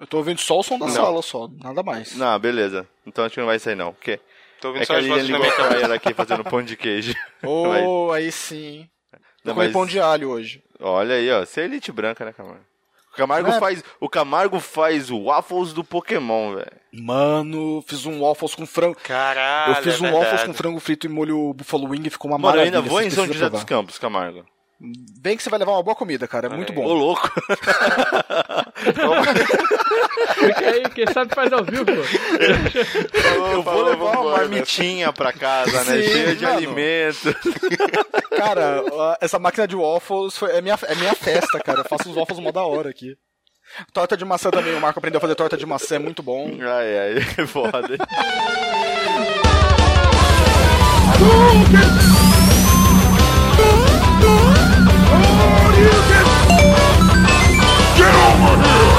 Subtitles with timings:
[0.00, 0.92] Eu tô ouvindo só o som da Não.
[0.94, 2.16] sala, só, nada mais.
[2.16, 2.88] Não, beleza.
[3.06, 3.92] Então acho que não vai sair não.
[3.92, 4.18] Porque
[4.60, 6.76] Tô ouvindo é que só a as Lilian ligou pra ela aqui fazendo pão de
[6.76, 7.14] queijo.
[7.44, 8.88] Oh, aí sim.
[9.44, 10.62] Não, mas- pão de alho hoje.
[10.80, 11.40] Olha aí, ó.
[11.44, 12.60] Você é elite branca, né, Camargo?
[13.12, 16.72] O Camargo, é- faz, o Camargo faz o waffles do Pokémon, velho.
[16.92, 18.96] Mano, fiz um waffles com frango.
[19.02, 22.30] Caralho, eu fiz é um waffles com frango frito e molho buffalo wing e ficou
[22.30, 22.78] uma Mano, eu maravilha.
[22.78, 23.64] ainda vou em São José dos.
[23.64, 24.44] Campos, Camargo.
[25.20, 26.46] Bem que você vai levar uma boa comida, cara.
[26.46, 26.92] É muito Ô, bom.
[26.94, 27.30] louco.
[30.34, 31.92] Fica aí, quem sabe faz ao vivo, pô.
[31.92, 36.02] eu vou falou, levar uma marmitinha pra casa, né?
[36.02, 36.56] Sim, Cheia de mano.
[36.56, 37.36] alimento.
[38.34, 38.82] Cara,
[39.20, 41.80] essa máquina de waffles foi- é, minha, é minha festa, cara.
[41.80, 43.14] Eu faço uns waffles mó da hora aqui.
[43.92, 46.50] Torta de maçã também, o Marco aprendeu a fazer torta de maçã, é muito bom.
[46.60, 47.98] Ai, ai, é foda.
[58.40, 58.89] Someone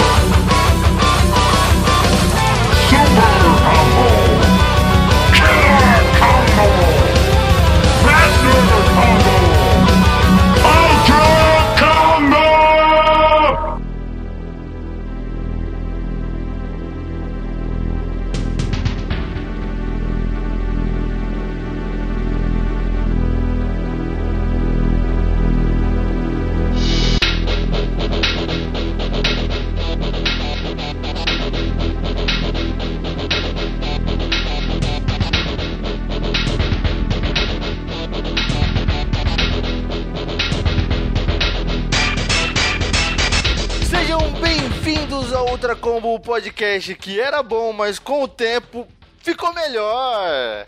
[46.21, 48.87] Podcast, que era bom, mas com o tempo
[49.19, 50.65] ficou melhor.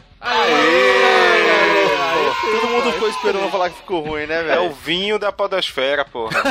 [2.42, 4.72] Todo mundo ficou esperando eu falar que ficou ruim, né, É o velho?
[4.74, 6.42] vinho da podosfera, porra.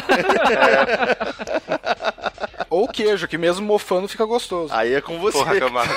[2.69, 4.73] Ou queijo, que mesmo mofando fica gostoso.
[4.75, 5.39] Aí é com você.
[5.39, 5.93] Porra, Camargo.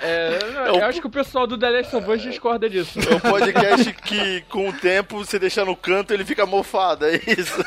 [0.00, 2.98] É, não, eu acho que o pessoal do The Last of Us discorda disso.
[3.10, 7.16] É um podcast que, com o tempo, você deixar no canto, ele fica mofado, é
[7.26, 7.62] isso?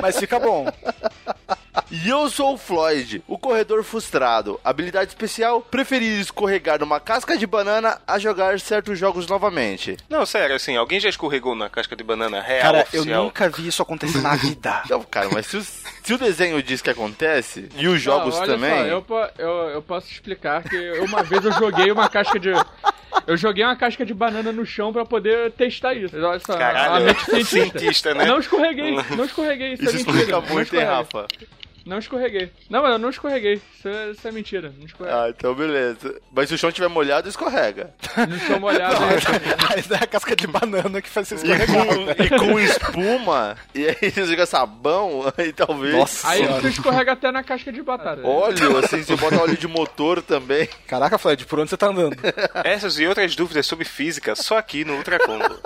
[0.00, 0.66] Mas fica bom.
[1.94, 4.58] E eu sou o Floyd, o corredor frustrado.
[4.64, 9.98] Habilidade especial: preferir escorregar numa casca de banana a jogar certos jogos novamente.
[10.08, 13.24] Não, sério, assim, alguém já escorregou na casca de banana real Cara, eu oficial?
[13.24, 14.82] nunca vi isso acontecer na vida.
[14.88, 18.40] Não, cara, mas se o, se o desenho diz que acontece, e os jogos Não,
[18.42, 18.70] olha também.
[18.70, 19.06] Só, eu,
[19.38, 22.52] eu, eu posso explicar que uma vez eu joguei uma casca de.
[23.26, 26.16] Eu joguei uma casca de banana no chão pra poder testar isso.
[26.16, 27.78] Olha só, a Caralho, mente cientista.
[27.78, 28.24] cientista, né?
[28.24, 30.40] Não escorreguei, não escorreguei, isso, Isso é mentira.
[30.40, 30.84] muito, hein.
[30.84, 31.26] Rafa?
[31.84, 32.50] Não escorreguei.
[32.70, 33.54] Não, eu não escorreguei.
[33.78, 34.72] Isso é, isso é mentira.
[34.78, 35.18] Não escorreguei.
[35.18, 36.20] Ah, então beleza.
[36.32, 37.92] Mas se o chão estiver molhado, escorrega.
[38.28, 38.94] No chão molhado.
[38.94, 41.86] é- Mas é a casca de banana que faz você E escorregar.
[41.86, 45.94] com, e com espuma, e aí você joga sabão, aí talvez.
[45.94, 48.26] Nossa Aí tu escorrega até na casca de batata.
[48.26, 50.68] Óleo, assim, você bota óleo de motor também.
[50.86, 52.16] Caraca, Fred, por onde você tá andando?
[52.64, 55.58] Essas e outras dúvidas sobre física só aqui no Ultra Combo.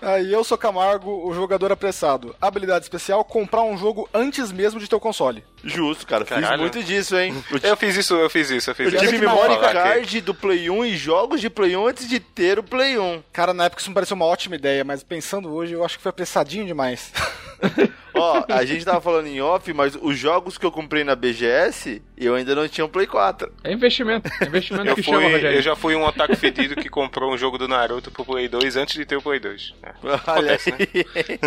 [0.00, 2.34] Aí eu sou Camargo, o jogador apressado.
[2.40, 5.42] Habilidade especial, comprar um jogo antes mesmo de ter o console.
[5.64, 6.24] Justo, cara.
[6.24, 6.60] Fiz Caralho.
[6.62, 7.34] muito disso, hein?
[7.50, 9.10] Eu, Eu fiz isso, eu fiz isso, eu fiz eu isso.
[9.10, 12.62] tive memory card do Play 1 e jogos de Play 1 antes de ter o
[12.62, 13.22] Play 1.
[13.32, 16.02] Cara, na época isso me pareceu uma ótima ideia, mas pensando hoje, eu acho que
[16.02, 17.12] foi apressadinho demais.
[18.14, 22.02] Ó, a gente tava falando em off, mas os jogos que eu comprei na BGS,
[22.16, 23.52] eu ainda não tinha um Play 4.
[23.62, 24.28] É investimento.
[24.40, 25.56] É investimento Eu, que fui, chama, Rogério.
[25.56, 28.76] eu já fui um otaku fedido que comprou um jogo do Naruto pro Play 2
[28.76, 29.74] antes de ter o Play 2.
[29.82, 30.78] É, Olha acontece, né?
[30.80, 31.38] aí.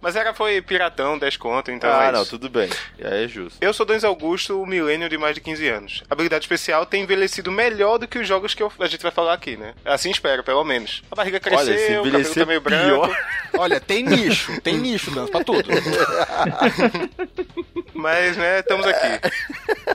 [0.00, 2.30] Mas era, foi piratão, 10 conto, então ah, é não, isso.
[2.30, 2.70] tudo bem.
[3.02, 3.37] Aí é justo.
[3.60, 6.02] Eu sou Danz Augusto, o milênio de mais de 15 anos.
[6.08, 9.12] A habilidade especial tem envelhecido melhor do que os jogos que eu- a gente vai
[9.12, 9.74] falar aqui, né?
[9.84, 11.02] Assim espero, pelo menos.
[11.10, 12.84] A barriga cresceu, Olha, se o cabelo tá meio branco.
[13.06, 13.16] pior.
[13.58, 15.68] Olha, tem nicho, tem nicho, Dan, pra tudo.
[17.94, 19.20] Mas, né, estamos aqui.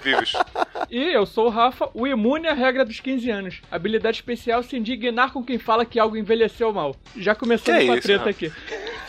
[0.03, 0.33] Vivos.
[0.89, 3.61] E eu sou o Rafa, o imune à regra dos 15 anos.
[3.71, 6.95] Habilidade especial se indignar com quem fala que algo envelheceu mal.
[7.15, 8.29] Já começando Que com a isso, treta Rafa?
[8.31, 8.51] aqui.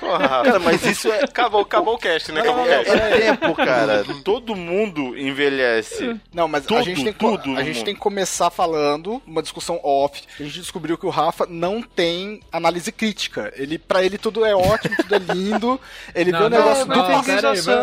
[0.00, 0.44] Porra, Rafa.
[0.44, 1.24] Cara, mas isso é.
[1.24, 2.40] Acabou, acabou o cast, né?
[2.42, 2.96] Acabou o É, cast.
[2.98, 4.04] é tempo, cara.
[4.22, 6.20] Todo mundo envelhece.
[6.32, 7.84] Não, mas Tudo, a gente, tem que, tudo a gente mundo.
[7.86, 10.22] tem que começar falando uma discussão off.
[10.38, 13.52] A gente descobriu que o Rafa não tem análise crítica.
[13.56, 15.80] Ele, pra ele tudo é ótimo, tudo é lindo.
[16.14, 17.74] Ele vê o negócio não, dupla não, sensação.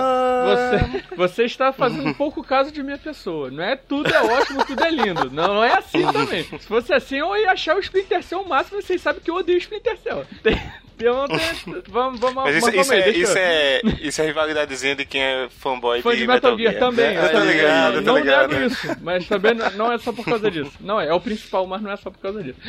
[0.46, 3.50] você, você está fazendo um pouco caso de minha pessoa.
[3.52, 5.30] Não é tudo é ótimo, tudo é lindo.
[5.32, 6.44] Não, não é assim também.
[6.44, 8.82] Se fosse assim, eu ia achar o Splinter Cell o máximo.
[8.82, 10.26] Vocês sabem que eu odeio o Splinter Cell.
[11.90, 15.06] Vamos, vamos, Mas isso, vamos isso, aí, é, deixa isso, é, isso é rivalidadezinha de
[15.06, 17.16] quem é fanboy Fã de Metal Gear também.
[17.16, 18.54] Eu tô eu ligado, eu tô não ligado.
[18.54, 20.72] nego isso, mas também não- não é só por causa disso.
[20.80, 22.60] Não é, é o principal, mas não é só por causa disso.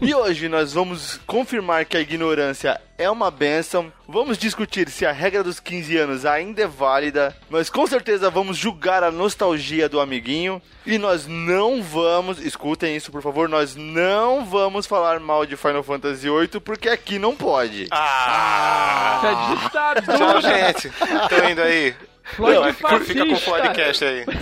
[0.00, 3.92] E hoje nós vamos confirmar que a ignorância é uma benção.
[4.08, 7.36] Vamos discutir se a regra dos 15 anos ainda é válida.
[7.50, 10.62] Nós com certeza vamos julgar a nostalgia do amiguinho.
[10.86, 15.82] E nós não vamos, escutem isso por favor, nós não vamos falar mal de Final
[15.82, 17.86] Fantasy VIII porque aqui não pode.
[17.90, 19.20] Ah!
[19.22, 20.18] É ditadura.
[20.18, 20.90] Tchau, gente.
[21.28, 21.94] Tô indo aí.
[22.24, 24.24] Floyd Vai, fica, fica com o podcast aí.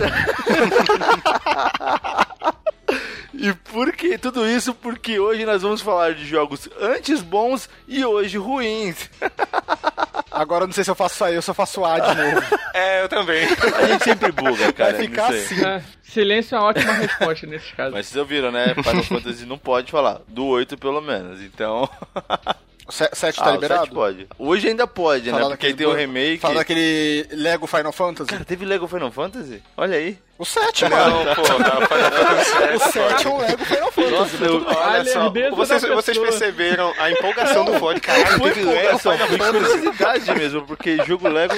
[4.11, 4.73] E tudo isso?
[4.73, 9.09] Porque hoje nós vamos falar de jogos antes bons e hoje ruins.
[10.29, 12.41] Agora eu não sei se eu faço se eu faço A de novo.
[12.73, 13.45] É, eu também.
[13.77, 14.93] A gente sempre buga, cara.
[14.93, 15.65] Vai ficar assim.
[15.65, 17.93] É, silêncio é uma ótima resposta nesses casos.
[17.93, 18.73] Mas vocês ouviram, né?
[18.75, 20.21] Final Fantasy não pode falar.
[20.27, 21.41] Do 8 pelo menos.
[21.41, 21.89] Então.
[22.87, 23.91] O 7 tá Ah, o 7 liberado?
[23.93, 24.27] pode.
[24.37, 25.39] Hoje ainda pode, né?
[25.39, 26.39] Porque tem o remake.
[26.39, 28.29] Fala daquele Lego Final Fantasy.
[28.29, 29.63] Cara, teve Lego Final Fantasy?
[29.77, 30.17] Olha aí.
[30.41, 31.23] O 7, mano.
[31.23, 34.11] Não, pô, Fantasy O 7 é um Lego Final Fantasy.
[34.15, 38.01] Nossa, eu- Olha só, vocês, da vocês perceberam a empolgação do Floyd.
[38.01, 39.51] Caralho, Foi teve Lego Final Fantasy.
[39.51, 41.53] curiosidade mesmo, porque jogo Lego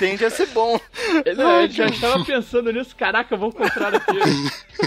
[0.00, 0.80] tende a ser bom.
[1.24, 4.18] Ele, ele já estava pensando nisso, caraca, eu vou comprar aqui.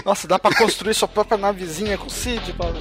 [0.04, 2.76] Nossa, dá pra construir sua própria navezinha com o Cid, Paulo.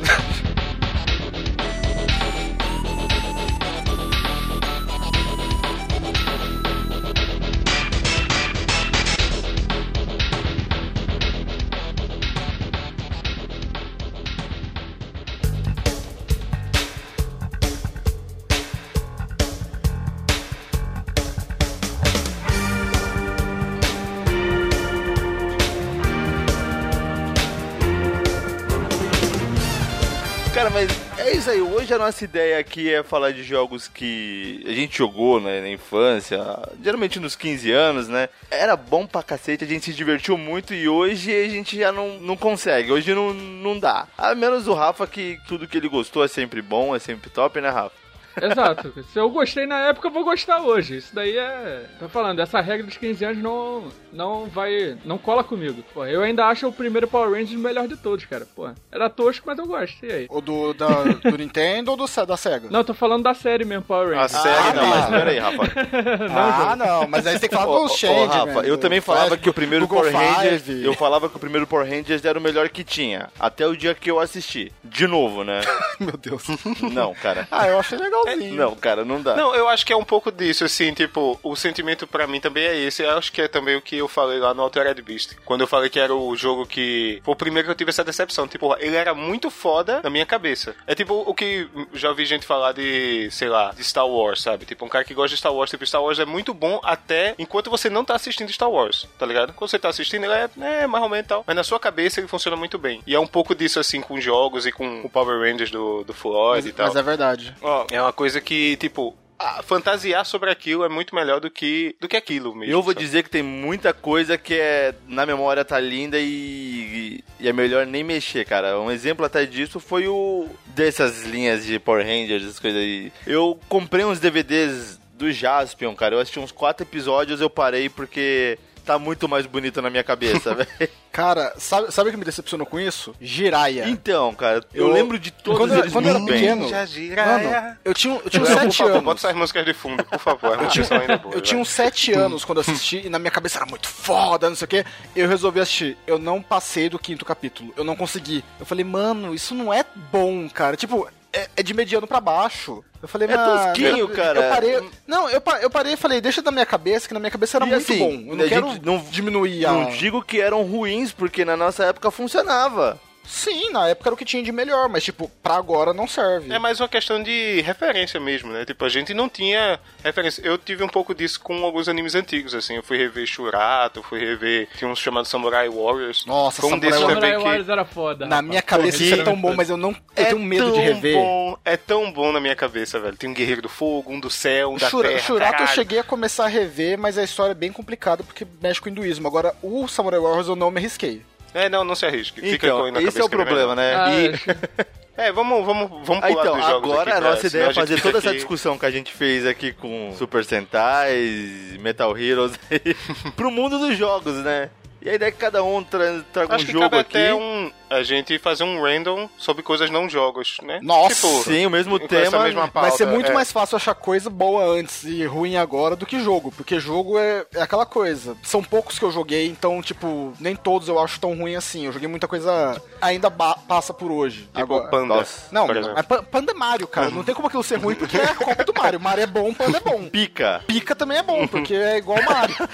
[31.48, 31.62] Isso aí.
[31.62, 35.70] Hoje a nossa ideia aqui é falar de jogos que a gente jogou né, na
[35.70, 36.40] infância,
[36.84, 38.28] geralmente nos 15 anos, né?
[38.52, 42.20] Era bom pra cacete, a gente se divertiu muito e hoje a gente já não,
[42.20, 42.92] não consegue.
[42.92, 44.08] Hoje não, não dá.
[44.18, 47.62] A menos o Rafa, que tudo que ele gostou é sempre bom, é sempre top,
[47.62, 48.07] né, Rafa?
[48.42, 48.94] Exato.
[49.12, 50.98] Se eu gostei na época, eu vou gostar hoje.
[50.98, 51.86] Isso daí é.
[52.00, 54.98] Tô falando, essa regra dos 15 anos não, não vai.
[55.06, 55.84] não cola comigo.
[55.94, 58.48] Pô, eu ainda acho o primeiro Power Rangers o melhor de todos, cara.
[58.56, 60.06] Pô, era tosco, mas eu gosto.
[60.06, 60.28] E aí?
[60.30, 62.68] O do, da, do Nintendo ou do, da SEGA?
[62.70, 64.42] Não, eu tô falando da série mesmo, Power A Rangers.
[64.42, 65.64] série Ah, não, não, mas peraí, Rafa.
[66.72, 69.02] ah, não, mas aí você tem que falar Ô, do ô, Change, Rafa, eu também
[69.02, 70.64] falava Flash, que o primeiro Google Power Rangers.
[70.64, 70.86] Five.
[70.86, 73.30] Eu falava que o primeiro Power Rangers era o melhor que tinha.
[73.40, 74.72] Até o dia que eu assisti.
[74.84, 75.62] De novo, né?
[76.00, 76.44] Meu Deus.
[76.82, 77.48] Não, cara.
[77.52, 77.98] Ah, eu achei
[78.36, 78.56] legalzinho.
[78.56, 79.36] Não, cara, não dá.
[79.36, 82.64] Não, eu acho que é um pouco disso, assim, tipo, o sentimento pra mim também
[82.66, 83.04] é esse.
[83.04, 85.36] Eu acho que é também o que eu falei lá no Altered Beast.
[85.46, 87.22] Quando eu falei que era o jogo que.
[87.24, 88.48] Foi o primeiro que eu tive essa decepção.
[88.48, 90.76] Tipo, ele era muito foda na minha cabeça.
[90.86, 94.66] É tipo o que já ouvi gente falar de, sei lá, de Star Wars, sabe?
[94.66, 97.36] Tipo, um cara que gosta de Star Wars, tipo, Star Wars é muito bom até
[97.38, 99.54] enquanto você não tá assistindo Star Wars, tá ligado?
[99.54, 100.50] Quando você tá assistindo, ele é,
[100.84, 101.44] é mais ou menos tal.
[101.46, 103.02] Mas na sua cabeça ele funciona muito bem.
[103.06, 106.14] E é um pouco disso, assim, com jogos e com o Power Rangers do, do
[106.14, 106.88] Floyd Mas, e tal.
[106.88, 107.56] mas é verdade.
[107.62, 109.16] Ó, é uma coisa que, tipo,
[109.64, 112.74] fantasiar sobre aquilo é muito melhor do que, do que aquilo mesmo.
[112.74, 113.06] Eu vou sabe?
[113.06, 117.86] dizer que tem muita coisa que é na memória tá linda e, e é melhor
[117.86, 118.80] nem mexer, cara.
[118.80, 123.14] Um exemplo até disso foi o dessas linhas de Power Rangers, essas coisas aí.
[123.28, 126.16] Eu comprei uns DVDs do Jaspion, cara.
[126.16, 130.54] Eu assisti uns quatro episódios, eu parei porque tá muito mais bonito na minha cabeça,
[130.56, 130.68] velho.
[131.12, 133.14] Cara, sabe, sabe o que me decepcionou com isso?
[133.20, 133.88] Jiraya.
[133.90, 136.42] Então, cara, eu, Eu- lembro de todos quando eu- eles quando eu era muito bem.
[136.42, 136.70] pequeno-.
[136.70, 139.04] Mano, eu tinha, eu tinha uns Não, por 7 favor, anos.
[139.04, 140.62] bota essas músicas de fundo, por favor.
[140.62, 143.32] Eu tinha, ainda boa, Eu tinha uns 7 anos quando eu assisti e na minha
[143.32, 144.86] cabeça era muito foda, não sei o que.
[145.16, 145.98] Eu resolvi assistir.
[146.06, 147.74] Eu não passei do quinto capítulo.
[147.76, 148.44] Eu não consegui.
[148.60, 150.76] Eu falei, mano, isso não é bom, cara.
[150.78, 152.84] Tipo, é, é de mediano pra baixo.
[153.02, 154.40] Eu falei, É tosquinho, cara.
[154.42, 154.90] Eu parei.
[155.06, 157.66] Não, eu, eu parei e falei, deixa da minha cabeça, que na minha cabeça era
[157.66, 158.32] E muito assim, bom.
[158.32, 159.72] Eu não a quero gente não- diminuir a.
[159.72, 163.00] Não digo que eram ruins, porque na nossa época funcionava.
[163.28, 166.52] Sim, na época era o que tinha de melhor, mas tipo, pra agora não serve.
[166.52, 168.64] É mais uma questão de referência mesmo, né?
[168.66, 170.42] Tipo, a gente não tinha referência.
[170.46, 172.76] Eu tive um pouco disso com alguns animes antigos, assim.
[172.78, 174.70] Eu fui rever Shurato, fui rever.
[174.78, 176.26] Tinha uns chamados Samurai Warriors.
[176.26, 177.44] Nossa, um Samurai que.
[177.44, 178.26] Warriors era foda.
[178.26, 178.50] Na rapaz.
[178.50, 179.90] minha cabeça isso é tão bom, mas eu não.
[179.92, 181.14] Eu É tenho medo de tão rever.
[181.16, 183.18] Bom, é tão bom na minha cabeça, velho.
[183.18, 185.20] Tem um guerreiro do fogo, um do céu, um da Shura- terra.
[185.22, 188.80] Shurato eu cheguei a começar a rever, mas a história é bem complicada porque mexe
[188.80, 189.28] com o hinduísmo.
[189.28, 191.22] Agora, o Samurai Warriors eu não me arrisquei.
[191.58, 192.40] É, não, não se arrisque.
[192.42, 193.96] Fica Então, com na esse cabeça é o vai problema, né?
[193.96, 194.46] Ah, E- acho-
[195.18, 197.64] É, vamos, vamos, vamos Ah, pular então, dos jogos agora aqui, a pra- nossa senão
[197.64, 200.46] ideia é fazer fica toda essa aqui- discussão que a gente fez aqui com Super
[200.46, 202.54] Sentais, Metal Heroes,
[203.36, 204.70] pro mundo dos jogos, né?
[205.02, 207.18] E a ideia é que cada um tra traga Acho um jogo aqui.
[207.18, 210.80] até um, a gente fazer um random sobre coisas não jogos, né?
[210.82, 211.16] Nossa!
[211.16, 212.44] Tipo, Sim, o mesmo tema.
[212.44, 213.34] mesma Vai ser pauta, muito é.
[213.34, 217.46] mais fácil achar coisa boa antes e ruim agora do que jogo, porque jogo é,
[217.56, 218.36] é aquela coisa.
[218.44, 221.86] São poucos que eu joguei, então, tipo, nem todos eu acho tão ruim assim.
[221.86, 224.42] Eu joguei muita coisa ainda passa por hoje.
[224.44, 224.88] Tipo agora.
[224.90, 225.16] Panda.
[225.16, 225.48] Nossa.
[225.52, 227.10] Não, não, é Pa- Panda é Mario, cara.
[227.10, 229.00] Não tem como aquilo ser ruim porque é a cópia do Mario.
[229.00, 230.04] Mario é bom, Panda é bom.
[230.10, 230.62] Pica.
[230.68, 232.56] Pica também é bom, porque é igual Mario.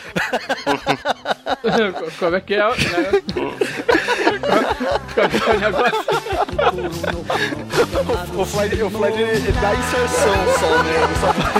[2.20, 2.60] Como é que é?
[2.60, 2.74] né?
[8.38, 10.94] o, o Floyd, o ele dá inserção só, né?
[11.04, 11.54] Ele só vai.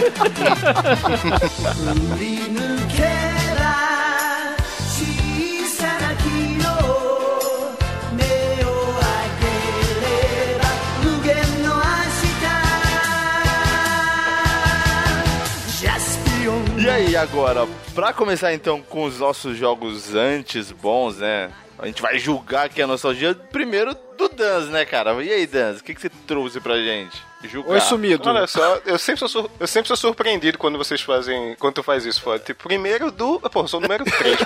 [16.84, 21.50] E aí, agora, pra começar então com os nossos jogos antes bons, né?
[21.80, 25.12] A gente vai julgar aqui a nostalgia primeiro do Dans, né, cara?
[25.24, 27.22] E aí, Dans, o que, que você trouxe pra gente?
[27.44, 27.72] Julgar.
[27.74, 28.30] Oi, sumido.
[28.30, 31.56] Olha só, eu sempre, sou, sur- eu sempre sou surpreendido quando vocês fazem.
[31.60, 32.40] Quando tu faz isso, foda.
[32.40, 33.38] Tipo, primeiro do.
[33.40, 34.38] Pô, eu sou o número 3.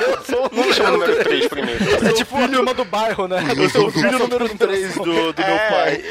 [0.52, 1.84] Não me chama o número 3 primeiro.
[2.08, 3.38] É tipo a turma do bairro, né?
[3.56, 5.70] Eu sou o filho número 3 do, do meu É.
[5.70, 6.04] pai.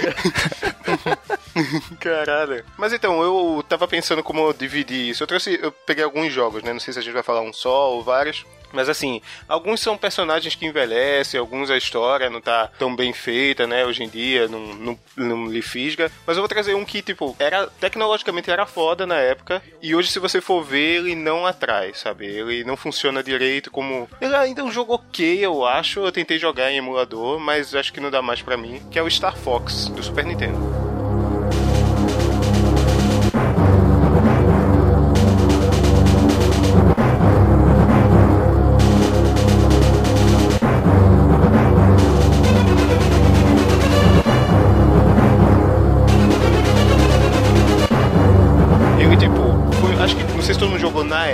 [2.00, 2.64] Caralho.
[2.76, 5.22] Mas então, eu tava pensando como eu dividi isso.
[5.22, 5.58] Eu trouxe.
[5.60, 6.72] Eu peguei alguns jogos, né?
[6.72, 8.44] Não sei se a gente vai falar um só ou vários.
[8.72, 13.66] Mas assim, alguns são personagens que envelhecem, alguns a história não tá tão bem feita,
[13.66, 13.86] né?
[13.86, 16.10] Hoje em dia, não, não, não lhe fisga.
[16.26, 19.62] Mas eu vou trazer um que, tipo, era tecnologicamente era foda na época.
[19.80, 22.26] E hoje, se você for ver, ele não atrai, sabe?
[22.26, 24.08] Ele não funciona direito como.
[24.20, 26.00] Ele ainda é um jogo ok, eu acho.
[26.00, 28.82] Eu tentei jogar em emulador, mas acho que não dá mais pra mim.
[28.90, 30.85] Que é o Star Fox, do Super Nintendo.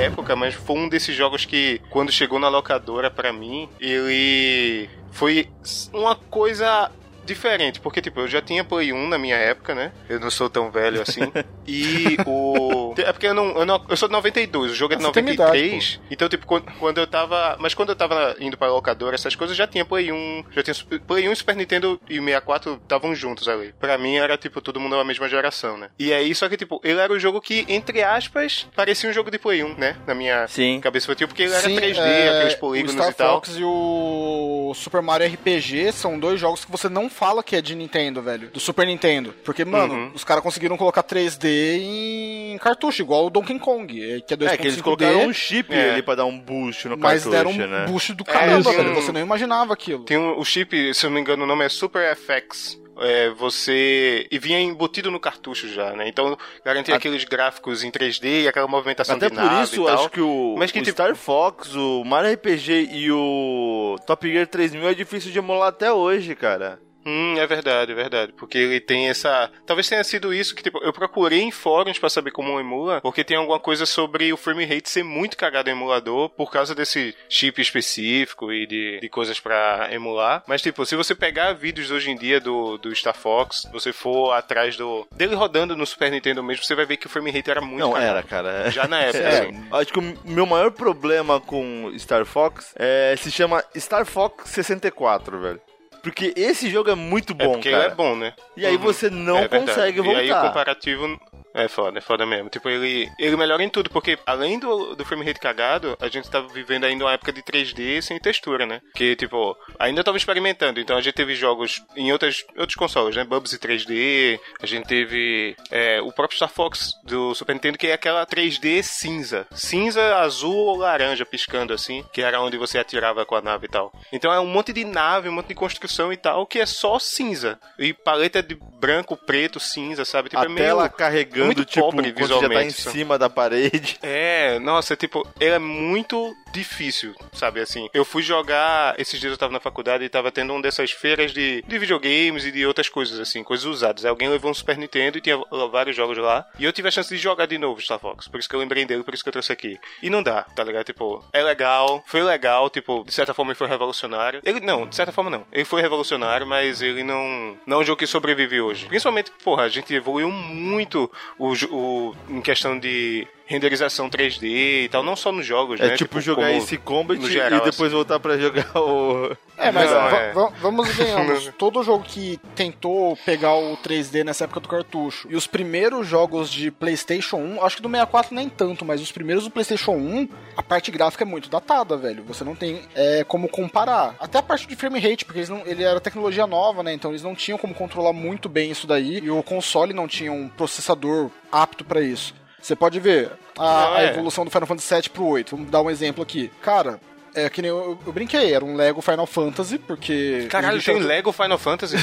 [0.03, 5.49] Época, mas foi um desses jogos que, quando chegou na locadora pra mim, ele foi
[5.93, 6.91] uma coisa
[7.33, 9.93] diferente, porque, tipo, eu já tinha Play 1 na minha época, né?
[10.09, 11.21] Eu não sou tão velho assim.
[11.67, 12.95] e o...
[12.99, 13.85] É porque eu não, eu não...
[13.89, 16.01] Eu sou de 92, o jogo é de Você tem minha idade, 93.
[16.11, 17.57] então, tipo, quando, quando eu tava...
[17.59, 21.01] Mas quando eu tava indo pra locadora, essas coisas, já tinha Play 1, já tinha...
[21.07, 23.75] Play 1 e Super Nintendo e 64 estavam juntos ali.
[23.79, 25.89] Pra mim, era, tipo, todo mundo da mesma geração, né?
[25.99, 29.31] E aí, só que, tipo, ele era o jogo que, entre aspas, parecia um jogo
[29.31, 29.97] de Play 1, né?
[30.07, 30.81] Na minha Sim.
[30.81, 33.35] cabeça foi tipo, porque ele era Sim, 3D, é, aqueles o polígonos Star e tal.
[33.37, 37.63] Fox e o Super Mario RPG são dois jogos que você não fala que é
[37.63, 38.49] de Nintendo, velho.
[38.51, 39.33] Do Super Nintendo.
[39.45, 40.11] Porque, mano, Uhum.
[40.15, 44.55] os caras conseguiram colocar 3D em cartucho, igual o Donkey Kong, é, que é 2.5D.
[44.55, 45.93] É, que eles colocaram um chip É.
[45.93, 47.87] ali pra dar um boost no mas cartucho, deram um né?
[47.87, 48.91] boost do caramba, tem velho.
[48.91, 50.05] um- Você não imaginava aquilo.
[50.05, 52.81] Tem um, o chip, se eu não me engano, o nome é Super FX.
[53.01, 54.27] É, você.
[54.31, 56.07] E vinha embutido no cartucho já, né?
[56.09, 59.83] Então garantia A- aqueles gráficos em 3D e aquela movimentação Até de por nave isso,
[59.83, 59.95] e tal.
[59.95, 64.31] acho que o, Mas que, o tipo- Star Fox, o Mario RPG e o Top
[64.31, 66.79] Gear 3000 é difícil de emular até hoje, cara.
[67.05, 68.33] Hum, é verdade, é verdade.
[68.33, 69.51] Porque ele tem essa.
[69.67, 73.25] Talvez tenha sido isso que, tipo, eu procurei em fóruns pra saber como emula, porque
[73.25, 77.15] tem alguma coisa sobre o frame rate ser muito cagado em emulador por causa desse
[77.29, 80.43] chip específico e de, de coisas pra emular.
[80.47, 84.33] Mas, tipo, se você pegar vídeos hoje em dia do, do Star Fox, você for
[84.33, 85.07] atrás do.
[85.13, 87.81] dele rodando no Super Nintendo mesmo, você vai ver que o frame rate era muito
[87.81, 88.11] Não, cagado.
[88.11, 88.71] era, cara.
[88.71, 89.65] Já na época, É, assim.
[89.73, 95.41] acho que o meu maior problema com Star Fox é, se chama Star Fox 64,
[95.41, 95.61] velho.
[96.03, 97.85] Porque esse jogo é muito É bom, porque cara.
[97.85, 98.35] ele é bom, né?
[98.57, 98.83] E aí Uhum.
[98.83, 99.67] você não É verdade.
[99.67, 100.49] consegue E aí o voltar.
[100.49, 101.21] comparativo
[101.55, 102.49] é foda, é foda mesmo.
[102.49, 106.31] Tipo, ele, ele melhora em tudo, porque além do, do frame rate cagado, a gente
[106.31, 108.81] tava vivendo ainda uma época de 3D sem textura, né?
[108.95, 110.81] Que, tipo, ainda tava experimentando.
[110.81, 113.25] Então a gente teve jogos em outras, outros consoles, né?
[113.25, 117.93] Bubsy 3D, a gente teve é, o próprio Star Fox do Super Nintendo, que é
[117.93, 119.47] aquela 3D cinza.
[119.53, 123.69] Cinza, azul ou laranja piscando assim, que era onde você atirava com a nave e
[123.71, 123.93] tal.
[124.13, 126.99] Então é um monte de nave, um monte de construção e tal, que é só
[126.99, 127.59] cinza.
[127.79, 130.29] E paleta de branco, preto, cinza, sabe?
[130.29, 133.19] Tipo, A é meio- tela carregando, muito tipo, pobre quando já tá em visualmente, cima
[133.19, 133.99] da parede.
[134.03, 137.89] É, nossa, tipo, ele é muito difícil, sabe, assim.
[137.95, 141.33] Eu fui jogar, esses dias eu tava na faculdade e tava tendo uma dessas feiras
[141.33, 144.05] de, de videogames e de outras coisas, assim, coisas usadas.
[144.05, 146.91] Aí Alguém levou um Super Nintendo e tinha vários jogos lá, e eu tive a
[146.91, 149.23] chance de jogar de novo Star Fox, por isso que eu lembrei dele, por isso
[149.23, 149.79] que eu trouxe aqui.
[150.03, 150.85] E não dá, tá ligado?
[150.85, 154.41] Tipo, é legal, foi legal, tipo, de certa forma ele foi revolucionário.
[154.45, 155.47] Ele, não, de certa forma não.
[155.53, 158.87] Ele foi revolucionário, mas ele não, não é um jogo que sobrevive hoje.
[158.87, 165.03] Principalmente, porra, a gente evoluiu muito o, o, em questão de renderização 3D e tal,
[165.03, 165.97] não só nos jogos, É né?
[165.97, 169.37] tipo, jogar como esse Combat no e geral, depois voltar pra jogar o.
[169.59, 170.33] É, mas Não, é.
[170.33, 171.51] va- vamos venhamos.
[171.59, 176.51] Todo jogo que tentou pegar o 3D nessa época do cartucho e os primeiros jogos
[176.51, 180.29] de PlayStation 1, acho que do 64 nem tanto, mas os primeiros do PlayStation 1,
[180.57, 182.25] a parte gráfica é muito datada, velho.
[182.25, 184.15] Você não tem é, como comparar.
[184.19, 186.93] Até a parte de frame rate, porque eles não, ele era tecnologia nova, né?
[186.93, 190.33] Então eles não tinham como controlar muito bem isso daí e o console não tinha
[190.33, 192.35] um processador apto pra isso.
[192.63, 194.11] Você pode ver a, Não, a é.
[194.11, 195.57] evolução do Final Fantasy VII pro 8.
[195.57, 196.51] Vamos dar um exemplo aqui.
[196.63, 197.01] Cara,
[197.35, 200.47] é que nem eu, eu brinquei, era um Lego Final Fantasy, porque.
[200.51, 201.97] Caralho, tem bichos- Lego Final Fantasy?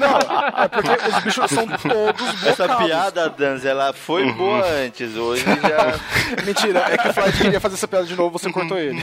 [0.00, 2.86] Não, é porque os bichos são todos Essa blocados.
[2.86, 5.98] piada, Danz, ela foi boa antes, hoje já.
[6.44, 9.02] Mentira, é que o Flight queria fazer essa piada de novo, você cortou ele.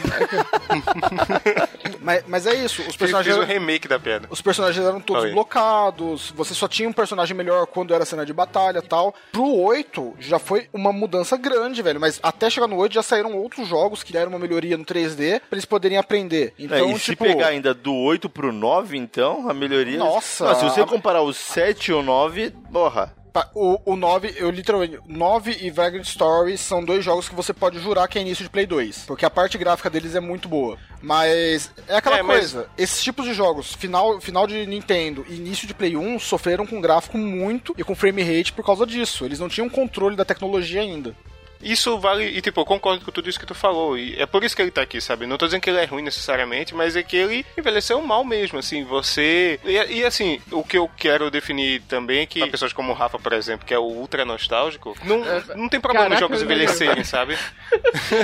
[2.01, 3.35] mas, mas é isso, os Fiz personagens.
[3.37, 4.27] o remake da piada.
[4.29, 5.31] Os personagens eram todos Oi.
[5.31, 9.13] blocados, você só tinha um personagem melhor quando era cena de batalha e tal.
[9.31, 13.35] Pro 8 já foi uma mudança grande, velho, mas até chegar no 8 já saíram
[13.37, 16.53] outros jogos que deram uma melhoria no 3D pra eles poderem aprender.
[16.59, 19.97] É, Então, e se tipo, pegar ainda do 8 pro 9, então, a melhoria.
[19.97, 20.45] Nossa.
[20.45, 23.15] Não, se você comparar o 7 e o 9, porra.
[23.55, 24.99] O, o 9, eu literalmente.
[25.07, 28.49] 9 e Vagrant Story são dois jogos que você pode jurar que é início de
[28.49, 29.05] Play 2.
[29.07, 30.77] Porque a parte gráfica deles é muito boa.
[31.01, 32.69] Mas é aquela É, mas- coisa.
[32.77, 36.79] Esses tipos de jogos, final, final de Nintendo e início de Play 1, sofreram com
[36.79, 39.25] gráfico muito e com frame rate por causa disso.
[39.25, 41.15] Eles não tinham controle da tecnologia ainda.
[41.63, 44.43] Isso vale, e tipo, eu concordo com tudo isso que tu falou, e é por
[44.43, 45.25] isso que ele tá aqui, sabe?
[45.25, 48.59] Não tô dizendo que ele é ruim necessariamente, mas é que ele envelheceu mal mesmo,
[48.59, 49.59] assim, você...
[49.63, 52.95] E, e, assim, o que eu quero definir também é que pra pessoas como o
[52.95, 55.19] Rafa, por exemplo, que é o ultra nostálgico, não,
[55.55, 57.37] não tem problema os Caraca, jogos eu- envelhecerem, sabe?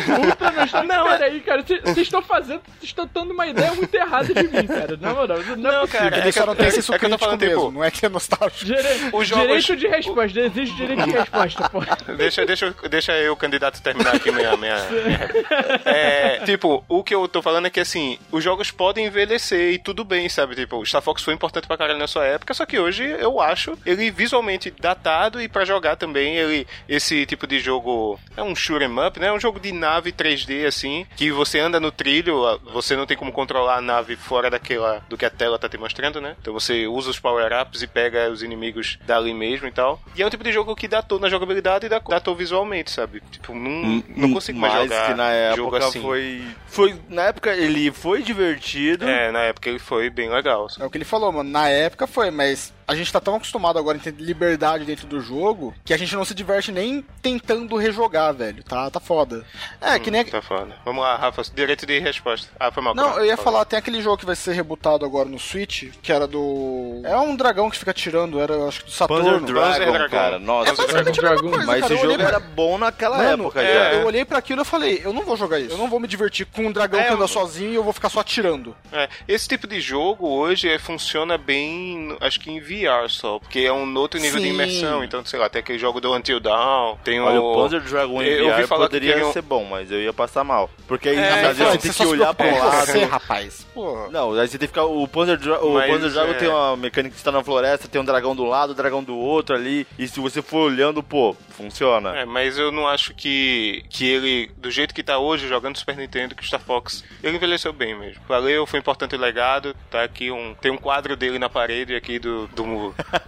[0.08, 0.88] Nós estamos.
[0.88, 2.62] Não, é- Peraí, cara, vocês estão fazendo.
[2.80, 4.98] Vocês estão dando uma ideia muito errada de mim, cara.
[5.00, 6.00] Na moral, não, Não, é possível.
[6.00, 7.56] cara, Ele é só que, não tem é, senso é que eu tô falando, mesmo,
[7.60, 8.72] tipo, não é que é nostálgico.
[9.18, 11.80] Os jogos- Direito de resposta, existe direito de resposta, pô.
[12.16, 14.56] Deixa, deixa, eu- deixa eu, candidato, terminar aqui minha.
[14.58, 15.30] minha, minha-
[15.86, 19.80] É, tipo, o que eu tô falando é que assim, os jogos podem envelhecer e
[19.80, 20.56] tudo bem, sabe?
[20.56, 23.40] Tipo, o Star Fox foi importante pra caralho na sua época, só que hoje eu
[23.40, 26.68] acho ele visualmente datado e pra jogar também ele.
[26.88, 29.28] Esse tipo de jogo é um shoot 'em up, né?
[29.28, 33.18] É um jogo de nave 3D, assim, que você anda no trilho, você não tem
[33.18, 36.36] como controlar a nave fora daquela do que a tela tá te mostrando, né?
[36.42, 40.02] Então você usa os power-ups e pega os inimigos dali mesmo e tal.
[40.16, 43.19] E é um tipo de jogo que datou na jogabilidade e da- datou visualmente, sabe?
[43.32, 46.02] Tipo, não, não consigo mais mais jogar que na jogo época assim.
[46.02, 46.44] foi.
[46.68, 46.96] Foi.
[47.10, 49.08] Na época ele foi divertido.
[49.08, 50.68] É, na época ele foi bem legal.
[50.80, 51.50] É o que ele falou, mano.
[51.50, 55.22] Na época foi, mas a gente tá tão acostumado agora em ter liberdade dentro do
[55.22, 58.64] jogo que a gente não se diverte nem tentando rejogar, velho.
[58.64, 59.46] Tá, tá foda.
[59.80, 60.26] É, que nem.
[60.26, 60.76] Tá foda.
[60.84, 62.48] Vamos lá, Rafa, direito de resposta.
[62.60, 62.96] Ah, foi mal.
[62.96, 63.44] Não, eu ia fala.
[63.52, 67.02] falar, tem aquele jogo que vai ser rebutado agora no Switch, que era do.
[67.06, 69.48] É um dragão que fica tirando, era acho que do Panzer Saturno.
[69.48, 70.10] Dragon, Dragon.
[70.10, 70.40] cara.
[70.40, 71.50] Nossa, Panzer Dragon.
[71.52, 73.94] Coisa, mas cara, esse jogo pra- era bom naquela Mano, época é, já.
[74.00, 75.74] Eu olhei pra aquilo e eu falei, eu não vou jogar isso.
[75.74, 77.84] Eu não vou me divertir com um dragão É, que anda eu- sozinho e eu
[77.84, 78.76] vou ficar só atirando.
[78.92, 82.79] É, esse tipo de jogo hoje é, funciona bem, acho que em VR
[83.10, 84.54] só, porque é um outro nível de Sim.
[84.54, 85.04] imersão.
[85.04, 87.52] Então, sei lá, tem aquele jogo do Until Dawn, tem Olha, o.
[87.52, 90.44] o Panzer Dragon em VR falar que poderia queriam- ser bom, mas eu ia passar
[90.44, 90.70] mal.
[90.88, 92.86] Porque aí, É, às vezes, então, você tem que olhar um com lado.
[92.86, 93.68] você, rapaz.
[93.74, 94.08] Pô.
[94.12, 94.86] Não, aí você tem que ficar.
[94.86, 96.36] O Panzer, Dra o Mas, Panzer Dragon é.
[96.36, 99.04] tem uma mecânica que você tá na floresta, tem um dragão do lado, um dragão
[99.04, 99.86] do outro ali.
[99.98, 102.18] E se você for olhando, pô, funciona.
[102.18, 105.96] É, mas eu não acho que, que ele, do jeito que tá hoje, jogando Super
[105.98, 108.22] Nintendo, que o Star Fox, ele envelheceu bem mesmo.
[108.28, 112.20] Valeu, foi importante o legado, tá aqui um, tem um quadro dele na parede aqui
[112.20, 112.64] do, do,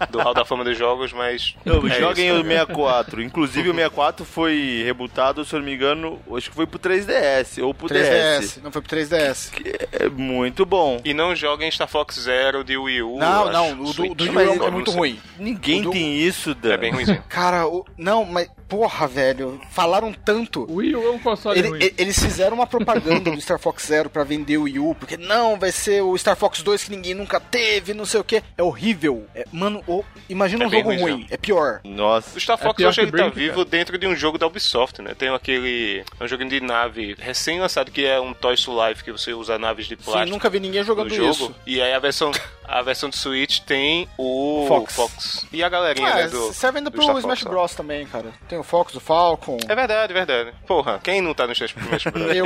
[0.10, 1.56] do Hall da Fama dos Jogos, mas...
[1.65, 3.21] Não, é joguem isso, o 64.
[3.21, 7.63] Inclusive o 64 foi rebutado, se eu não me engano, acho que foi pro 3DS
[7.63, 8.60] ou pro 3DS, DS.
[8.63, 9.51] não foi pro 3DS.
[9.91, 10.99] É muito bom.
[11.04, 13.17] E não joguem Star Fox Zero de Wii U.
[13.17, 15.19] Não, não, o do, do Wii mas é, eu não muito ruim.
[15.39, 16.73] Ninguém do- tem isso, Dan.
[16.73, 17.23] É bem ruimzinho.
[17.30, 20.62] Cara, o- não, mas porra, velho, falaram tanto.
[20.69, 21.91] O Wii U é um console Ele- ruim.
[21.97, 25.60] eles fizeram uma propaganda do Star Fox Zero pra vender o Wii U, porque não,
[25.60, 28.41] vai ser o Star Fox 2 que ninguém nunca teve, não sei o que.
[28.57, 29.25] É horrível.
[29.36, 31.27] É- mano, o- imagina É um jogo ruim, ruim.
[31.29, 31.81] É pior.
[31.84, 32.38] Nossa.
[32.38, 33.65] O Star É Fox hoje que ele tá vivo cara.
[33.65, 35.13] dentro de um jogo da Ubisoft, né?
[35.17, 36.05] Tem aquele.
[36.17, 39.60] É um jogo de nave recém-lançado que é um Toys to Life, que você usa
[39.60, 40.29] naves de Sim, plástico.
[40.31, 41.29] nunca vi ninguém jogando jogo.
[41.29, 41.55] isso.
[41.67, 42.31] E aí a versão,
[42.63, 44.95] a versão do Switch tem o Fox.
[44.95, 45.45] Fox.
[45.51, 46.27] E a galerinha, É, né?
[46.29, 47.49] Do, serve ainda do pro Star Fox, Smash ó.
[47.49, 48.31] Bros também, cara.
[48.47, 49.58] Tem o Fox, o Falcon.
[49.67, 50.54] É verdade, verdade.
[50.65, 52.36] Porra, quem não tá no Smash Smash Bros?
[52.36, 52.45] Eu.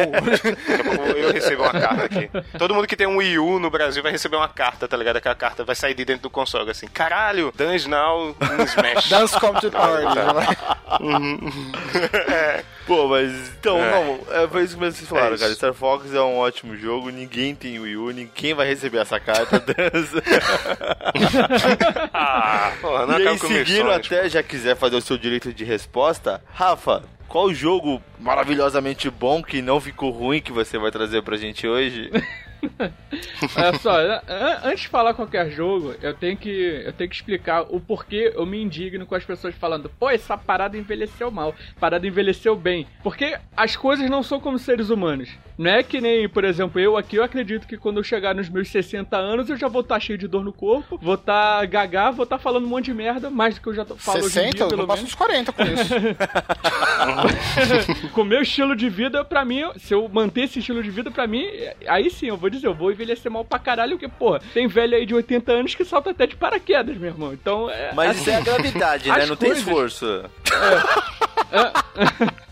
[1.15, 2.29] Eu recebo uma carta aqui.
[2.57, 5.17] Todo mundo que tem um Wii U no Brasil vai receber uma carta, tá ligado?
[5.17, 6.87] Aquela carta vai sair de dentro do console, assim.
[6.87, 9.09] Caralho, Dance Now in Smash.
[9.09, 10.15] Dance Come to Party.
[10.15, 10.55] tá.
[12.85, 13.91] Pô, mas então, É.
[13.91, 15.53] não, é, foi isso mesmo que vocês falaram, É cara.
[15.55, 19.59] Star Fox é um ótimo jogo, ninguém tem Wii U, ninguém vai receber essa carta
[19.65, 20.21] dança.
[22.13, 26.41] Ah, porra, não e aí, seguindo até, já quiser fazer o seu direito de resposta,
[26.53, 31.67] Rafa, qual jogo maravilhosamente bom que não ficou ruim que você vai trazer pra gente
[31.67, 32.11] hoje?
[33.55, 37.15] Olha só, an- an- antes de falar qualquer jogo, eu tenho que eu tenho que
[37.15, 41.55] explicar o porquê eu me indigno com as pessoas falando, pô, essa parada envelheceu mal,
[41.79, 42.87] parada envelheceu bem.
[43.03, 45.29] Porque as coisas não são como seres humanos.
[45.57, 48.49] Não é que nem, por exemplo, eu aqui, eu acredito que quando eu chegar nos
[48.49, 52.11] meus 60 anos, eu já vou estar cheio de dor no corpo, vou estar gaga,
[52.11, 54.27] vou estar falando um monte de merda, mais do que eu já tô- falo hoje
[54.27, 55.11] em 60, dia, eu pelo passo menos.
[55.13, 55.95] uns 40 com isso.
[58.11, 61.09] com o meu estilo de vida, pra mim, se eu manter esse estilo de vida,
[61.09, 61.45] pra mim,
[61.87, 65.05] aí sim, eu vou eu vou envelhecer mal pra caralho, porque, pô, tem velho aí
[65.05, 67.33] de 80 anos que salta até de paraquedas, meu irmão.
[67.33, 67.91] Então, é.
[67.93, 69.25] Mas isso é a gravidade, né?
[69.25, 70.23] Não tem coisas- esforço.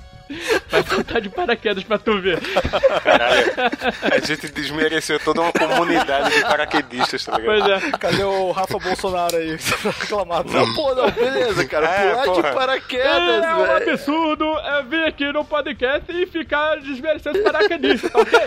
[0.70, 2.40] Vai saltar de paraquedas pra tu ver.
[3.04, 3.54] Caralho,
[4.12, 7.60] a gente desmereceu toda uma comunidade de paraquedistas, tá ligado?
[7.70, 7.92] Pois é.
[7.98, 9.58] Cadê o Rafa Bolsonaro aí?
[10.00, 10.52] reclamado.
[10.52, 11.88] Não, pô, não, beleza, cara.
[11.88, 12.50] É, Pular porra.
[12.50, 13.92] de paraquedas, É um velho.
[13.92, 18.40] absurdo é vir aqui no podcast e ficar desmerecendo paraquedistas, tá ok?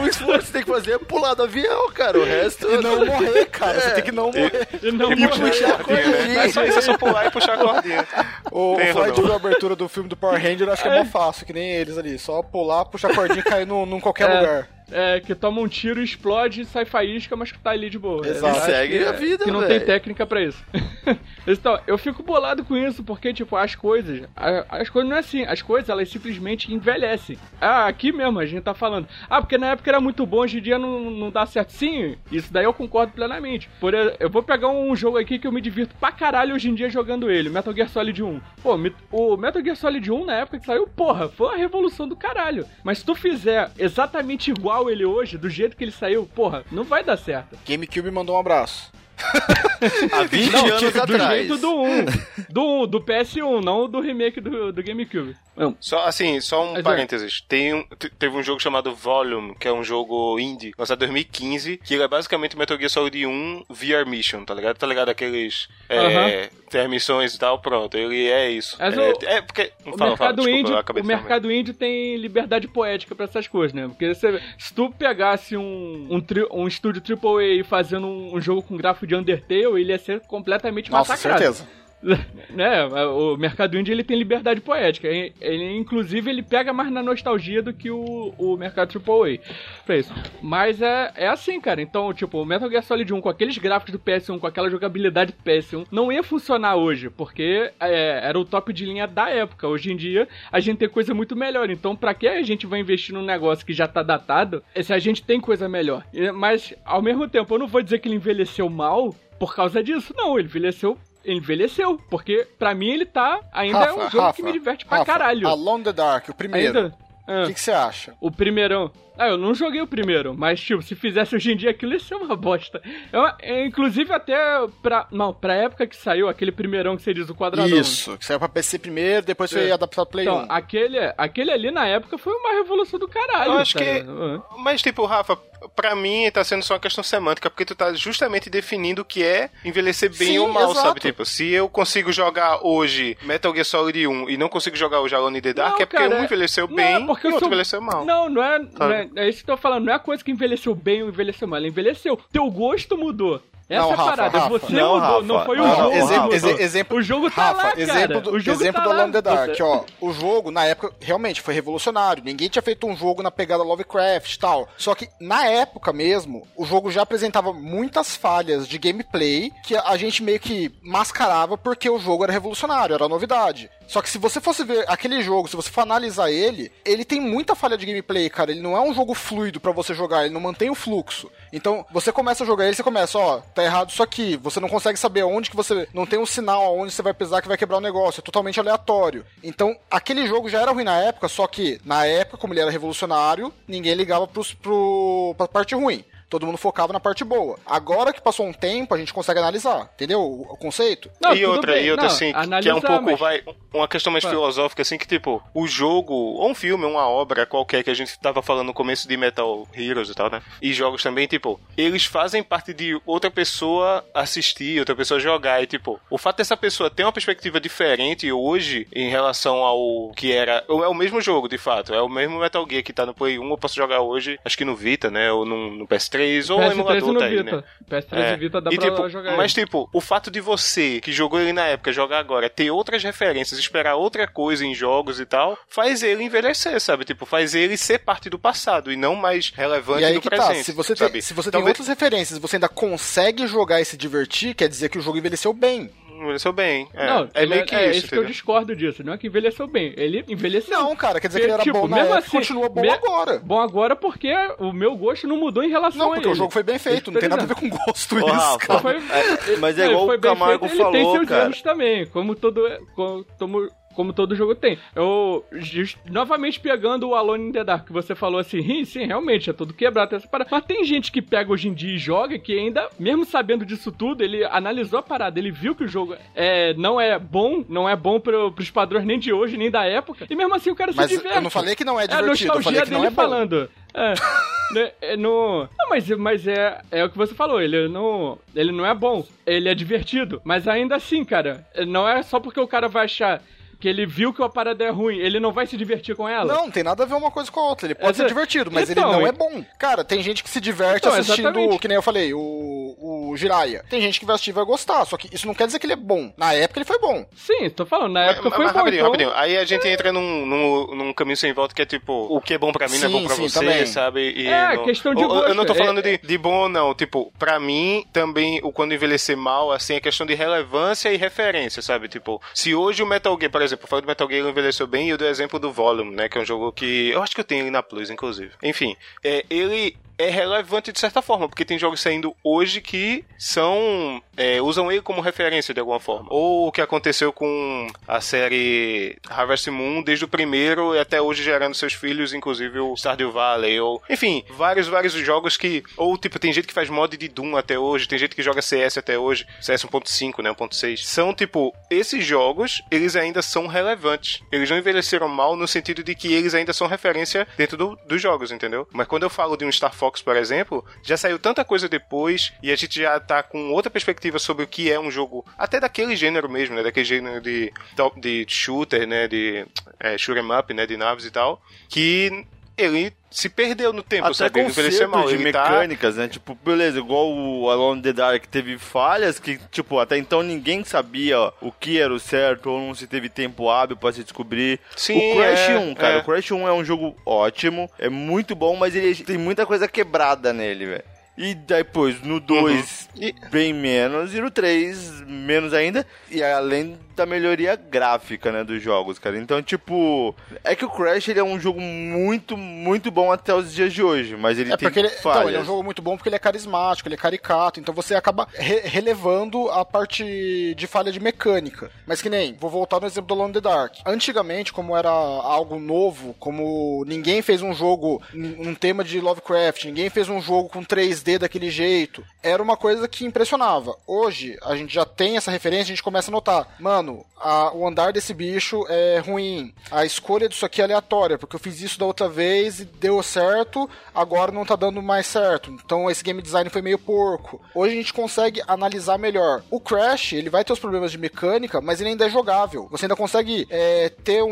[0.00, 2.18] O esforço que você tem que fazer é pular do avião, cara.
[2.18, 2.66] O resto.
[2.70, 3.80] E não morrer, cara.
[3.80, 4.68] Você tem que não morrer.
[4.82, 5.64] E não E puxar morrer.
[5.64, 6.34] a cordinha, né?
[6.36, 8.06] Mas isso é só pular e puxar a cordinha.
[8.50, 10.99] O, o Tem, viu a abertura do filme do Power Ranger, eu acho que é
[11.04, 12.18] fácil, que nem eles ali.
[12.18, 14.40] Só pular, puxar a cordinha e cair num, num qualquer É.
[14.40, 14.68] lugar.
[14.90, 18.26] É, que toma um tiro, explode, sai faísca, mas que tá ali de boa.
[18.26, 18.56] Exato.
[18.58, 19.70] Acho Segue que- a vida, Que não velho.
[19.78, 20.62] tem técnica pra isso.
[21.46, 24.22] então, eu fico bolado com isso, porque, tipo, as coisas.
[24.68, 25.44] As coisas não é assim.
[25.44, 27.38] As coisas, elas simplesmente envelhecem.
[27.60, 29.06] Ah, aqui mesmo a gente tá falando.
[29.28, 31.70] Ah, porque na época era muito bom, hoje em dia não, não dá certo.
[31.72, 33.68] Sim, isso daí eu concordo plenamente.
[33.80, 36.68] Por, e- eu vou pegar um jogo aqui que eu me divirto pra caralho hoje
[36.68, 38.40] em dia jogando ele, Metal Gear Solid 1.
[38.62, 38.78] Pô,
[39.12, 42.66] o Metal Gear Solid 1 na época que saiu, porra, foi uma revolução do caralho.
[42.84, 46.84] Mas se tu fizer exatamente igual ele hoje, do jeito que ele saiu, porra, não
[46.84, 47.58] vai dar certo.
[47.68, 48.90] GameCube mandou um abraço.
[50.12, 51.30] Há 20 Não, anos tipo, do atrás.
[51.38, 52.04] jeito do 1.
[52.48, 55.36] Do 1, do PS1, não do remake do, do GameCube.
[55.54, 55.76] Não.
[55.78, 56.82] Só assim, só um Mas é.
[56.82, 57.42] parênteses.
[57.46, 61.08] Tem um, te- teve um jogo chamado Volume, que é um jogo indie, lançado em
[61.08, 64.78] 2015, que ele é basicamente Metal Gear Solid 1 VR Mission, tá ligado?
[64.78, 66.48] Tá ligado aqueles é, Aham.
[66.70, 67.96] Tem as missões e tal, pronto.
[67.96, 68.76] Ele é isso.
[68.78, 72.16] Mas é, o- é porque O fala, fala, mercado, desculpa, índio, o mercado índio tem
[72.16, 73.88] liberdade poética pra essas coisas, né?
[73.88, 78.62] Porque você- se tu pegasse um, um, tri- um estúdio AAA fazendo um, um jogo
[78.62, 81.42] com gráfico de Undertale, ele ia ser completamente Nossa, massacrado.
[81.42, 81.68] certeza.
[82.50, 82.84] né?
[83.06, 85.06] O mercado indie ele tem liberdade poética.
[85.06, 89.38] Ele, ele, inclusive, ele pega mais na nostalgia do que o, o mercado AAA.
[89.84, 90.12] Pra isso.
[90.42, 91.82] Mas é, é assim, cara.
[91.82, 95.32] Então, tipo, o Metal Gear Solid 1 com aqueles gráficos do PS1, com aquela jogabilidade
[95.32, 99.68] do PS1, não ia funcionar hoje, porque é, era o top de linha da época.
[99.68, 101.70] Hoje em dia, a gente tem coisa muito melhor.
[101.70, 104.98] Então, pra que a gente vai investir num negócio que já tá datado se a
[104.98, 106.04] gente tem coisa melhor?
[106.34, 110.14] Mas, ao mesmo tempo, eu não vou dizer que ele envelheceu mal por causa disso.
[110.16, 113.40] Não, ele envelheceu envelheceu, porque pra mim ele tá.
[113.52, 115.46] Ainda é um jogo que me diverte pra Rafa, caralho.
[115.48, 116.78] Alone in the Dark, o primeiro.
[116.78, 116.94] Ainda.
[117.26, 118.14] Ah, O que que você acha?
[118.20, 118.90] o primeirão.
[119.20, 122.00] Ah, eu não joguei o primeiro, mas, tipo, se fizesse hoje em dia aquilo ia
[122.00, 122.80] ser uma bosta.
[123.12, 124.34] Eu, é, inclusive, até
[124.82, 125.06] pra.
[125.10, 127.76] Não, pra época que saiu aquele primeirão que você diz o quadradão.
[127.78, 129.72] Isso, que saiu pra PC primeiro, depois foi É.
[129.72, 130.46] adaptado pro Play Então, 1.
[130.48, 133.52] aquele, aquele ali na época foi uma revolução do caralho.
[133.52, 134.04] Eu acho tá que-?
[134.08, 134.40] Ah.
[134.58, 135.36] Mas, tipo, Rafa,
[135.76, 139.22] pra mim tá sendo só uma questão semântica, porque tu tá justamente definindo o que
[139.22, 140.86] é envelhecer bem Sim, ou mal, exato.
[140.88, 141.00] sabe?
[141.00, 145.14] Tipo, se eu consigo jogar hoje Metal Gear Solid 1 e não consigo jogar hoje
[145.14, 147.34] Alone in the Dark, Não, é porque cara, um envelheceu não, bem porque e o
[147.34, 148.04] outro seu- envelheceu mal.
[148.06, 149.09] Não, não é, não é.
[149.16, 149.84] É isso que eu tô falando.
[149.84, 151.58] Não é a coisa que envelheceu bem ou envelheceu mal.
[151.58, 152.18] Ela envelheceu.
[152.32, 153.40] Teu gosto mudou.
[153.68, 154.38] Essa Não, é a Rafa, parada.
[154.40, 154.48] Rafa.
[154.58, 155.00] Você Não, mudou.
[155.00, 155.22] Rafa.
[155.22, 155.92] Não foi o Não, jogo.
[155.96, 157.80] exemplo, exe- exemplo, o jogo tá Rafa, lá, cara.
[157.80, 158.92] exemplo do, o jogo exemplo tá do.
[158.94, 159.84] Alone the Dark, Você- ó.
[160.00, 162.20] O jogo, na época, realmente foi revolucionário.
[162.24, 164.68] Ninguém tinha feito um jogo na pegada Lovecraft e tal.
[164.76, 169.96] Só que, na época mesmo, o jogo já apresentava muitas falhas de gameplay que a
[169.96, 173.70] gente meio que mascarava porque o jogo era revolucionário, era novidade.
[173.90, 177.20] Só que se você fosse ver aquele jogo, se você for analisar ele, ele tem
[177.20, 178.52] muita falha de gameplay, cara.
[178.52, 181.28] Ele não é um jogo fluido pra você jogar, ele não mantém o fluxo.
[181.52, 184.36] Então, você começa a jogar ele, você começa, ó, tá errado isso aqui.
[184.36, 185.88] Você não consegue saber onde que você.
[185.92, 188.20] Não tem um sinal aonde você vai pisar que vai quebrar o negócio.
[188.20, 189.26] É totalmente aleatório.
[189.42, 192.70] Então, aquele jogo já era ruim na época, só que, na época, como ele era
[192.70, 196.04] revolucionário, ninguém ligava pros, pro, pra parte ruim.
[196.30, 197.58] Todo mundo focava na parte boa.
[197.66, 200.20] Agora que passou um tempo, a gente consegue analisar, entendeu?
[200.22, 201.10] O, conceito?
[201.20, 201.84] Não, e tudo outra, bem.
[201.86, 203.42] e outra Não, assim, que é um pouco, mas- vai,
[203.74, 204.32] uma questão mais Vai.
[204.32, 208.16] filosófica, assim, que tipo, o jogo, ou um filme, uma obra qualquer que a gente
[208.20, 210.40] tava falando no começo de Metal Heroes e tal, né?
[210.62, 215.66] E jogos também, tipo, eles fazem parte de outra pessoa assistir, outra pessoa jogar, e
[215.66, 220.64] tipo, o fato dessa pessoa ter uma perspectiva diferente hoje em relação ao que era,
[220.68, 223.38] é o mesmo jogo, de fato, é o mesmo Metal Gear que tá no Play
[223.38, 225.32] 1, eu posso jogar hoje, acho que no Vita, né?
[225.32, 226.19] Ou no, no PS3,
[226.50, 227.56] ou no PS3 emulador tá aí, Vita.
[227.56, 227.62] né?
[227.90, 228.32] PS3 É.
[228.32, 229.64] e Vita dá E, pra tipo, jogar Mas, ele.
[229.66, 233.58] tipo, o fato de você, que jogou ele na época, jogar agora, ter outras referências,
[233.58, 237.04] esperar outra coisa em jogos e tal, faz ele envelhecer, sabe?
[237.04, 240.28] Tipo, faz ele ser parte do passado e não mais relevante E aí no que
[240.30, 240.56] presente.
[240.58, 241.22] tá, se você tem, sabe?
[241.22, 244.88] se você tem outras referências e você ainda consegue jogar e se divertir, quer dizer
[244.88, 245.90] que o jogo envelheceu bem.
[246.20, 246.86] Envelheceu bem.
[246.92, 249.02] É, não, é meio que é, isso, que eu discordo disso.
[249.02, 249.94] Não é que envelheceu bem.
[249.96, 250.78] Ele envelheceu.
[250.78, 252.82] Não, cara, quer dizer que ele era Tipo, bom na mesmo época assim, continua bom
[252.82, 253.38] me- agora.
[253.38, 256.32] Bom agora porque o meu gosto não mudou em relação Não, a porque ele.
[256.34, 258.80] o jogo foi bem feito, não tem nada a ver com gosto isso, cara.
[258.80, 261.44] Foi- É, mas é igual o Camargo feito, ele tem falou, seus cara.
[261.44, 262.62] erros também, como todo,
[262.94, 263.68] como, como,
[264.00, 264.78] como todo jogo tem.
[264.94, 269.04] Eu, just- novamente pegando o Alone in the Dark, que você falou assim, "Ih, sim,
[269.06, 270.48] realmente, é tudo quebrado, essa parada.
[270.50, 273.92] Mas tem gente que pega hoje em dia e joga, que ainda, mesmo sabendo disso
[273.92, 277.88] tudo, ele analisou a parada, ele viu que o jogo é, não é bom, não
[277.88, 280.74] é bom pro, pros padrões nem de hoje, nem da época, e mesmo assim o
[280.74, 281.36] cara Mas se diverte.
[281.36, 283.06] eu não falei que não é É a divertido, eu nostalgia falei que não dele
[283.06, 283.16] é bom.
[283.22, 283.70] falando.
[283.92, 284.14] É.
[284.70, 285.62] Né, é no...
[285.76, 289.26] Não, mas, mas é, é o que você falou, ele não, ele não é bom,
[289.44, 293.42] ele é divertido, mas ainda assim, cara, não é só porque o cara vai achar
[293.80, 296.52] que ele viu que a parada é ruim, ele não vai se divertir com ela.
[296.54, 297.86] Não, não tem nada a ver uma coisa com a outra.
[297.86, 299.64] Ele pode Essa- ser divertido, mas Então, ele não e- é bom.
[299.78, 301.78] Cara, tem gente que se diverte Então, assistindo, exatamente.
[301.78, 302.96] que nem eu falei, o,
[303.30, 303.84] o Jiraiya.
[303.88, 305.86] Tem gente que vai assistir e vai gostar, só que isso não quer dizer que
[305.86, 306.32] ele é bom.
[306.36, 307.24] Na época ele foi bom.
[307.34, 309.10] Sim, tô falando, na época Mas- foi mas bom, rapidinho, então...
[309.12, 309.32] rapidinho.
[309.34, 312.54] Aí a gente entra num, num, num caminho sem volta que é tipo, o que
[312.54, 313.86] é bom pra mim não é Sim, bom pra sim, você, também.
[313.86, 314.32] sabe?
[314.36, 316.54] E É, não- questão de eu, eu não tô gosto, falando é- de, de bom
[316.64, 316.94] ou não.
[316.94, 321.80] Tipo, pra mim, também, o quando envelhecer mal, assim, é questão de relevância e referência,
[321.82, 322.08] sabe?
[322.08, 325.10] Tipo, se hoje o Metal Gear, por exemplo, falando do Metal Gear envelheceu bem, e
[325.10, 326.28] eu dei o exemplo do Volume, né?
[326.28, 327.10] Que é um jogo que.
[327.10, 328.52] Eu acho que eu tenho ele na Plus, inclusive.
[328.62, 334.22] Enfim, é, ele é relevante de certa forma, porque tem jogos saindo hoje que são.
[334.36, 336.26] é, usam ele como referência de alguma forma.
[336.30, 341.42] Ou o que aconteceu com a série Harvest Moon, desde o primeiro e até hoje
[341.42, 344.02] gerando seus filhos, inclusive o Stardew Valley, ou.
[344.08, 345.82] Enfim, vários, vários jogos que.
[345.96, 348.62] Ou tipo, tem gente que faz mod de Doom até hoje, tem gente que joga
[348.62, 350.50] CS até hoje, CS 1.5, né?
[350.54, 350.98] 1.6.
[351.04, 354.40] São tipo, esses jogos, eles ainda são relevantes.
[354.50, 358.20] Eles não envelheceram mal no sentido de que eles ainda são referência dentro do- dos
[358.22, 358.88] jogos, entendeu?
[358.92, 362.52] Mas quando eu falo de um Star Fox, por exemplo, já saiu tanta coisa depois
[362.62, 365.78] e a gente já tá com outra perspectiva sobre o que é um jogo, até
[365.78, 366.82] daquele gênero mesmo, né?
[366.82, 367.72] Daquele gênero de,
[368.16, 369.28] de shooter, né?
[369.28, 369.66] De
[369.98, 370.86] é, shoot 'em up, né?
[370.86, 372.46] De naves e tal, que
[372.80, 374.58] ele se perdeu no tempo, Até sabe?
[374.60, 375.28] Ele envelheceu mal.
[375.28, 376.26] de ele tá- mecânicas, né?
[376.26, 380.82] Tipo, beleza, igual o Alone in the Dark teve falhas que, tipo, até então ninguém
[380.82, 384.80] sabia o que era o certo ou não se teve tempo hábil pra se descobrir.
[384.96, 386.18] Sim, o Crash é, 1, cara, é.
[386.18, 389.86] o Crash 1 é um jogo ótimo, é muito bom, mas ele tem muita coisa
[389.86, 391.04] quebrada nele, velho.
[391.38, 397.24] E depois, no 2, E- bem menos, e no 3, menos ainda, e além da
[397.24, 399.38] melhoria gráfica, né, dos jogos, cara.
[399.38, 403.72] Então, tipo, é que o Crash ele é um jogo muito, muito bom até os
[403.72, 405.38] dias de hoje, mas ele É tem porque ele, falhas.
[405.38, 407.94] então, ele é um jogo muito bom porque ele é carismático, ele é caricato, então
[407.94, 411.90] você acaba re- relevando a parte de falha de mecânica.
[412.06, 413.94] Mas que nem, vou voltar no exemplo do Alone in the Dark.
[414.06, 420.08] Antigamente, como era algo novo, como ninguém fez um jogo, um tema de Lovecraft, ninguém
[420.10, 423.94] fez um jogo com 3D daquele jeito, era uma coisa que impressionava.
[424.06, 427.86] Hoje, a gente já tem essa referência, a gente começa a notar, mano, a- o
[427.86, 431.98] andar desse bicho é ruim, a escolha disso aqui é aleatória, porque eu fiz isso
[431.98, 435.70] da outra vez e deu certo, agora não tá dando mais certo.
[435.70, 437.60] Então esse game design foi meio porco.
[437.74, 439.62] Hoje a gente consegue analisar melhor.
[439.70, 442.88] O Crash, ele vai ter os problemas de mecânica, mas ele ainda é jogável.
[442.90, 444.50] Você ainda consegue é, ter um,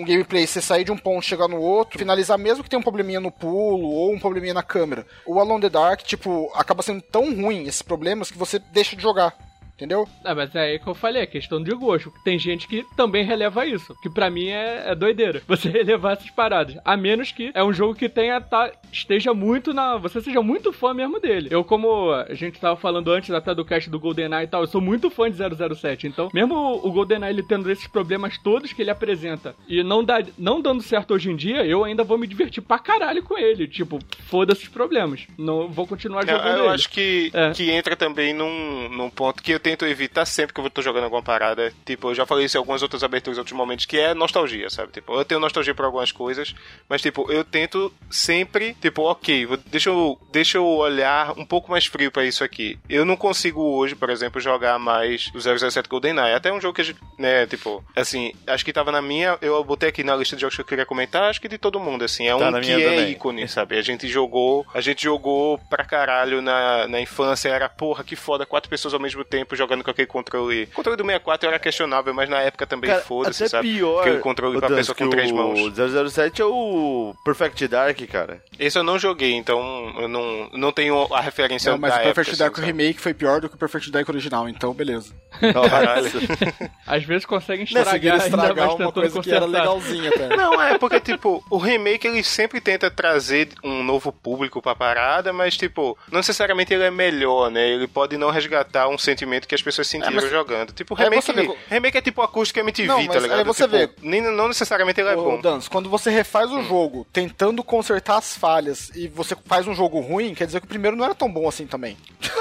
[0.00, 2.82] um gameplay, você sair de um ponto, chegar no outro, finalizar mesmo que tenha um
[2.82, 5.06] probleminha no pulo ou um probleminha na câmera.
[5.26, 9.02] O Alone the Dark, tipo, acaba sendo tão ruim esses problemas que você deixa de
[9.02, 9.36] jogar.
[9.78, 10.08] Entendeu?
[10.24, 12.12] Ah, mas é aí que eu falei, é questão de gosto.
[12.24, 15.40] Tem gente que também releva isso, que pra mim é, é doideira.
[15.46, 16.76] Você relevar essas paradas.
[16.84, 19.96] A menos que é um jogo que tenha tá, esteja muito na.
[19.96, 21.48] Você seja muito fã mesmo dele.
[21.52, 24.66] Eu, como a gente tava falando antes até do cast do GoldenEye e tal, eu
[24.66, 25.36] sou muito fã de
[25.76, 26.08] 007.
[26.08, 30.20] Então, mesmo o GoldenEye ele tendo esses problemas todos que ele apresenta e não, dá,
[30.36, 33.68] não dando certo hoje em dia, eu ainda vou me divertir pra caralho com ele.
[33.68, 35.24] Tipo, foda-se os problemas.
[35.38, 36.74] Não vou continuar Eu, jogando eu ele.
[36.74, 37.52] acho que, É.
[37.52, 40.80] que entra também num, num ponto que eu tenho tento evitar sempre que eu tô
[40.80, 41.72] jogando alguma parada.
[41.84, 44.70] Tipo, eu já falei isso em algumas outras aberturas em outros momentos, que é nostalgia,
[44.70, 44.92] sabe?
[44.92, 46.54] Tipo, eu tenho nostalgia por algumas coisas,
[46.88, 51.70] mas, tipo, eu tento sempre, tipo, ok, vou- deixa eu, deixa eu olhar um pouco
[51.70, 52.78] mais frio pra isso aqui.
[52.88, 56.34] Eu não consigo hoje, por exemplo, jogar mais o 007 GoldenEye.
[56.34, 59.62] Até um jogo que a gente, né, tipo, assim, acho que tava na minha, eu
[59.64, 62.04] botei aqui na lista de jogos que eu queria comentar, acho que de todo mundo,
[62.04, 63.10] assim, é Tá um que é também.
[63.12, 63.76] ícone, sabe?
[63.76, 68.46] A gente jogou, a gente jogou pra caralho na, na infância, era, porra, que foda,
[68.46, 70.64] quatro pessoas ao mesmo tempo jogando com aquele controle.
[70.72, 73.68] O controle do 64 era questionável, mas na época também foda-se, sabe?
[73.68, 74.00] pior.
[74.00, 75.74] Aquele controle pra Dan, pessoa com três o mãos.
[76.12, 78.42] 007 é o Perfect Dark, cara.
[78.58, 82.02] Esse eu não joguei, então eu não, não tenho a referência Não, mas da o
[82.04, 82.78] Perfect época, Dark assim, sabe?
[82.78, 85.12] Remake foi pior do que o Perfect Dark original, então beleza.
[85.40, 86.10] Caralho.
[86.86, 90.36] Às vezes conseguem estragar, ainda estragar mais uma coisa que era legalzinha até.
[90.36, 95.32] Não, é porque, tipo, o remake ele sempre tenta trazer um novo público pra parada,
[95.32, 97.68] mas, tipo, não necessariamente ele é melhor, né?
[97.68, 100.72] Ele pode não resgatar um sentimento que as pessoas sentiram mas- jogando.
[100.72, 103.38] Tipo, É, remake, remake é tipo acústica MTV, Não, tá ligado?
[103.38, 103.90] aí você Tipo, vê.
[104.02, 105.40] Nem, não necessariamente ele é bom.
[105.40, 109.98] Dans, quando você refaz o jogo tentando consertar as falhas e você faz um jogo
[110.00, 111.96] ruim, quer dizer que o primeiro não era tão bom assim também.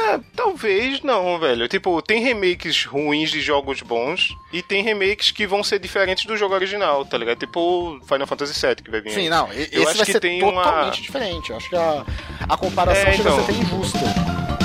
[0.10, 1.67] É, talvez não, velho.
[1.67, 6.36] Tipo, tem remakes ruins de jogos bons e tem remakes que vão ser diferentes do
[6.38, 7.38] jogo original, tá ligado?
[7.39, 9.12] Tipo Final Fantasy VII que vai vir.
[9.12, 9.30] Sim, aí.
[9.30, 11.50] não, Eu esse acho vai que ser tem totalmente uma- diferente.
[11.52, 12.06] Eu acho que a,
[12.50, 13.46] a comparação É, chega a então.
[13.46, 14.57] ser até injusta.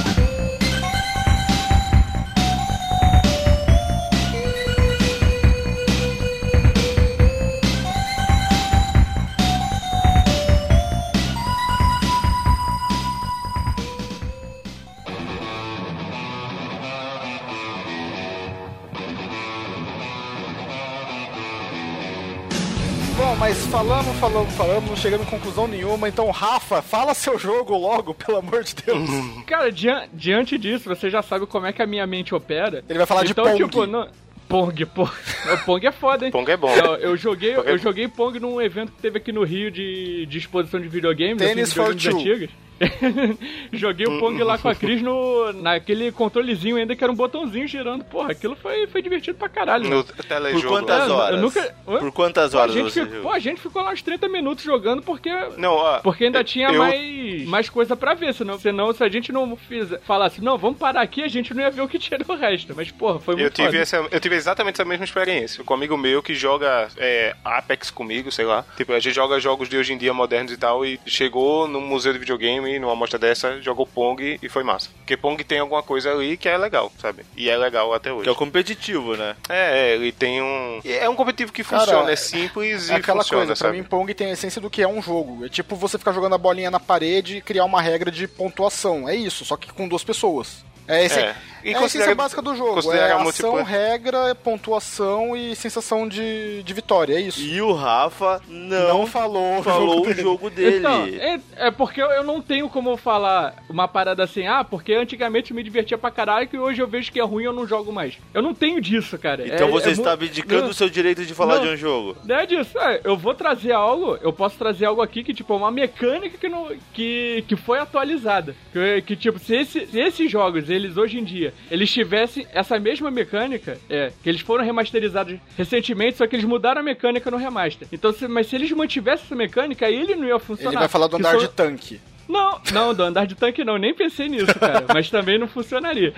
[23.52, 26.08] Mas falamos, falamos, falamos, não chegamos em conclusão nenhuma.
[26.08, 29.06] Então, Rafa, fala seu jogo logo, pelo amor de Deus.
[29.46, 32.82] Cara, dian- diante disso, você já sabe como é que a minha mente opera.
[32.88, 33.62] Ele vai falar de então, Pong.
[33.62, 34.08] tipo, não...
[34.48, 35.02] Pong, pô.
[35.02, 36.32] O Pong é foda, hein?
[36.32, 36.74] Pong é bom.
[36.74, 37.82] Eu, eu joguei, Pong é eu bom.
[37.82, 41.70] joguei Pong num evento que teve aqui no Rio de, de exposição de videogames, Tennis
[41.70, 42.18] assim, for two.
[42.18, 42.48] antigos.
[43.72, 47.66] joguei o Pong lá com a Cris no, naquele controlezinho ainda que era um botãozinho
[47.66, 48.04] girando.
[48.04, 49.88] Porra, aquilo foi, foi divertido pra caralho.
[49.88, 50.62] No telejogo.
[50.62, 51.40] Por quantas É, eu horas?
[51.40, 51.74] nunca-?
[51.84, 54.28] Por quantas Pô, a horas gente você ficou, pô, a gente ficou lá uns 30
[54.28, 55.98] minutos jogando porque Não, ó.
[56.00, 59.56] porque ainda tinha eu- mais, mais coisa pra ver, senão, senão se a gente não
[59.56, 62.34] fizer, falasse, não, vamos parar aqui, a gente não ia ver o que tinha no
[62.34, 62.72] resto.
[62.76, 63.78] Mas, porra, foi Eu muito tive, foda.
[63.78, 65.62] essa, eu tive exatamente essa mesma experiência.
[65.64, 68.64] Com um amigo meu que joga é, Apex comigo, sei lá.
[68.76, 70.84] Tipo, a gente joga jogos de hoje em dia modernos e tal.
[70.84, 74.90] E chegou num museu de videogame, numa amostra dessa, jogou Pong e foi massa.
[74.98, 77.24] Porque Pong tem alguma coisa ali que é legal, sabe?
[77.36, 78.24] E é legal até hoje.
[78.24, 79.36] Que é o competitivo, né?
[79.48, 80.80] É, é, ele tem um.
[80.84, 83.78] É um competitivo que Cara, funciona, é simples É e aquela funciona, coisa, pra sabe?
[83.78, 85.44] mim Pong tem a essência do que é um jogo.
[85.44, 89.08] É tipo você ficar jogando a bolinha na parede e criar uma regra de pontuação.
[89.08, 90.64] É isso, só que com duas pessoas.
[90.94, 91.22] É, esse, É.
[91.22, 91.36] é.
[91.64, 92.92] E a essência básica do jogo.
[92.92, 93.64] É ação, multiplayer.
[93.64, 97.14] regra, pontuação e sensação de, de vitória.
[97.14, 97.40] É isso.
[97.40, 100.78] E o Rafa não, não falou, falou o jogo dele.
[100.78, 105.52] Então, é, é porque eu, não tenho como falar uma parada assim, ah, porque antigamente
[105.52, 107.64] eu me divertia pra caralho e hoje eu vejo que é ruim e eu não
[107.64, 108.18] jogo mais.
[108.34, 109.46] Eu não tenho disso, cara.
[109.46, 111.62] Então É- você é está abdicando do seu direito de falar Não.
[111.66, 112.16] de um jogo.
[112.24, 112.76] Não é disso.
[112.76, 116.36] É, eu vou trazer algo, eu posso trazer algo aqui que, tipo, é uma mecânica
[116.36, 118.56] que, não, que, que foi atualizada.
[118.72, 122.78] Que, que, tipo, se, esse- se esses jogos, eles hoje em dia, eles tivessem essa
[122.78, 127.36] mesma mecânica, é, que eles foram remasterizados recentemente, só que eles mudaram a mecânica no
[127.36, 127.88] remaster.
[127.92, 130.72] Então, se, mas se eles mantivessem essa mecânica, aí ele não ia funcionar.
[130.72, 132.00] Ele vai falar do andar de tanque.
[132.28, 134.84] não, não, do andar de tanque não, nem pensei nisso, cara.
[134.92, 136.14] mas também não funcionaria.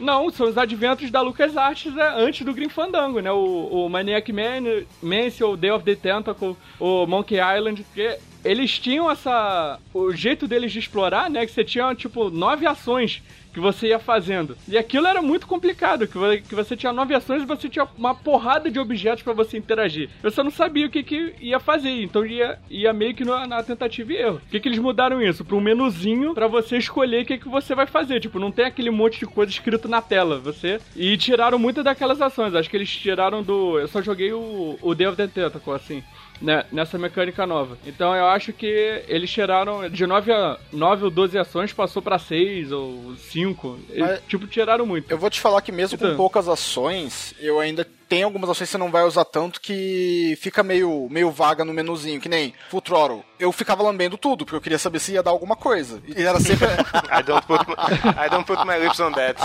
[0.00, 3.30] Não, são os adventos da LucasArts é, antes do Grim Fandango, né?
[3.30, 8.78] O, o Maniac Man, Mansion, o Day of the Tentacle, o Monkey Island, porque eles
[8.78, 9.78] tinham essa...
[9.92, 11.44] O jeito deles de explorar, né?
[11.44, 14.56] Que você tinha, tipo, nove ações que você ia fazendo.
[14.68, 18.14] E aquilo era muito complicado, que que você tinha nove ações e você tinha uma
[18.14, 20.10] porrada de objetos pra você interagir.
[20.22, 23.46] Eu só não sabia o que, que ia fazer, então ia, ia meio que na,
[23.46, 24.40] na tentativa e erro.
[24.46, 25.44] O que, que eles mudaram isso?
[25.44, 28.20] Pra um menuzinho pra você escolher o que, que você vai fazer.
[28.20, 30.38] Tipo, não tem aquele monte de coisa escrito na tela.
[30.38, 30.80] Você.
[30.96, 32.54] E tiraram muitas daquelas ações.
[32.54, 33.78] Acho que eles tiraram do.
[33.78, 36.02] Eu só joguei o, o Day of the Tentacle, assim.
[36.40, 37.76] Né, nessa mecânica nova.
[37.86, 42.18] Então eu acho que eles tiraram de 9 a 9 ou 12 ações, passou pra
[42.18, 43.78] 6 ou 5.
[43.90, 45.10] Eles, tipo, tiraram muito.
[45.10, 46.16] Eu vou te falar que mesmo com Então.
[46.16, 50.62] poucas ações, eu ainda tenho algumas ações que você não vai usar tanto que fica
[50.62, 53.24] meio, meio vaga no menuzinho, que nem Full Throttle.
[53.38, 56.02] Eu ficava lambendo tudo, porque eu queria saber se ia dar alguma coisa.
[56.06, 56.66] E era sempre.
[57.12, 59.40] I don't put my, I don't put my lips on that.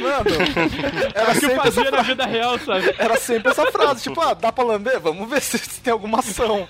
[0.00, 0.28] Mano,
[1.14, 2.94] era o que sempre, essa, fazia na vida real, sabe?
[2.98, 5.00] era sempre essa frase, tipo, ah, dá pra lamber?
[5.00, 6.68] Vamos ver se, se tem alguma ação.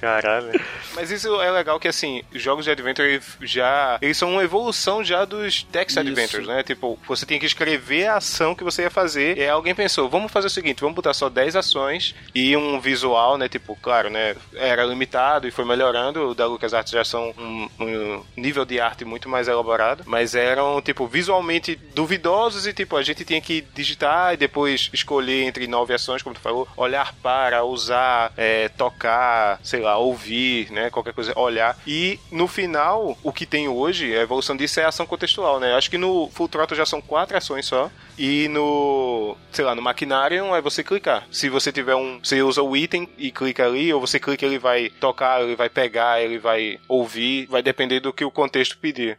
[0.00, 0.60] Caralho.
[0.94, 3.98] Mas isso é legal que, assim, os jogos de Adventure já.
[4.00, 6.00] Eles são uma evolução já dos Text Isso.
[6.00, 6.62] Adventures, né?
[6.62, 9.36] Tipo, você tinha que escrever a ação que você ia fazer.
[9.36, 12.80] E aí alguém pensou, vamos fazer o seguinte, vamos botar só 10 ações e um
[12.80, 13.48] visual, né?
[13.48, 14.36] Tipo, claro, né?
[14.54, 16.30] Era limitado e foi melhorando.
[16.30, 20.04] O da LucasArts já são um, um nível de arte muito mais elaborado.
[20.06, 25.44] Mas eram, tipo, visualmente duvidosos e, tipo, a gente tinha que digitar e depois escolher
[25.44, 30.90] entre nove ações, como tu falou, olhar para, usar, é, tocar, sei lá, ouvir, né?
[30.90, 31.78] Qualquer coisa, olhar.
[31.86, 35.74] E no final, o que tem hoje, a evolução disso é ação contextual, né?
[35.74, 37.90] Acho que no Full Throttle já são quatro ações só.
[38.18, 41.26] E no, sei lá, no Machinarium é você clicar.
[41.30, 42.20] Se você tiver um.
[42.22, 45.68] Você usa o item e clica ali, ou você clica, ele vai tocar, ele vai
[45.68, 49.18] pegar, ele vai ouvir, vai depender do que o contexto pedir.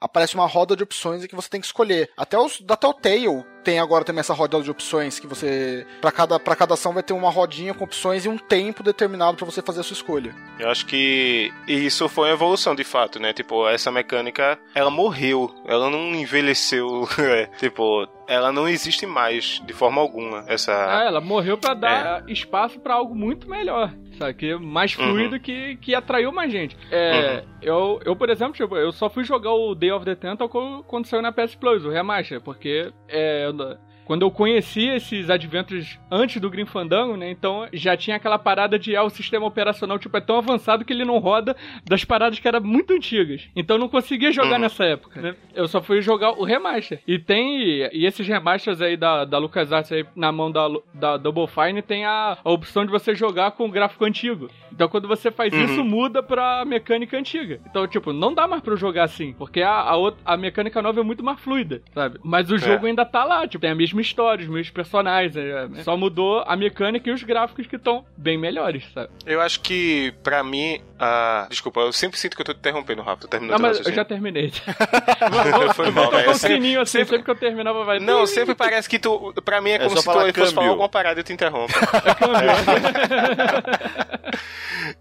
[0.00, 2.10] aparece uma roda de opções em que você tem que escolher.
[2.16, 6.38] Até os da Telltale tem agora também essa roda de opções que você para cada
[6.38, 9.62] para cada ação vai ter uma rodinha com opções e um tempo determinado para você
[9.62, 10.34] fazer a sua escolha.
[10.58, 13.32] Eu acho que isso foi uma evolução de fato, né?
[13.32, 19.72] Tipo, essa mecânica, ela morreu, ela não envelheceu, é, tipo, ela não existe mais de
[19.72, 20.44] forma alguma.
[20.46, 23.92] Essa Ah, ela morreu pra dar espaço pra algo muito melhor.
[24.18, 24.34] Sabe?
[24.34, 26.76] Que é mais fluido que, que atraiu mais gente.
[26.90, 30.82] É, eu, eu, por exemplo, tipo, eu só fui jogar o Day of the Tentacle
[30.88, 35.96] quando saiu na PS Plus, o remaster, porque é, eu- quando eu conheci esses adventures
[36.10, 37.30] antes do Grim Fandango, né?
[37.30, 40.92] Então já tinha aquela parada de ah, o sistema operacional tipo, é tão avançado que
[40.92, 41.54] ele não roda
[41.84, 43.46] das paradas que eram muito antigas.
[43.54, 44.58] Então eu não conseguia jogar Uhum.
[44.60, 45.36] nessa época, né?
[45.54, 47.00] Eu só fui jogar o remaster.
[47.06, 47.60] E tem.
[47.92, 52.04] E esses remasters aí da, da LucasArts aí na mão da, da Double Fine tem
[52.06, 54.48] a, a opção de você jogar com o gráfico antigo.
[54.72, 55.64] Então quando você faz Uhum.
[55.64, 57.60] isso, muda pra mecânica antiga.
[57.70, 59.34] Então, tipo, não dá mais pra eu jogar assim.
[59.38, 62.18] Porque a, a, outra- a mecânica nova é muito mais fluida, sabe?
[62.24, 65.36] Mas o jogo ainda tá lá, tipo, tem a mesma história, os mesmos personagens.
[65.36, 69.10] é, é, só mudou a mecânica e os gráficos que estão bem melhores, sabe?
[69.26, 71.46] Eu acho que, pra mim, a.
[71.50, 73.22] Desculpa, eu sempre sinto que eu tô te interrompendo, Rafa.
[73.22, 74.52] Tu terminou Não, mas eu já terminei.
[75.74, 76.30] Foi mal, velho.
[76.30, 77.98] um Sempre- sininho assim, sempre que eu terminava vai...
[77.98, 79.32] Não, sempre parece que tu.
[79.44, 81.32] Pra mim é como só se tu falar fosse falar alguma parada e eu te
[81.32, 81.72] interrompa.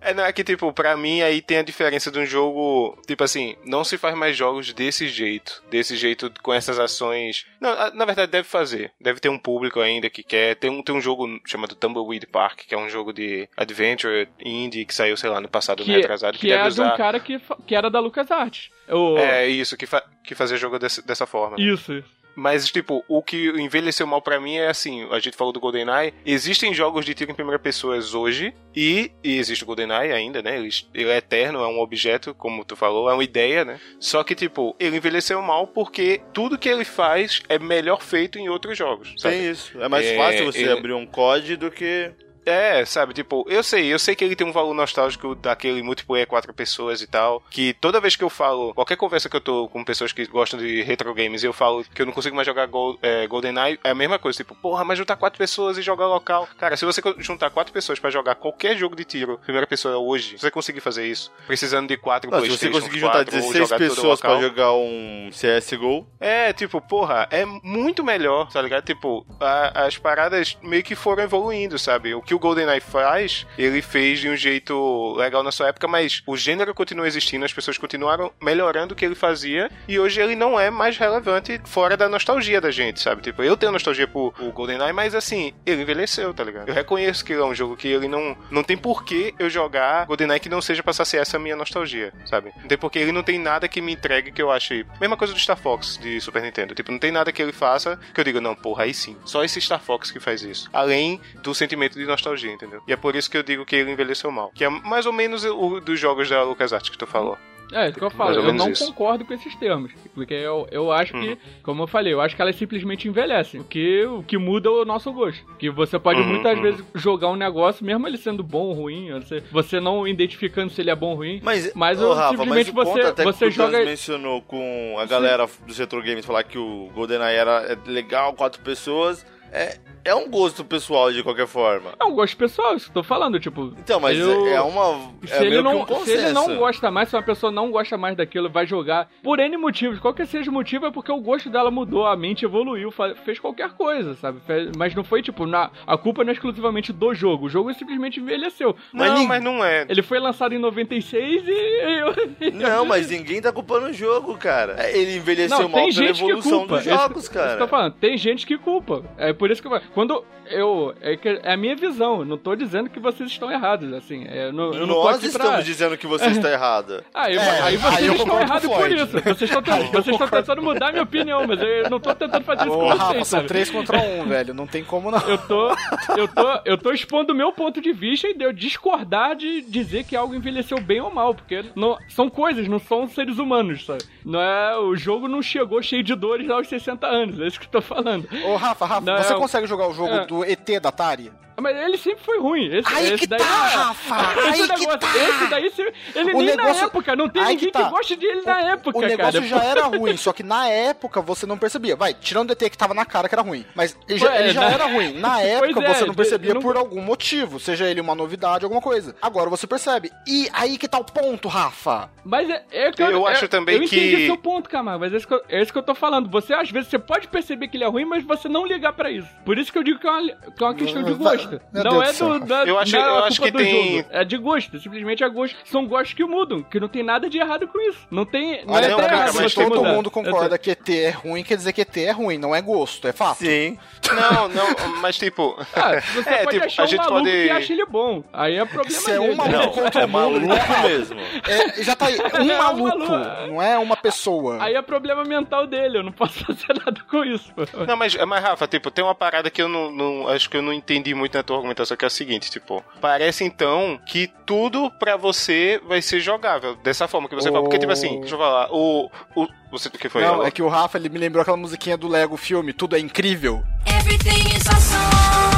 [0.02, 2.98] É, não, é que, tipo, pra mim aí tem a diferença de um jogo.
[3.08, 5.64] Tipo assim, não se faz mais jogos desse jeito.
[5.70, 7.46] Desse jeito, com essas ações.
[7.60, 8.87] Não, na verdade, deve fazer.
[9.00, 10.56] Deve ter um público ainda que quer.
[10.56, 14.86] Tem um, tem um jogo chamado Tumbleweed Park, que é um jogo de adventure indie
[14.86, 16.34] que saiu, sei lá, no passado que, meio atrasado.
[16.36, 16.98] Que, que deve é de um usar.
[16.98, 18.70] cara que, que era da LucasArts.
[18.90, 19.18] O...
[19.18, 21.58] É isso, que, fa que fazia jogo desse- dessa forma.
[21.60, 22.04] Isso.
[22.40, 26.14] Mas, tipo, o que envelheceu mal pra mim é assim: a gente falou do GoldenEye.
[26.24, 30.56] Existem jogos de tiro em primeira pessoa hoje, e, e existe o GoldenEye ainda, né?
[30.56, 33.80] Ele, ele é eterno, é um objeto, como tu falou, é uma ideia, né?
[34.00, 38.50] Só que, tipo, ele envelheceu mal porque tudo que ele faz é melhor feito em
[38.50, 39.16] outros jogos.
[39.18, 39.36] Sabe?
[39.38, 39.82] Tem isso.
[39.82, 42.12] É mais É, fácil você ele- abrir um COD do que.
[42.50, 46.26] É, sabe, tipo, eu sei, eu sei que ele tem um valor nostálgico daquele multiplayer
[46.28, 49.68] quatro pessoas e tal, que toda vez que eu falo, qualquer conversa que eu tô
[49.68, 52.46] com pessoas que gostam de retro games e eu falo que eu não consigo mais
[52.46, 55.82] jogar Gol, é, GoldenEye, é a mesma coisa, tipo, porra, mas juntar quatro pessoas e
[55.82, 56.48] jogar local.
[56.58, 60.38] Cara, se você juntar quatro pessoas pra jogar qualquer jogo de tiro, primeira pessoa hoje,
[60.38, 63.42] se você conseguir fazer isso, precisando de quatro Não, se você conseguir juntar 4 ou
[63.42, 68.50] 16 jogar tudo pessoas pra local, jogar um CSGO, é, tipo, porra, é muito melhor,
[68.52, 68.86] tá ligado?
[68.86, 72.14] Tipo, a- as paradas meio que foram evoluindo, sabe?
[72.16, 76.22] O que o GoldenEye faz, ele fez de um jeito legal na sua época, mas
[76.26, 80.36] o gênero continua existindo, as pessoas continuaram melhorando o que ele fazia, e hoje ele
[80.36, 83.22] não é mais relevante fora da nostalgia da gente, sabe?
[83.22, 86.70] Tipo, eu tenho nostalgia por o GoldenEye, mas assim, ele envelheceu, tá ligado?
[86.70, 90.06] Eu reconheço que ele é um jogo que ele não, não tem porquê eu jogar
[90.06, 92.54] GoldenEye que não seja pra saciar essa minha nostalgia, sabe?
[92.62, 94.86] Não tem porque ele não tem nada que me entregue que eu ache.
[95.02, 96.76] Mesma coisa do Star Fox de Super Nintendo.
[96.76, 99.18] Tipo, não tem nada que ele faça que eu diga, não, porra, aí sim.
[99.26, 100.70] Só esse Star Fox que faz isso.
[100.72, 102.82] Além do sentimento de nostalgia, entendeu?
[102.88, 104.52] E é por isso que eu digo que ele envelheceu mal.
[104.54, 107.38] Que é mais ou menos o dos jogos da LucasArts que tu falou.
[107.74, 108.34] É, isso que eu falo.
[108.34, 108.86] Eu não isso.
[108.86, 109.92] concordo com esses termos.
[110.16, 111.38] Porque eu, eu acho que, Uhum.
[111.62, 113.60] como eu falei, eu acho que elas simplesmente envelhecem.
[113.60, 115.44] O que, o que muda é o nosso gosto.
[115.60, 116.62] Que você pode Uhum, muitas uhum.
[116.64, 120.80] vezes jogar um negócio, mesmo ele sendo bom ou ruim, você, você não identificando se
[120.80, 121.42] ele é bom ou ruim.
[121.44, 124.96] Mas, Mas eu Rafa, simplesmente mas você- até você que o joga- Gus mencionou com
[124.98, 129.26] a galera do Retro Games falar que o GoldenEye era é legal, quatro pessoas.
[129.52, 129.78] É,
[130.08, 131.92] é um gosto pessoal de qualquer forma.
[132.00, 133.74] É um gosto pessoal, isso que eu tô falando, tipo.
[133.78, 135.12] Então, mas eu- é uma.
[135.26, 137.72] Se, é ele meio não, um se ele não gosta mais, se uma pessoa não
[137.72, 141.20] gosta mais daquilo, vai jogar por N motivos, qualquer seja o motivo, é porque o
[141.20, 142.92] gosto dela mudou, a mente evoluiu,
[143.26, 144.40] fez qualquer coisa, sabe?
[144.78, 148.20] Mas não foi tipo, na, a culpa não é exclusivamente do jogo, o jogo simplesmente
[148.20, 148.76] envelheceu.
[148.94, 149.86] Não, ninguém- mas não é.
[149.90, 152.52] Ele foi lançado em 96 e.
[152.54, 154.76] Não, mas ninguém tá culpando o jogo, cara.
[154.78, 156.76] É, Ele envelheceu Não, mal tem pela gente que evolução culpa.
[156.78, 157.68] dos Isso- jogos, eu tô cara.
[157.68, 157.94] falando.
[157.94, 159.04] Tem gente que culpa.
[159.18, 162.24] É por isso que eu quando eu é, que é a minha visão.
[162.24, 164.26] Não tô dizendo que vocês estão errados, assim.
[164.30, 165.62] é, eu não, eu Nós estamos pra...
[165.62, 167.04] dizendo que você está errada.
[167.12, 169.08] Ah, eu- É, aí vocês aí eu estão errados por isso.
[169.08, 172.68] Vocês estão tentando, vocês estão tentando mudar minha opinião, mas eu não tô tentando fazer
[172.68, 173.48] isso Ô, com Rafa, vocês, são sabe?
[173.48, 174.54] três contra um, velho.
[174.54, 175.20] Não tem como não.
[175.28, 175.70] Eu tô,
[176.16, 179.62] eu tô, eu tô expondo o meu ponto de vista e de eu discordar de
[179.62, 183.84] dizer que algo envelheceu bem ou mal, porque não, são coisas, não são seres humanos,
[183.86, 184.04] sabe?
[184.24, 187.66] Não é, o jogo não chegou cheio de dores aos 60 anos, é isso que
[187.66, 188.28] eu tô falando.
[188.46, 190.26] Ô, Rafa, Rafa, Não, você eu- consegue jogar o jogo É.
[190.26, 191.32] do ET da Atari?
[191.60, 192.68] Mas ele sempre foi ruim.
[192.72, 195.18] Esse, Aí esse que daí tá, é- Rafa, esse aí que negócio, tá.
[195.18, 197.90] Esse daí, se- ele O nem na negócio- época, não tem ninguém que que, tá.
[197.90, 199.48] goste dele na época, O negócio cara.
[199.48, 201.96] já era ruim, só que na época você não percebia.
[201.96, 203.66] Vai, tirando o ET que tava na cara que era ruim.
[203.74, 204.74] Mas ele já, Ué, ele já né?
[204.74, 205.14] era ruim.
[205.14, 207.60] Na Pois época é, você não percebia eu não- por algum motivo.
[207.60, 209.16] Seja ele uma novidade, alguma coisa.
[209.22, 210.12] Agora você percebe.
[210.28, 212.10] E aí que tá o ponto, Rafa.
[212.24, 215.14] Mas é, é que Eu é- acho também eu entendi que- seu ponto, Camargo, mas
[215.14, 216.30] é isso, que eu, é isso que eu tô falando.
[216.30, 219.10] Você, às vezes, você pode perceber que ele é ruim, mas você não ligar pra
[219.10, 219.28] isso.
[219.44, 221.47] Por isso que eu digo que é uma, que é uma questão de gosto.
[221.74, 224.10] Meu não Deus é do da, Eu acho- não é eu acho que tem- jogo.
[224.12, 225.56] É de gosto, simplesmente é gosto.
[225.66, 228.00] São gostos que mudam, que não tem nada de errado com isso.
[228.12, 228.66] Não tem.
[228.66, 229.94] Não Olha, é não, cara, errado mas todo mudar.
[229.94, 233.08] mundo concorda que ET é ruim, quer dizer que ET é ruim, não é gosto,
[233.08, 233.38] é fato.
[233.40, 233.78] Sim.
[234.08, 235.56] Não, não, mas tipo.
[235.76, 238.24] Ah, você É, pode tipo, achar a um gente maluco pode- que acha ele bom.
[238.34, 239.32] Aí é problema Você é dele.
[239.32, 240.48] um maluco Não, contra é o mundo.
[240.48, 241.20] maluco mesmo.
[241.48, 243.48] É, já tá aí, É, um é um maluco, maluco.
[243.48, 244.58] não é uma pessoa.
[244.64, 247.52] Aí é problema mental dele, eu não posso fazer nada com isso.
[247.88, 250.62] Não, mas, mas Rafa, tipo, tem uma parada que eu não, não- Acho que eu
[250.62, 254.92] não entendi muito na tua argumentação, que é o seguinte, tipo, parece então que tudo
[254.92, 256.76] pra você vai ser jogável.
[256.78, 257.64] Dessa forma que você fala.
[257.64, 259.10] Porque, tipo assim, deixa eu falar, o.
[259.36, 260.22] o você o que foi?
[260.24, 263.00] Não, é que o Rafa, ele me lembrou aquela musiquinha do Lego filme, Tudo é
[263.00, 263.64] Incrível.
[263.86, 265.57] Everything is awesome.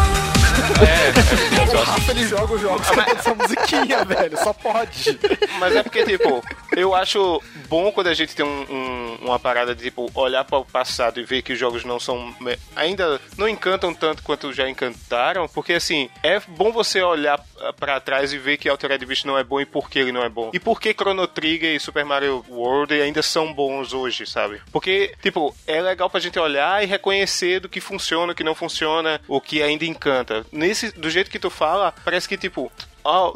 [0.60, 5.20] O Rafa, ele joga os jogos com essa musiquinha, velho, só pode.
[5.60, 6.44] Mas é porque, tipo,
[6.76, 10.58] eu acho bom quando a gente tem um- um- uma parada de, tipo, olhar para
[10.58, 12.34] o passado e ver que os jogos não são.
[12.76, 17.40] ainda não encantam tanto quanto já encantaram, porque, assim, é bom você olhar
[17.80, 20.24] pra trás e ver que Altered Beast não é bom e por que ele não
[20.24, 20.52] é bom.
[20.54, 24.62] E por que Chrono Trigger e Super Mario World ainda são bons hoje, sabe?
[24.72, 28.56] Porque, tipo, é legal pra gente olhar e reconhecer do que funciona, o que não
[28.56, 30.46] funciona, o que ainda encanta.
[30.52, 32.72] Nesse, do jeito que tu fala, parece que, tipo,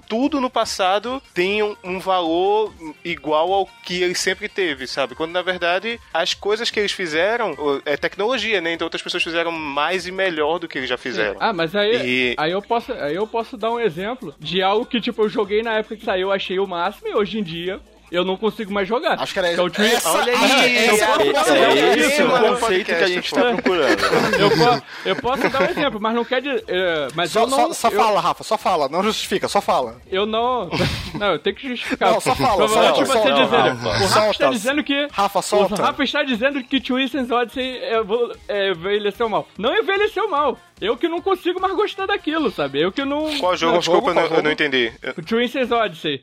[0.08, 5.16] tudo no passado tem um, um valor igual ao que ele sempre teve, sabe?
[5.16, 7.56] Quando na verdade as coisas que eles fizeram
[7.86, 8.74] é tecnologia, né?
[8.74, 11.38] Então outras pessoas fizeram mais e melhor do que eles já fizeram.
[11.40, 14.86] Ah, mas aí, E- aí, eu posso, aí eu posso dar um exemplo de algo
[14.86, 17.80] que, tipo, eu joguei na época que saiu, achei o máximo, e hoje em dia
[18.14, 19.20] eu não consigo mais jogar.
[19.20, 21.60] Acho que era Que é o Twin- essa, Olha aí, essa é- eu posso é-
[21.60, 23.36] dar um É é esse esse o conceito que a gente pô.
[23.36, 24.36] tá procurando.
[24.40, 26.64] eu, po- eu posso dar um exemplo, mas não quer dizer.
[26.68, 27.58] é, mas Só, eu não.
[27.68, 29.98] só, só eu, fala, Rafa, só fala, não justifica, só fala.
[30.12, 30.70] Eu não.
[31.16, 32.12] Não, eu tenho que justificar.
[32.14, 33.58] Não, só fala, Provavelmente solta, você solta, dizendo.
[33.78, 33.88] Rafa.
[33.88, 34.32] o Rafa Solta.
[34.32, 35.08] está dizendo que.
[35.12, 35.74] Rafa, solta.
[35.74, 38.02] O Rafa está dizendo que Twisted Odyssey é,
[38.48, 39.48] é, envelheceu mal.
[39.58, 40.58] Não envelheceu mal.
[40.82, 42.82] Eu que não consigo mais gostar daquilo, sabe?
[42.82, 43.38] Eu que não.
[43.40, 43.74] Qual jogo?
[43.74, 44.92] Não, Desculpa, eu não- eu não entendi.
[45.26, 46.22] Twisted Odyssey.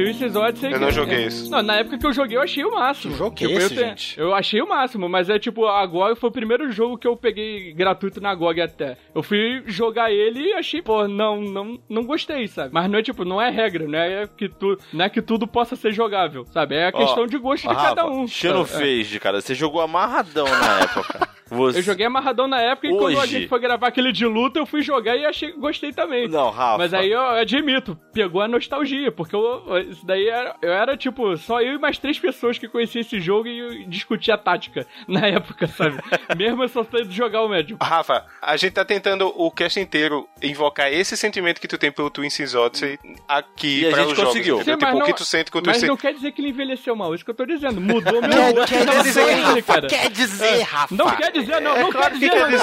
[0.00, 0.72] Odyssey.
[0.72, 1.50] Eu não joguei é- isso.
[1.50, 3.14] Não, na época que eu joguei, eu achei o máximo.
[3.16, 4.18] Jogo que é eu, esse, tenho- gente?
[4.18, 7.16] eu achei o máximo, mas é tipo, a GOG foi o primeiro jogo que eu
[7.16, 8.96] peguei gratuito na GOG até.
[9.14, 12.70] Eu fui jogar ele e achei, pô, não, não, não gostei, sabe?
[12.72, 15.46] Mas não é tipo, não é regra, não é que, tu, não é que tudo
[15.46, 16.74] possa ser jogável, sabe?
[16.74, 18.26] É a questão de gosto de cada um.
[18.28, 18.60] Sabe?
[18.60, 18.64] É.
[18.64, 19.40] fez, cara.
[19.40, 21.28] Você jogou amarradão na época.
[21.52, 21.78] Você...
[21.78, 23.32] Eu joguei amarradão na época e quando a Hoje.
[23.38, 26.28] gente foi gravar aquele de luta, eu fui jogar e achei gostei também.
[26.28, 26.78] Não, Rafa.
[26.78, 31.36] Mas aí eu admito, pegou a nostalgia, porque eu, isso daí era, eu era tipo,
[31.36, 35.26] só eu e mais três pessoas que conheciam esse jogo e discutia a tática na
[35.26, 35.98] época, sabe?
[36.36, 37.76] Mesmo eu só tendo jogar o médio.
[37.82, 42.08] Rafa, a gente tá tentando o cast inteiro invocar esse sentimento que tu tem pelo
[42.10, 42.98] Twin Seas Odyssey
[43.28, 44.56] aqui E a para gente os jogos, conseguiu.
[44.56, 44.74] entendeu?
[44.74, 46.48] Sim, Tipo, o que tu sente com o Twin mas não quer dizer que ele
[46.48, 47.80] envelheceu mal, isso que eu tô dizendo.
[47.80, 49.86] Mudou meu Quer, gosto quer dizer, série, Rafa, cara.
[49.88, 50.94] quer dizer, Rafa.
[50.94, 52.58] Não quer dizer dizer, não, não quer que dizer, não,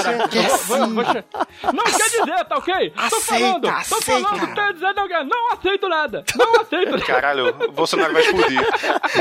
[1.03, 1.25] cara.
[1.73, 2.89] Não quer dizer, tá ok?
[2.91, 5.25] Tô Aceita, falando, tô falando, não quer dizer, não quer.
[5.25, 7.05] Não aceito nada, não aceito nada.
[7.05, 8.61] Caralho, o Bolsonaro vai explodir.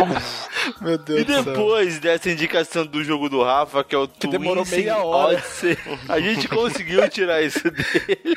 [0.80, 1.42] Meu Deus E do céu.
[1.44, 5.34] depois dessa indicação do jogo do Rafa, que é o que demorou meia hora.
[5.38, 5.76] Odyssey,
[6.08, 8.36] a gente conseguiu tirar isso dele.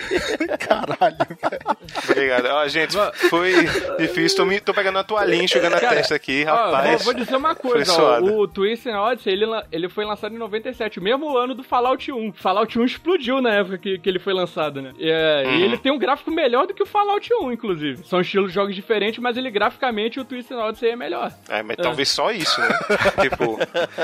[0.59, 1.77] Caralho, velho.
[2.09, 2.45] Obrigado.
[2.47, 2.95] Ó, gente,
[3.29, 3.53] foi
[3.99, 4.37] difícil.
[4.37, 7.03] Tô, me, tô pegando a toalhinha, enxugando a Cara, testa aqui, Ó, rapaz.
[7.03, 10.99] vou, vou dizer uma coisa, ó, o Twisted Odyssey, ele, ele foi lançado em 97,
[10.99, 12.33] o mesmo ano do Fallout 1.
[12.33, 14.93] Fallout 1 explodiu na época que, que ele foi lançado, né?
[14.97, 15.55] E, é, Uhum.
[15.57, 18.03] e ele tem um gráfico melhor do que o Fallout 1, inclusive.
[18.05, 21.31] São estilos de jogos diferentes, mas ele graficamente o Twisted Odyssey é melhor.
[21.49, 22.69] É, mas talvez só isso, né?
[23.21, 23.57] tipo,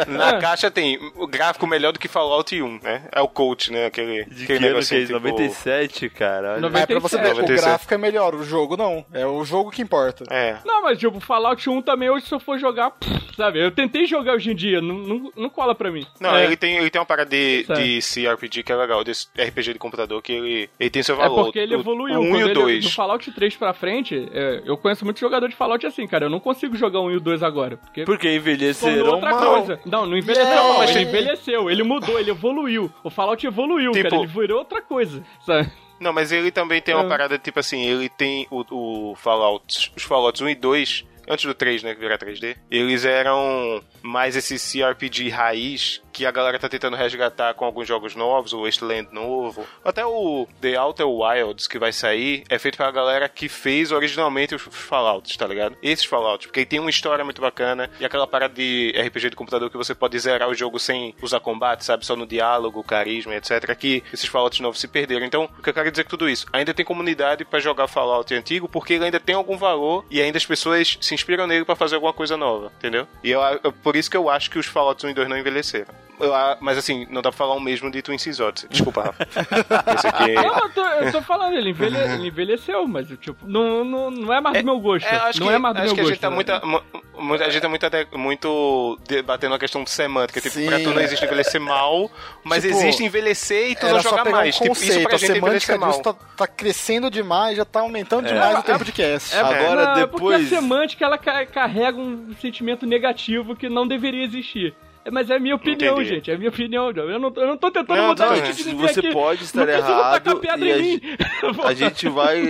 [0.08, 0.40] na É.
[0.40, 3.04] caixa tem o gráfico melhor do que Fallout 1, né?
[3.12, 3.86] É o coach, né?
[3.86, 5.14] Aquele, De aquele que ano que é tipo...
[5.14, 6.52] 97, cara.
[6.54, 6.62] olha.
[6.62, 7.62] Nove- É pra você ver, o 97.
[7.66, 9.06] gráfico é melhor, o jogo não.
[9.14, 10.24] É o jogo que importa.
[10.30, 10.58] É.
[10.66, 13.60] Não, mas tipo, Fallout 1 também hoje se eu for jogar, pff, sabe?
[13.64, 16.06] Eu tentei jogar hoje em dia, não, não, não cola pra mim.
[16.20, 17.82] Não, é, ele, tem, ele tem uma parada de, Certo.
[17.82, 21.18] de CRPG que é legal, desse RPG de computador, que ele, ele tem seu É
[21.20, 21.46] valor.
[21.46, 22.20] porque ele O- evoluiu.
[22.20, 22.84] O 1 Quando e o ele- 2.
[22.86, 26.26] Do Fallout 3 pra frente, é, eu conheço muito jogador de Fallout assim, cara.
[26.26, 27.78] Eu não consigo jogar o 1 e o 2 agora.
[27.78, 29.56] Porque Porque envelheceram outra mal.
[29.56, 29.80] coisa.
[29.86, 30.78] Não, não envelheceu Yeah, mal.
[30.80, 32.92] mas Ele tem- envelheceu, ele mudou, ele evoluiu.
[33.04, 34.22] O Fallout evoluiu, Tipo- cara.
[34.24, 35.70] Ele virou outra coisa, sabe?
[36.00, 37.08] Não, mas ele também tem uma É.
[37.08, 41.54] parada, tipo assim, ele tem o, o Fallout, os Fallouts 1 e 2, antes do
[41.56, 46.68] 3, né, que virar 3D, eles eram mais esse CRPG raiz que a galera tá
[46.68, 51.78] tentando resgatar com alguns jogos novos, o Wasteland novo, até o The Outer Wilds que
[51.78, 55.78] vai sair, é feito pela galera que fez originalmente os Fallouts, tá ligado?
[55.84, 59.70] Esses Fallouts, porque tem uma história muito bacana e aquela parada de RPG de computador
[59.70, 62.04] que você pode zerar o jogo sem usar combate, sabe?
[62.04, 63.76] Só no diálogo, carisma, etc.
[63.76, 65.24] Que esses Fallouts novos se perderam.
[65.26, 66.48] Então, o que eu quero dizer com tudo isso?
[66.52, 70.38] Ainda tem comunidade pra jogar Fallout antigo porque ele ainda tem algum valor e ainda
[70.40, 73.08] as pessoas se inspiram nele pra fazer alguma coisa nova, entendeu?
[73.24, 75.38] E eu, eu- por isso que eu acho que os Fallouts 1 e 2 não
[75.38, 76.07] envelheceram.
[76.20, 78.70] Eu a- mas assim, não dá pra falar o mesmo de Twin Seas Odyssey.
[78.70, 79.28] Desculpa, Rafa.
[79.96, 80.34] Esse aqui...
[80.34, 84.34] Não, eu tô, eu tô falando, ele, envelhe- ele envelheceu, mas tipo, não, não, não
[84.34, 85.06] é mais do meu gosto.
[85.06, 86.14] É, acho não que, é mais do acho meu que a gosto.
[86.14, 86.36] gente tá né?
[86.36, 86.82] muita, mu-
[87.20, 90.42] mu- a gente tá muito, até- muito debatendo a questão de semântica.
[90.42, 90.66] Tipo, Sim.
[90.68, 92.10] pra tu não existe envelhecer mal,
[92.44, 94.56] mas Tipo, existe envelhecer e tu não jogar pegar mais.
[94.56, 95.90] um tipo, isso conceito, pra a gente é envelhecer semântica mal.
[95.92, 99.36] disso tá, tá crescendo demais, já tá aumentando demais o tempo de cast.
[99.36, 103.70] É, Agora, não, é porque depois- a semântica ela ca- carrega um sentimento negativo que
[103.70, 104.74] não deveria existir.
[105.08, 106.10] É, Mas é a minha opinião, Entendi.
[106.16, 106.32] gente.
[106.32, 106.92] É a minha opinião.
[106.92, 109.14] Eu não, eu não tô tentando Não, mudar não, o gente, que você aqui.
[109.14, 111.02] pode estar não errado tacar pedra e a em mim.
[111.64, 112.44] A gente vai.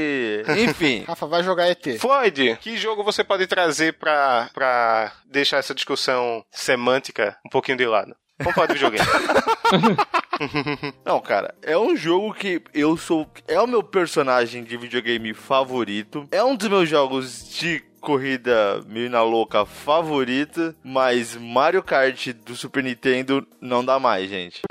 [0.64, 1.04] Enfim.
[1.08, 2.00] Rafa, vai jogar ET.
[2.00, 7.86] Floyd, que jogo você pode trazer pra, pra deixar essa discussão semântica um pouquinho de
[7.86, 8.16] lado?
[8.40, 9.06] Vamos falar de videogame.
[11.04, 13.28] Não, cara, é um jogo que eu sou.
[13.48, 16.28] É o meu personagem de videogame favorito.
[16.32, 20.76] É um dos meus jogos de corrida meio na louca favorita.
[20.84, 24.62] Mas Mario Kart do Super Nintendo não dá mais, gente.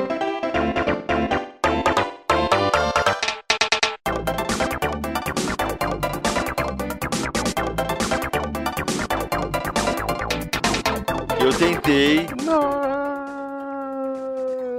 [11.40, 12.26] Eu tentei.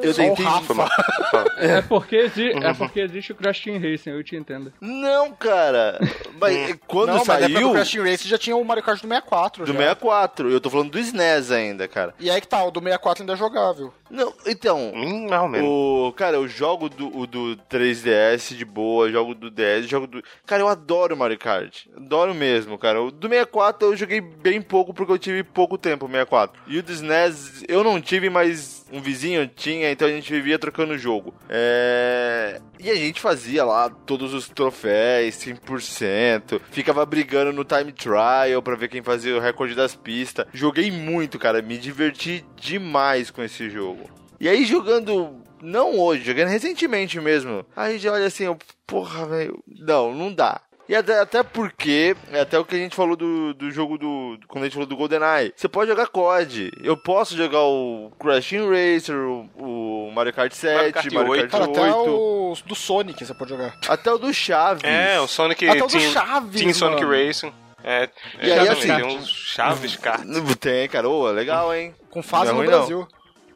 [0.08, 0.46] Eu Só o tentei.
[0.46, 0.74] Rafa.
[1.58, 4.72] É porque, exi é porque existe o Crash Team Racing, eu te entendo.
[4.80, 6.00] Não, cara.
[6.40, 9.08] Mas quando não, mas saiu do Crash Team Race já tinha o Mario Kart do
[9.08, 9.66] 64.
[9.66, 9.78] do já.
[9.78, 12.14] 64, eu tô falando do SNES ainda, cara.
[12.20, 13.94] E aí que tá, o do 64 ainda é jogável.
[14.10, 14.92] Não, então.
[14.96, 15.68] hum, ou menos.
[15.68, 20.24] O, cara, eu jogo do, o do 3DS de boa, jogo do DS, jogo do.
[20.46, 21.86] Cara, eu adoro Mario Kart.
[21.96, 23.02] Adoro mesmo, cara.
[23.02, 26.62] O do 64 eu joguei bem pouco porque eu tive pouco tempo, o 64.
[26.68, 30.58] E o do SNES eu não tive, mas um vizinho tinha, então a gente vivia
[30.60, 31.34] trocando o jogo.
[31.50, 32.62] É.
[32.80, 36.62] E a gente fazia lá todos os troféus, 100%.
[36.72, 40.46] Ficava brigando no time trial pra ver quem fazia o recorde das pistas.
[40.54, 41.62] Joguei muito, cara.
[41.62, 44.10] Me diverti demais com esse jogo.
[44.40, 47.66] E aí jogando, não hoje, jogando recentemente mesmo.
[47.76, 50.62] Aí já olha assim, eu, porra, velho, não, não dá.
[50.90, 54.38] E até, até porque, é até o que a gente falou do, do jogo do.
[54.48, 55.54] Quando a gente falou do GoldenEye.
[55.56, 56.72] Você pode jogar COD.
[56.82, 61.42] Eu posso jogar o Crash Team Racer, o, o Mario Kart 7, Kart Mario 8.
[61.50, 61.80] Kart Cara, 8.
[61.80, 63.76] até o do Sonic você pode jogar.
[63.88, 64.84] Até o do Chaves.
[64.84, 67.26] É, o Sonic Até o do Chaves, Team Sonic mano.
[67.28, 67.54] Racing.
[67.84, 68.10] É,
[68.42, 70.22] E aí, assim- tem uns Chaves kart.
[70.60, 71.08] Tem, cara.
[71.08, 71.94] Ô, legal, hein?
[72.10, 73.08] Com fase Não é no ruim, não.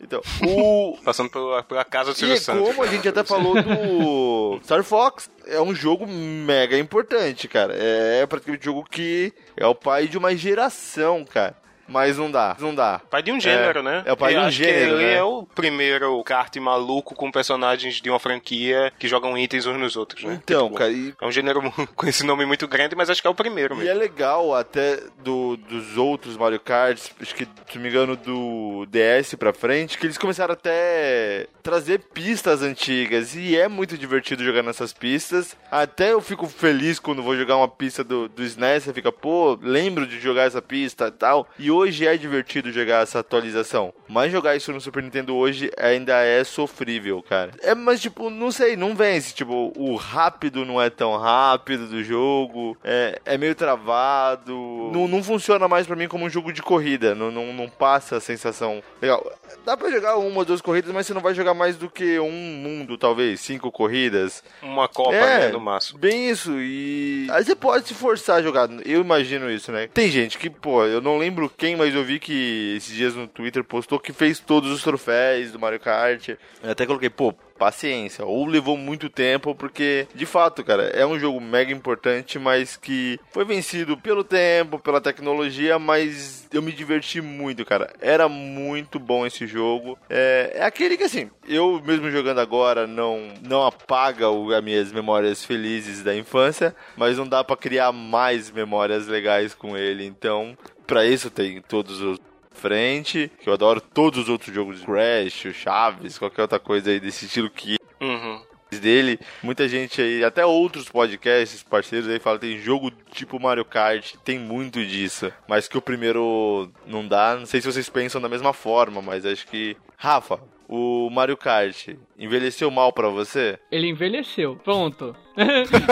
[0.01, 2.67] Então, o, Passando pela, pela casa do E Silvio é Santos.
[2.67, 7.73] como a gente até falou do Star Fox, é um jogo mega importante, cara.
[7.75, 11.55] É praticamente um jogo que é o pai de uma geração, cara.
[11.91, 12.99] Mas não dá, não dá.
[13.09, 14.03] Pai de um gênero, né?
[14.05, 15.13] é o pai E de um acho gênero, Que ele né?
[15.15, 19.95] é o primeiro kart maluco com personagens de uma franquia que jogam itens uns nos
[19.95, 20.39] outros, né?
[20.43, 21.61] Então, Tipo, cara, e É um gênero
[21.95, 23.91] com esse nome muito grande, mas acho que é o primeiro E mesmo.
[23.91, 28.85] é legal até do, dos outros Mario Kart, acho que, se não me engano, do
[28.89, 33.35] DS pra frente, que eles começaram até trazer pistas antigas.
[33.35, 35.55] E é muito divertido jogar nessas pistas.
[35.69, 39.57] Até eu fico feliz quando vou jogar uma pista do, do SNES, você fica, pô,
[39.61, 41.47] lembro de jogar essa pista e tal.
[41.59, 43.93] E hoje é divertido jogar essa atualização.
[44.07, 47.51] Mas jogar isso no Super Nintendo hoje ainda é sofrível, cara.
[47.61, 49.33] É, mas tipo, não sei, não vence.
[49.33, 52.77] Tipo, o rápido não é tão rápido do jogo.
[52.83, 54.89] É, é meio travado.
[54.93, 57.15] Não, não funciona mais pra mim como um jogo de corrida.
[57.15, 59.25] Não, não, não passa a sensação legal.
[59.65, 62.19] Dá pra jogar uma ou duas corridas, mas você não vai jogar mais do que
[62.19, 63.39] um mundo, talvez.
[63.41, 64.43] Cinco corridas.
[64.61, 65.39] Uma Copa, É.
[65.39, 65.99] né, no máximo.
[65.99, 67.27] Bem isso, e.
[67.31, 68.69] Aí você pode se forçar a jogar.
[68.85, 69.87] Eu imagino isso, né?
[69.93, 73.27] Tem gente que, pô, eu não lembro quem, mas eu vi que esses dias no
[73.27, 76.29] Twitter postou que fez todos os troféus do Mario Kart.
[76.29, 78.25] Eu até coloquei, pô, paciência.
[78.25, 83.19] Ou levou muito tempo, porque, de fato, cara, é um jogo mega importante, mas que
[83.31, 87.93] foi vencido pelo tempo, pela tecnologia, mas eu me diverti muito, cara.
[88.01, 89.95] Era muito bom esse jogo.
[90.09, 94.91] É, é aquele que, assim, eu mesmo jogando agora não, não apaga o- as minhas
[94.91, 100.03] memórias felizes da infância, mas não dá pra criar mais memórias legais com ele.
[100.03, 100.57] Então,
[100.91, 102.19] pra isso tem todos os
[102.53, 107.25] frente, que eu adoro todos os outros jogos, Crash, Chaves, qualquer outra coisa aí desse
[107.25, 108.41] estilo que Uhum.
[108.73, 109.17] dele.
[109.41, 114.37] Muita gente aí, até outros podcasts, parceiros aí falam tem jogo tipo Mario Kart, tem
[114.37, 117.37] muito disso, mas que o primeiro não dá.
[117.37, 120.39] Não sei se vocês pensam da mesma forma, mas acho que Rafa,
[120.71, 123.59] o Mario Kart envelheceu mal pra você?
[123.71, 124.57] Ele envelheceu.
[124.63, 125.13] Pronto.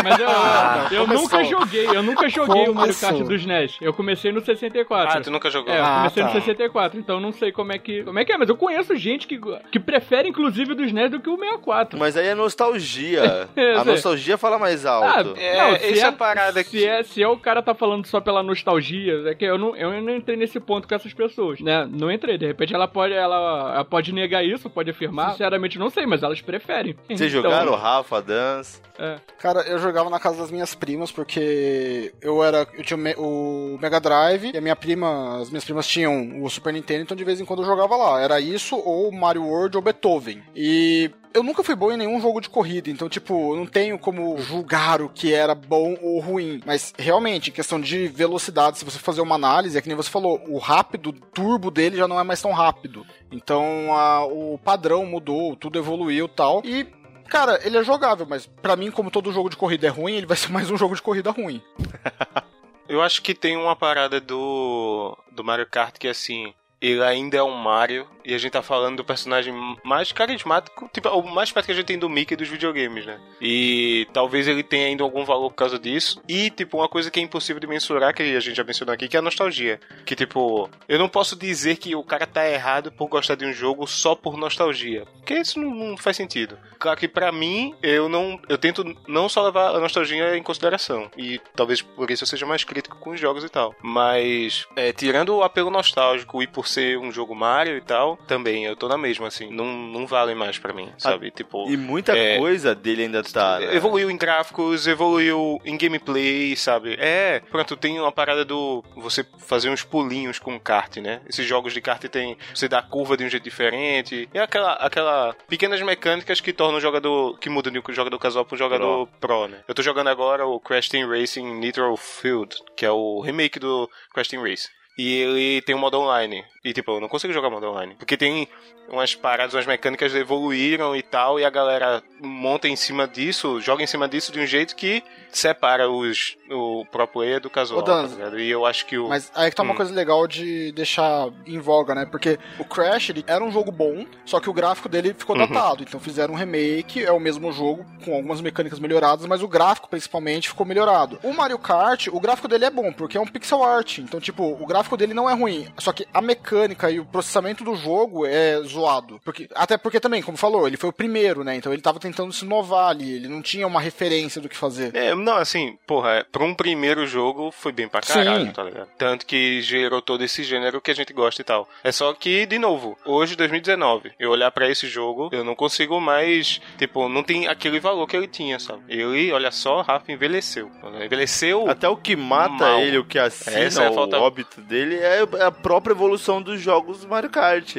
[0.03, 3.77] Mas eu, Ah, eu nunca joguei, eu nunca joguei o Mario Kart dos NES.
[3.81, 5.17] Eu comecei no 64.
[5.17, 5.73] Ah, tu nunca jogou?
[5.73, 6.29] É, eu Ah, comecei tá.
[6.29, 8.95] no 64, então não sei como é que como é que é, mas eu conheço
[8.95, 9.39] gente que,
[9.71, 11.97] que prefere inclusive o dos NES do que o 64.
[11.99, 13.49] Mas aí é nostalgia.
[13.59, 13.91] É, A sei.
[13.93, 15.35] nostalgia fala mais alto.
[15.37, 18.05] É, se essa é a parada se que- é, se é o cara tá falando
[18.05, 21.59] só pela nostalgia, é que eu não, eu não entrei nesse ponto com essas pessoas,
[21.59, 21.87] né?
[21.91, 25.31] Não entrei, de repente ela pode ela, ela pode negar isso, pode afirmar.
[25.31, 26.95] Sinceramente não sei, mas elas preferem.
[27.07, 28.79] Vocês Então, jogaram Rafa, Dance?
[28.97, 29.17] é.
[29.39, 32.67] Cara, eu jogava na casa das minhas primas porque eu era.
[32.73, 35.39] Eu tinha o Mega Drive e a minha prima.
[35.41, 38.21] As minhas primas tinham o Super Nintendo, então de vez em quando eu jogava lá.
[38.21, 40.43] Era isso, ou Mario World ou Beethoven.
[40.55, 41.09] E.
[41.33, 44.99] Eu nunca fui bom em nenhum jogo de corrida, então, tipo, não tenho como julgar
[45.01, 46.59] o que era bom ou ruim.
[46.65, 50.09] Mas, realmente, em questão de velocidade, se você fazer uma análise, é que nem você
[50.09, 53.05] falou, o rápido, turbo dele já não é mais tão rápido.
[53.31, 53.63] Então,
[53.95, 56.61] a- o padrão mudou, tudo evoluiu tal.
[56.65, 56.87] E
[57.29, 60.25] Cara, ele é jogável, mas pra mim, como todo jogo de corrida é ruim, ele
[60.25, 61.61] vai ser mais um jogo de corrida ruim.
[62.89, 66.55] Eu acho que tem uma parada do, do Mario Kart que assim.
[66.81, 69.51] Ele ainda é um Mario e a gente tá falando do personagem
[69.83, 73.19] mais carismático, tipo, o mais perto que a gente tem do Mickey dos videogames, né?
[73.41, 76.21] E talvez ele tenha ainda algum valor por causa disso.
[76.27, 79.07] E, tipo, uma coisa que é impossível de mensurar, que a gente já mencionou aqui,
[79.07, 79.79] que é a nostalgia.
[80.05, 83.53] Que, tipo, eu não posso dizer que o cara tá errado por gostar de um
[83.53, 85.05] jogo só por nostalgia.
[85.15, 86.57] Porque isso não, não faz sentido.
[86.77, 88.39] Claro que pra mim, eu não.
[88.47, 91.09] Eu tento não só levar a nostalgia em consideração.
[91.17, 93.73] E talvez por isso eu seja mais crítico com os jogos e tal.
[93.81, 98.65] Mas, é, tirando o apelo nostálgico e por ser um jogo Mario e tal, também
[98.65, 99.49] eu tô na mesma, assim.
[99.51, 101.31] Não, não vale mais pra mim, sabe?
[101.31, 101.69] tipo.
[101.69, 103.59] E muita é, coisa dele ainda tá.
[103.59, 103.75] né?
[103.75, 106.95] Evoluiu em gráficos, evoluiu em gameplay, sabe?
[106.99, 111.21] É, pronto, tem uma parada do você fazer uns pulinhos com kart, né?
[111.27, 114.29] Esses jogos de kart tem você dá a curva de um jeito diferente.
[114.33, 118.45] É aquela, aquela pequenas mecânicas que tornam o jogador que mudam de um jogador casual
[118.45, 119.47] para um jogador pro.
[119.47, 119.59] né?
[119.67, 123.89] Eu tô jogando agora o Crash Team Racing Nitro Field, que é o remake do
[124.13, 124.69] Crash Team Racing.
[125.01, 126.43] E ele tem um modo online.
[126.61, 127.95] E tipo, eu não consigo jogar modo online.
[127.97, 128.49] Porque tem
[128.89, 133.81] umas paradas, umas mecânicas evoluíram e tal, e a galera monta em cima disso, joga
[133.81, 135.01] em cima disso de um jeito que
[135.31, 137.81] separa os, o pro player do casual.
[137.81, 139.07] Dan, tá e eu acho que o.
[139.09, 139.77] Mas aí que tá uma Hum.
[139.77, 142.05] coisa legal de deixar em voga, né?
[142.05, 145.47] Porque o Crash, ele era um jogo bom, só que o gráfico dele ficou Uhum.
[145.47, 145.83] datado.
[145.83, 149.89] Então fizeram um remake, é o mesmo jogo, com algumas mecânicas melhoradas, mas o gráfico,
[149.89, 151.19] principalmente, ficou melhorado.
[151.23, 153.99] O Mario Kart, o gráfico dele é bom, porque é um pixel art.
[153.99, 155.67] Então, tipo, o gráfico dele não é ruim.
[155.77, 159.19] Só que a mecânica e o processamento do jogo é zoado.
[159.23, 161.55] Porque, até porque também, como falou, ele foi o primeiro, né?
[161.55, 163.13] Então ele tava tentando se inovar ali.
[163.13, 164.95] Ele não tinha uma referência do que fazer.
[164.95, 168.51] É, não, assim, porra, pra um primeiro jogo foi bem pra caralho, Sim.
[168.51, 168.87] tá ligado?
[168.97, 171.67] Tanto que gerou todo esse gênero que a gente gosta e tal.
[171.83, 175.99] É só que, de novo, hoje, 2019, eu olhar pra esse jogo, eu não consigo
[175.99, 178.81] mais, tipo, não tem aquele valor que ele tinha, sabe?
[178.87, 180.69] Ele, olha só, Rafa envelheceu.
[181.03, 182.79] Envelheceu Até o que mata Mal.
[182.79, 186.61] ele, o que assina é o falta- óbito dele, Ele é a própria evolução dos
[186.61, 187.75] jogos Mario Kart.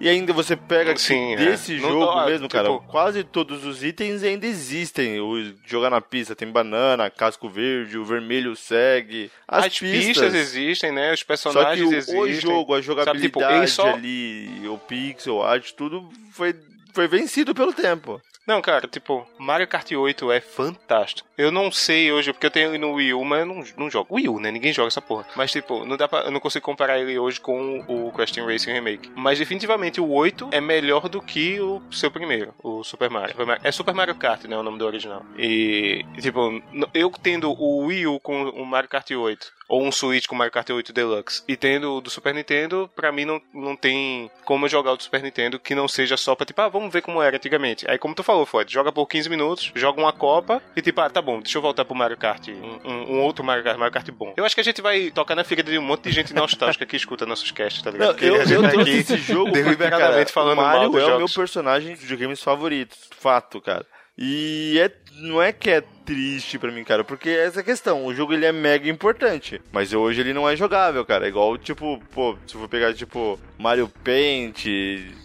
[0.00, 1.36] E ainda você pega que Sim, é.
[1.36, 5.20] desse Não- jogo mesmo, tipo- cara, quase todos os itens ainda existem.
[5.20, 9.30] O jogar na pista tem banana, casco verde, o vermelho segue.
[9.46, 10.34] As, As, pistas.
[10.34, 11.12] existem, né?
[11.12, 12.20] Os Só que personagens o, existem.
[12.20, 16.54] o jogo, a jogabilidade tipo, ele só- ali, o pixel art, tudo foi,
[16.92, 18.20] foi vencido pelo tempo.
[18.46, 21.28] Não, cara, tipo, Mario Kart 8 é fantástico.
[21.36, 24.14] Eu não sei hoje, porque eu tenho no Wii U, mas eu não, não jogo.
[24.14, 24.50] Wii U, né?
[24.50, 25.26] Ninguém joga essa porra.
[25.34, 28.46] Mas, tipo, não dá pra, eu não consigo comparar ele hoje com o Crash Team
[28.46, 29.10] Racing Remake.
[29.16, 33.34] Mas, definitivamente, o 8 é melhor do que o seu primeiro, o Super Mario.
[33.62, 34.56] É Super Mario Kart, né?
[34.56, 35.24] O nome do original.
[35.38, 40.26] E, tipo, eu tendo o Wii U com o Mario Kart 8, ou um Switch
[40.26, 43.74] com Mario Kart 8 Deluxe, e tendo o do Super Nintendo, pra mim não, não
[43.76, 46.68] tem como eu jogar o do Super Nintendo que não seja só pra, tipo, ah,
[46.68, 47.84] vamos ver como era antigamente.
[47.88, 51.08] Aí, como tu falou, Ford, joga por 15 minutos, joga uma Copa, e tipo, ah,
[51.10, 53.92] tá bom, deixa eu voltar pro Mario Kart, um, um- um outro Mario Kart, Mario
[53.92, 54.34] Kart bom.
[54.36, 56.84] Eu acho que a gente vai tocar na ferida de um monte de gente nostálgica
[56.86, 58.08] que escuta nossos casts, tá ligado?
[58.08, 60.90] Não, Porque eu, a gente eu tá trouxe aqui esse jogo deliberadamente falando Mario mal
[60.90, 61.34] dos é o meu jogos.
[61.34, 63.86] personagem de videogames favorito, fato, cara.
[64.16, 64.88] E é,
[65.20, 68.34] não é que é triste pra mim, cara, porque essa é a questão, o jogo
[68.34, 71.24] ele é mega importante, mas hoje ele não é jogável, cara.
[71.24, 74.66] É igual, tipo, pô, se eu for pegar, tipo, Mario Paint,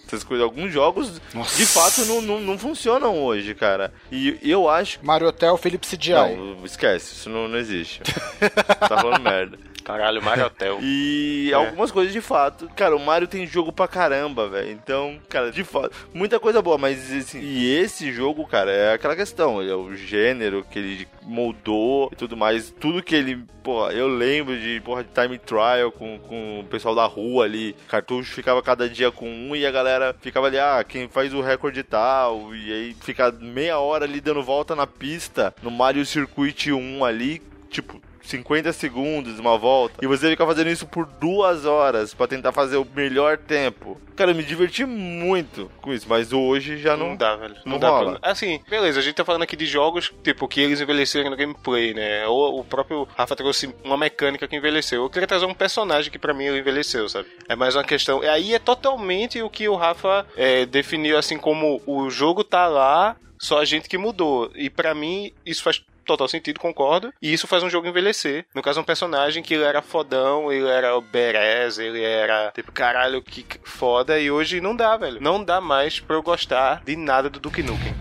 [0.07, 1.19] essas coisas, alguns jogos,
[1.55, 3.93] de fato, não, não, não funcionam hoje, cara.
[4.11, 6.11] E eu acho Mario Hotel, Philips CGI.
[6.35, 8.01] não, esquece, isso não, não existe.
[8.79, 9.57] tá falando merda.
[9.83, 10.77] Caralho, Mario Hotel.
[10.83, 11.55] E É.
[11.55, 12.69] algumas coisas de fato.
[12.75, 14.69] Cara, o Mario tem jogo pra caramba, velho.
[14.71, 19.15] Então, cara, de fato, muita coisa boa, mas assim, e esse jogo, cara, é aquela
[19.15, 24.07] questão, é o gênero que ele moldou e tudo mais, tudo que ele, porra, eu
[24.07, 28.61] lembro de, porra, de time trial com, com o pessoal da rua ali, cartucho ficava
[28.61, 32.55] cada dia com um e a galera ficava ali, ah, quem faz o recorde tal,
[32.55, 37.41] e aí fica meia hora ali dando volta na pista, no Mario Circuit 1 ali,
[37.69, 42.51] tipo, 50 segundos, uma volta, e você fica fazendo isso por duas horas pra tentar
[42.51, 43.99] fazer o melhor tempo.
[44.15, 47.15] Cara, eu me diverti muito com isso, mas hoje já Não não.
[47.15, 47.55] dá, velho.
[47.65, 48.19] Não, não dá rola.
[48.19, 48.31] pra...
[48.31, 51.93] Assim, beleza, a gente tá falando aqui de jogos, tipo, que eles envelheceram no gameplay,
[51.93, 52.27] né?
[52.27, 55.03] Ou o próprio Rafa trouxe uma mecânica que envelheceu.
[55.03, 57.27] Eu queria trazer um personagem que pra mim envelheceu, sabe?
[57.47, 58.23] É mais uma questão.
[58.23, 62.67] E aí é totalmente o que o Rafa é, definiu, assim, como o jogo tá
[62.67, 64.51] lá, só a gente que mudou.
[64.53, 67.13] E pra mim, isso faz total sentido, concordo.
[67.21, 68.45] E isso faz um jogo envelhecer.
[68.53, 72.71] No caso, um personagem que ele era fodão, ele era o Beres, ele era, tipo,
[72.71, 74.19] caralho, que foda.
[74.19, 75.21] E hoje não dá, velho.
[75.21, 77.93] Não dá mais pra eu gostar de nada do Duke Nukem.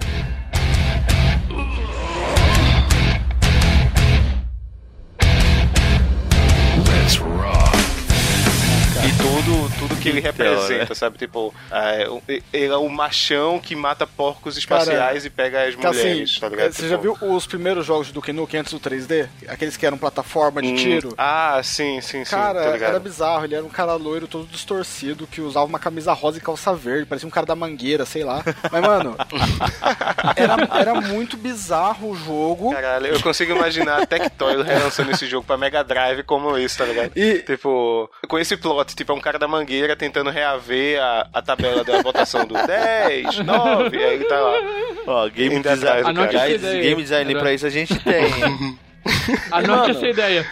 [10.10, 10.94] Que ele representa, né?
[10.94, 11.18] sabe?
[11.18, 12.06] Tipo, é,
[12.52, 16.72] ele é o machão que mata porcos espaciais e pega as assim, mulheres, tá ligado?
[16.72, 19.28] você Tipo, já viu os primeiros jogos de Duke Nukem antes do 3D?
[19.48, 21.14] Aqueles que eram plataforma de hum, tiro?
[21.16, 22.30] Ah, sim, sim, sim.
[22.30, 23.44] Cara, era bizarro.
[23.44, 27.06] Ele era um cara loiro, todo distorcido, que usava uma camisa rosa e calça verde.
[27.06, 28.42] Parecia um cara da mangueira, sei lá.
[28.70, 29.16] Mas, mano,
[30.36, 32.72] era, era muito bizarro o jogo.
[32.72, 36.84] Caralho, eu consigo imaginar a Tectoy relançando esse jogo pra Mega Drive como isso, tá
[36.84, 37.12] ligado?
[37.16, 41.42] E- Tipo, com esse plot, tipo, é um cara da mangueira tentando reaver a, a
[41.42, 44.58] tabela da votação do 10, 9, aí ele tá lá.
[45.06, 46.14] Ó, game design.
[46.14, 46.48] cara.
[46.80, 48.78] game design pra isso a gente tem.
[49.50, 50.46] Anote essa ideia.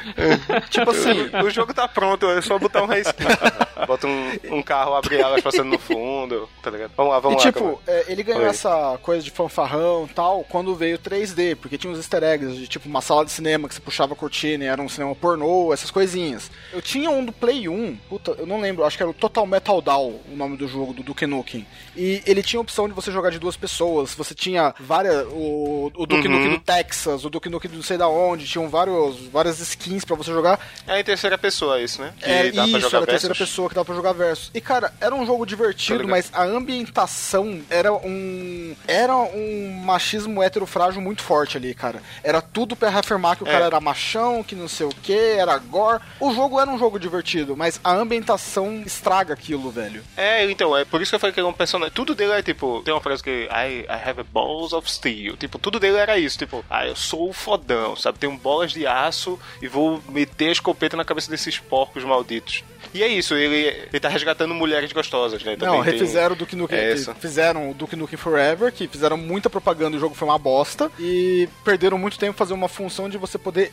[0.71, 3.25] Tipo assim, O jogo tá pronto, é só botar um reskin.
[3.87, 6.93] Bota um, um carro, abre alas passando no fundo, tá ligado?
[6.97, 7.53] Vamos lá, E vamos lá.
[7.53, 8.49] tipo, é, ele ganhou Oi.
[8.49, 12.67] essa coisa de fanfarrão e tal quando veio 3D, porque tinha uns easter eggs de
[12.67, 15.73] tipo uma sala de cinema que você puxava a cortina e era um cinema pornô,
[15.73, 16.51] essas coisinhas.
[16.73, 19.47] Eu tinha um do Play 1, puta, eu não lembro, acho que era o Total
[19.47, 21.67] Metal Down, o nome do jogo, do Duke Nukem.
[21.95, 25.93] E ele tinha a opção de você jogar de duas pessoas, você tinha várias, o,
[25.95, 26.35] o Duke Uhum.
[26.35, 30.05] Nukem do Texas, o Duke Nukem do não sei da onde, tinham vários, várias skins
[30.05, 30.59] pra você jogar.
[30.87, 32.13] É em terceira pessoa isso, né?
[32.19, 33.51] Que É, dá pra isso, jogar era a terceira versus.
[33.51, 34.51] pessoa que dava pra jogar versus.
[34.55, 38.75] E, cara, era um jogo divertido, mas a ambientação era um.
[38.87, 42.03] Era um machismo heterofrágil muito forte ali, cara.
[42.23, 43.51] Era tudo pra reafirmar que o É.
[43.51, 46.01] cara era machão, que não sei o que, era gore.
[46.21, 50.03] O jogo era um jogo divertido, mas a ambientação estraga aquilo, velho.
[50.17, 51.93] É, então, é por isso que eu falei que ele é um personagem.
[51.95, 55.37] Tudo dele é tipo, tem uma frase que I, I have balls of steel.
[55.37, 58.19] Tipo, tudo dele era isso, tipo, ah, eu sou o fodão, sabe?
[58.37, 62.63] Bolas de aço e vou meter a escopeta na cabeça desses porcos malditos.
[62.95, 65.53] E é isso, ele, ele tá resgatando mulheres gostosas, né?
[65.53, 66.79] não, Também tem- refizeram o Duke Nukem.
[66.79, 66.97] É.
[66.97, 70.91] Fizeram o Duke Nukem Forever, que fizeram muita propaganda, o jogo foi uma bosta.
[70.99, 73.73] E perderam muito tempo fazer uma função de você poder.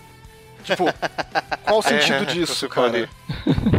[0.63, 0.85] Tipo,
[1.63, 2.89] qual o sentido É, disso, cara?
[2.91, 3.09] pode-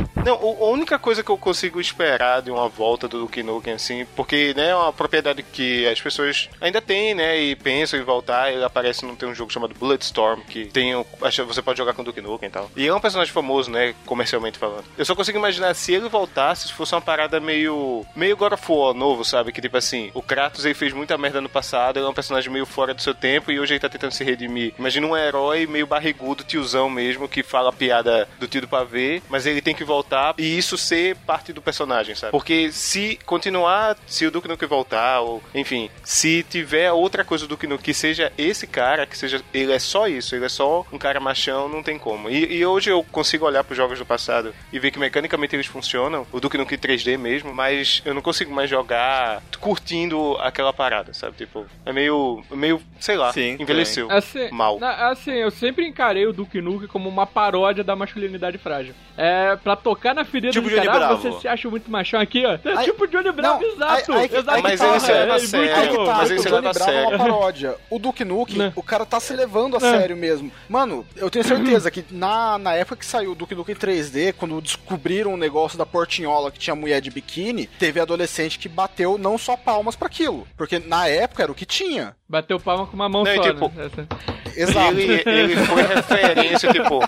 [0.25, 4.07] Não, a única coisa que eu consigo esperar de uma volta do Duke Nukem, assim,
[4.17, 8.51] porque, né, é uma propriedade que as pessoas ainda têm, né, e pensam em voltar,
[8.51, 11.05] ele aparece num tem um jogo chamado Bulletstorm, que tem um,
[11.47, 12.71] você pode jogar com o Duke Nukem e tal.
[12.75, 14.85] E é um personagem famoso, né, comercialmente falando.
[14.97, 18.65] Eu só consigo imaginar se ele voltasse, se fosse uma parada meio, meio God of
[18.67, 22.07] War novo, sabe, que tipo assim, o Kratos ele fez muita merda no passado, ele
[22.07, 24.73] é um personagem meio fora do seu tempo e hoje ele tá tentando se redimir.
[24.79, 29.45] Imagina um herói meio barrigudo, tiozão mesmo, que fala piada do tio do pavê, mas
[29.45, 32.31] ele tem que voltar e isso ser parte do personagem, sabe?
[32.33, 37.49] Porque se continuar, se o Duke Nukem voltar, ou enfim, se tiver outra coisa do
[37.51, 39.43] Duke Nukem que seja esse cara, que seja.
[39.53, 42.31] Ele é só isso, ele é só um cara machão, não tem como.
[42.31, 45.67] E, e hoje eu consigo olhar pros jogos do passado e ver que mecanicamente eles
[45.67, 51.13] funcionam, o Duke Nukem 3D mesmo, mas eu não consigo mais jogar curtindo aquela parada,
[51.15, 51.37] sabe?
[51.37, 52.43] Tipo, é meio.
[52.51, 54.11] meio, sei lá, Sim, envelheceu.
[54.11, 54.79] Assim, Mal.
[54.79, 58.95] na- assim, eu sempre encarei o Duke Nukem como uma paródia da masculinidade frágil.
[59.17, 61.23] É, pra tocar na ferida Tipo do cara, Johnny Bravo.
[61.33, 62.55] você se acha muito machão aqui, ó.
[62.55, 64.13] É Aí- tipo Johnny Bravo, não, exato.
[64.13, 64.57] aí- aí que- exato.
[64.57, 66.33] aí Mas tá, ele se leva a é, sério, muito- Aí que tá, mas o
[66.33, 67.77] ele se Johnny leva a Bravo é uma paródia.
[67.89, 68.73] O Duke Nukem, Né.
[68.77, 69.91] o cara tá se levando a Né.
[69.99, 70.51] sério mesmo.
[70.69, 74.61] Mano, eu tenho certeza que na, na época que saiu o Duke Nukem 3D, quando
[74.61, 79.39] descobriram o negócio da portinhola que tinha mulher de biquíni, teve adolescente que bateu não
[79.39, 80.47] só palmas pra aquilo.
[80.57, 82.17] Porque na época era o que tinha.
[82.29, 83.87] Bateu palma com uma mão Não, só, tipo, né?
[83.87, 84.09] Essa-
[84.57, 84.97] Exato.
[84.99, 87.01] Ele, ele foi referência, tipo.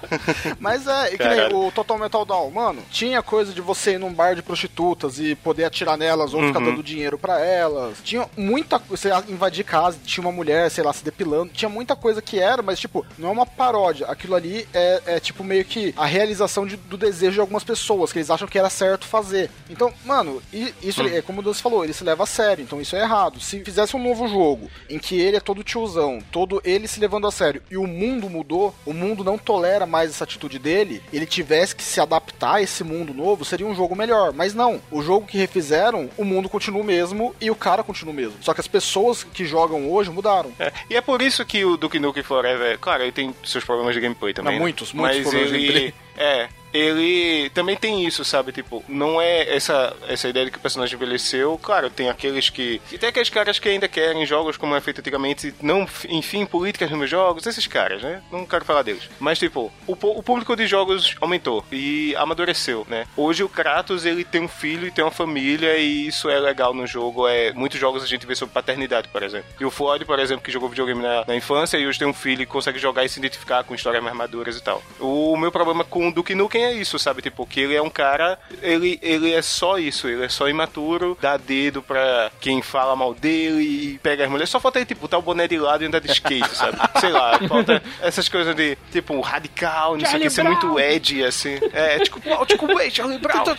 [0.59, 4.13] Mas é, que nem o Total Metal Down, mano, tinha coisa de você ir num
[4.13, 6.65] bar de prostitutas e poder atirar nelas ou ficar Uhum.
[6.67, 7.99] dando dinheiro pra elas.
[8.03, 11.53] Tinha muita coisa, você invadir casa, tinha uma mulher, sei lá, se depilando.
[11.53, 14.07] Tinha muita coisa que era, mas tipo, não é uma paródia.
[14.09, 18.13] Aquilo ali é, é, tipo meio que a realização de- do desejo de algumas pessoas,
[18.13, 19.51] que eles acham que era certo fazer.
[19.71, 20.43] Então, mano,
[20.83, 23.39] isso é como o Deus falou, ele se leva a sério, então isso é errado.
[23.41, 27.27] Se fizesse um novo jogo em que ele é todo tiozão, todo ele se levando
[27.27, 31.27] a sério e o mundo mudou, o mundo não tolera mais essa atitude dele, ele
[31.27, 34.33] tivesse que se adaptar a esse mundo novo, seria um jogo melhor.
[34.33, 38.13] Mas não, o jogo que refizeram, o mundo continua o mesmo e o cara continua
[38.13, 38.37] o mesmo.
[38.41, 40.53] Só que as pessoas que jogam hoje mudaram.
[40.59, 43.95] É, e é por isso que o Duke Nukem Forever, claro, ele tem seus problemas
[43.95, 44.53] de gameplay também.
[44.53, 44.63] Não, né?
[44.63, 45.95] muitos, muitos mas problemas de ele, gameplay.
[46.17, 48.53] É, ele também tem isso, sabe?
[48.53, 51.59] Tipo, não é essa, essa ideia de que o personagem envelheceu.
[51.63, 52.81] Claro, tem aqueles que.
[52.93, 56.91] E tem aqueles caras que ainda querem jogos como é feito antigamente, não, enfim, políticas
[56.91, 58.23] nos jogos, esses caras, né?
[58.31, 59.09] Não quero falar deles.
[59.19, 63.07] Mas, tipo, o, o público de jogos aumentou e amadureceu, né?
[63.17, 66.75] Hoje o Kratos, ele tem um filho e tem uma família e isso é legal
[66.75, 67.27] no jogo.
[67.27, 69.47] É, muitos jogos a gente vê sobre paternidade, por exemplo.
[69.59, 72.15] E o Floyd, por exemplo, que jogou videogame na, na infância e hoje tem um
[72.15, 74.83] filho e consegue jogar e se identificar com histórias mais maduras e tal.
[75.01, 77.23] O meu problema com o Duke Nukem é isso, sabe?
[77.23, 81.19] Tipo, que ele é um cara, ele, ele é só isso, ele é só imaturo,
[81.21, 84.51] dá dedo pra quem fala mal dele e pega as mulheres.
[84.51, 86.79] Só falta ele, tipo, botar o boné de lado e andar de skate, sabe?
[87.01, 91.25] Sei lá, falta essas coisas de, tipo, radical, não sei o que, ser muito edgy,
[91.25, 91.59] assim.
[91.73, 93.45] É, tipo, oh, tipo, wait, Charlie Brown.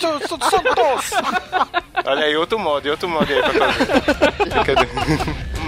[2.06, 3.88] Olha aí, outro modo, outro modo aí pra fazer.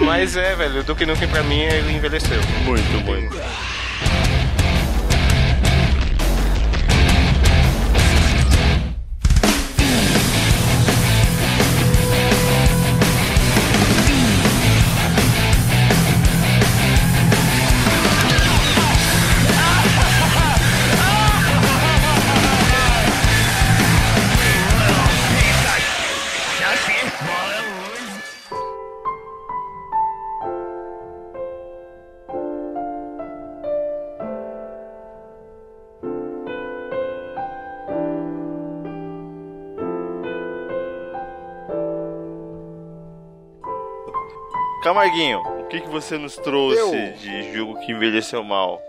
[0.00, 2.40] Mas é, velho, o Duke Nukem pra mim, ele envelheceu.
[2.64, 3.36] Muito, muito.
[45.10, 47.12] Camarguinho, o que, que você nos trouxe Eu?
[47.14, 48.80] de jogo que envelheceu mal?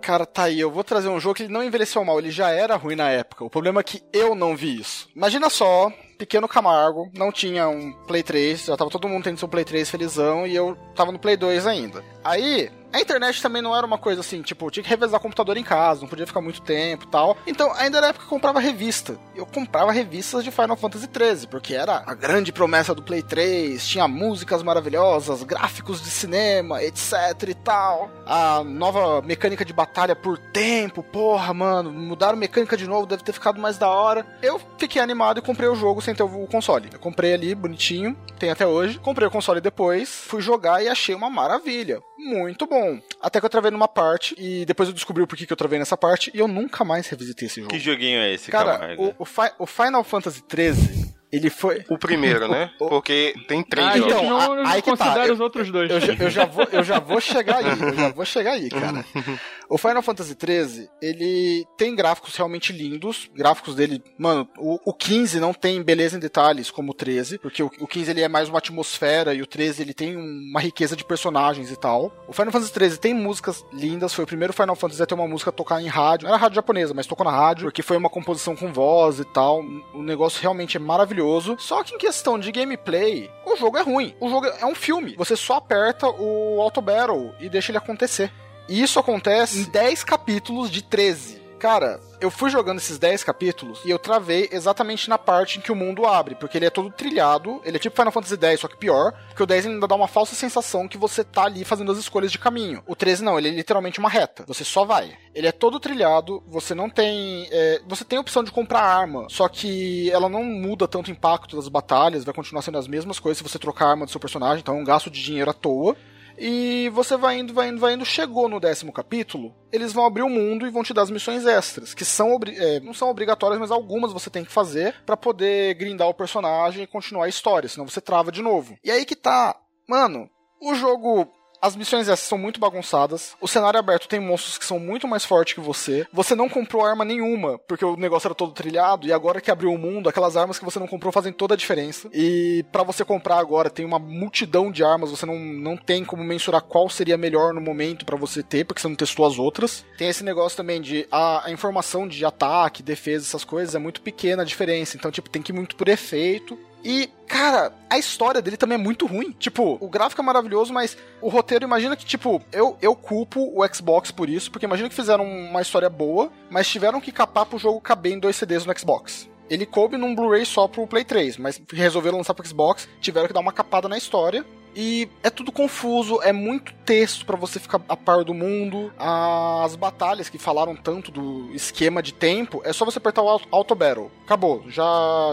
[0.00, 2.50] Cara, tá aí, eu vou trazer um jogo que ele não envelheceu mal, ele já
[2.50, 3.44] era ruim na época.
[3.44, 5.08] O problema é que eu não vi isso.
[5.14, 9.48] Imagina só, pequeno Camargo, não tinha um Play 3, já tava todo mundo tendo seu
[9.48, 12.02] Play 3 felizão e eu tava no Play 2 ainda.
[12.24, 15.56] Aí, a internet também não era uma coisa assim, tipo, tinha que revezar o computador
[15.56, 17.36] em casa, não podia ficar muito tempo tal.
[17.46, 19.18] Então, ainda era época que eu comprava revista.
[19.34, 23.86] Eu comprava revistas de Final Fantasy XIII, porque era a grande promessa do Play 3,
[23.86, 28.10] tinha músicas maravilhosas, gráficos de cinema, etc e tal.
[28.24, 33.32] A nova mecânica de batalha por tempo, porra, mano, mudaram mecânica de novo, deve ter
[33.32, 34.26] ficado mais da hora.
[34.42, 36.88] Eu fiquei animado e comprei o jogo sem ter o console.
[36.92, 38.98] Eu comprei ali, bonitinho, tem até hoje.
[38.98, 42.00] Comprei o console depois, fui jogar e achei uma maravilha.
[42.26, 42.98] Muito bom.
[43.20, 45.78] Até que eu travei numa parte, e depois eu descobri o porquê que eu travei
[45.78, 47.70] nessa parte, e eu nunca mais revisitei esse jogo.
[47.72, 49.14] Que joguinho é esse, Cara, Camargo?
[49.18, 51.84] o, o, Fi- o Final Fantasy XIII, ele foi...
[51.88, 52.70] O primeiro, né?
[52.78, 53.98] Porque tem três Ah.
[53.98, 55.90] Então, não aí que tá, considera eu- os outros dois.
[55.90, 58.68] Eu já, eu já vou, eu já vou chegar aí, eu já vou chegar aí,
[58.70, 59.04] cara.
[59.68, 63.28] O Final Fantasy XIII, ele tem gráficos realmente lindos.
[63.34, 67.62] Gráficos dele, mano, o, o 15 não tem beleza em detalhes como o 13, porque
[67.62, 70.94] o, o 15 ele é mais uma atmosfera e o 13 ele tem uma riqueza
[70.94, 72.12] de personagens e tal.
[72.28, 75.28] O Final Fantasy XIII tem músicas lindas, foi o primeiro Final Fantasy a ter uma
[75.28, 76.28] música tocar em rádio.
[76.28, 79.62] Era rádio japonesa, mas tocou na rádio, porque foi uma composição com voz e tal.
[79.94, 81.56] O negócio realmente é maravilhoso.
[81.58, 84.14] Só que em questão de gameplay, o jogo é ruim.
[84.20, 85.14] O jogo é um filme.
[85.16, 88.30] Você só aperta o Auto Battle e deixa ele acontecer.
[88.68, 91.46] E isso acontece em 10 capítulos de 13.
[91.58, 95.72] Cara, eu fui jogando esses 10 capítulos e eu travei exatamente na parte em que
[95.72, 98.68] o mundo abre, porque ele é todo trilhado, ele é tipo Final Fantasy X, só
[98.68, 101.90] que pior, porque o 10 ainda dá uma falsa sensação que você tá ali fazendo
[101.90, 102.82] as escolhas de caminho.
[102.86, 105.16] O 13 não, ele é literalmente uma reta, você só vai.
[105.34, 107.48] Ele é todo trilhado, você não tem.
[107.50, 111.12] é, você tem a opção de comprar arma, só que ela não muda tanto o
[111.12, 114.10] impacto das batalhas, vai continuar sendo as mesmas coisas se você trocar a arma do
[114.10, 115.96] seu personagem, então é um gasto de dinheiro à toa.
[116.38, 118.04] E você vai indo, vai indo, vai indo.
[118.04, 121.46] Chegou no décimo capítulo, eles vão abrir o mundo e vão te dar as missões
[121.46, 125.74] extras, que são é, não são obrigatórias, mas algumas você tem que fazer pra poder
[125.74, 128.76] grindar o personagem e continuar a história, senão você trava de novo.
[128.84, 129.56] E aí que tá,
[129.88, 130.28] mano,
[130.60, 131.30] o jogo.
[131.60, 133.34] As missões essas são muito bagunçadas.
[133.40, 136.06] O cenário aberto tem monstros que são muito mais fortes que você.
[136.12, 139.06] Você não comprou arma nenhuma, porque o negócio era todo trilhado.
[139.06, 141.56] E agora que abriu o mundo, aquelas armas que você não comprou fazem toda a
[141.56, 142.08] diferença.
[142.12, 145.10] E pra você comprar agora, tem uma multidão de armas.
[145.10, 148.80] Você não, não tem como mensurar qual seria melhor no momento pra você ter, porque
[148.80, 149.84] você não testou as outras.
[149.96, 154.00] Tem esse negócio também de a, a informação de ataque, defesa, essas coisas é muito
[154.00, 154.96] pequena a diferença.
[154.96, 156.58] Então, tipo, tem que ir muito por efeito.
[156.88, 159.32] E, cara, a história dele também é muito ruim.
[159.32, 163.66] Tipo, o gráfico é maravilhoso, mas o roteiro, imagina que, tipo, eu, eu culpo o
[163.74, 167.58] Xbox por isso, porque imagina que fizeram uma história boa, mas tiveram que capar pro
[167.58, 169.28] jogo caber em dois CDs no Xbox.
[169.50, 173.34] Ele coube num Blu-ray só pro Play 3, mas resolveram lançar pro Xbox, tiveram que
[173.34, 174.46] dar uma capada na história.
[174.78, 178.92] E é tudo confuso, é muito texto pra você ficar a par do mundo.
[178.98, 183.74] As batalhas que falaram tanto do esquema de tempo, é só você apertar o Auto-
[183.74, 184.10] Battle.
[184.24, 184.84] Acabou, já,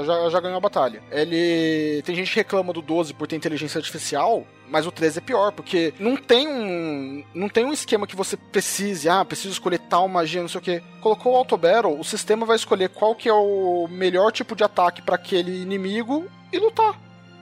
[0.06, 1.04] já, já ganhou a batalha.
[1.12, 2.02] Ele.
[2.04, 4.46] Tem gente que reclama do 12 por ter inteligência artificial.
[4.70, 7.24] Mas o 13 é pior, porque não tem um.
[7.36, 10.64] Não tem um esquema que você precise, ah, preciso escolher tal magia, não sei o
[10.64, 10.82] que.
[11.02, 14.64] Colocou o Auto Battle, o sistema vai escolher qual que é o melhor tipo de
[14.64, 16.98] ataque pra aquele inimigo e lutar.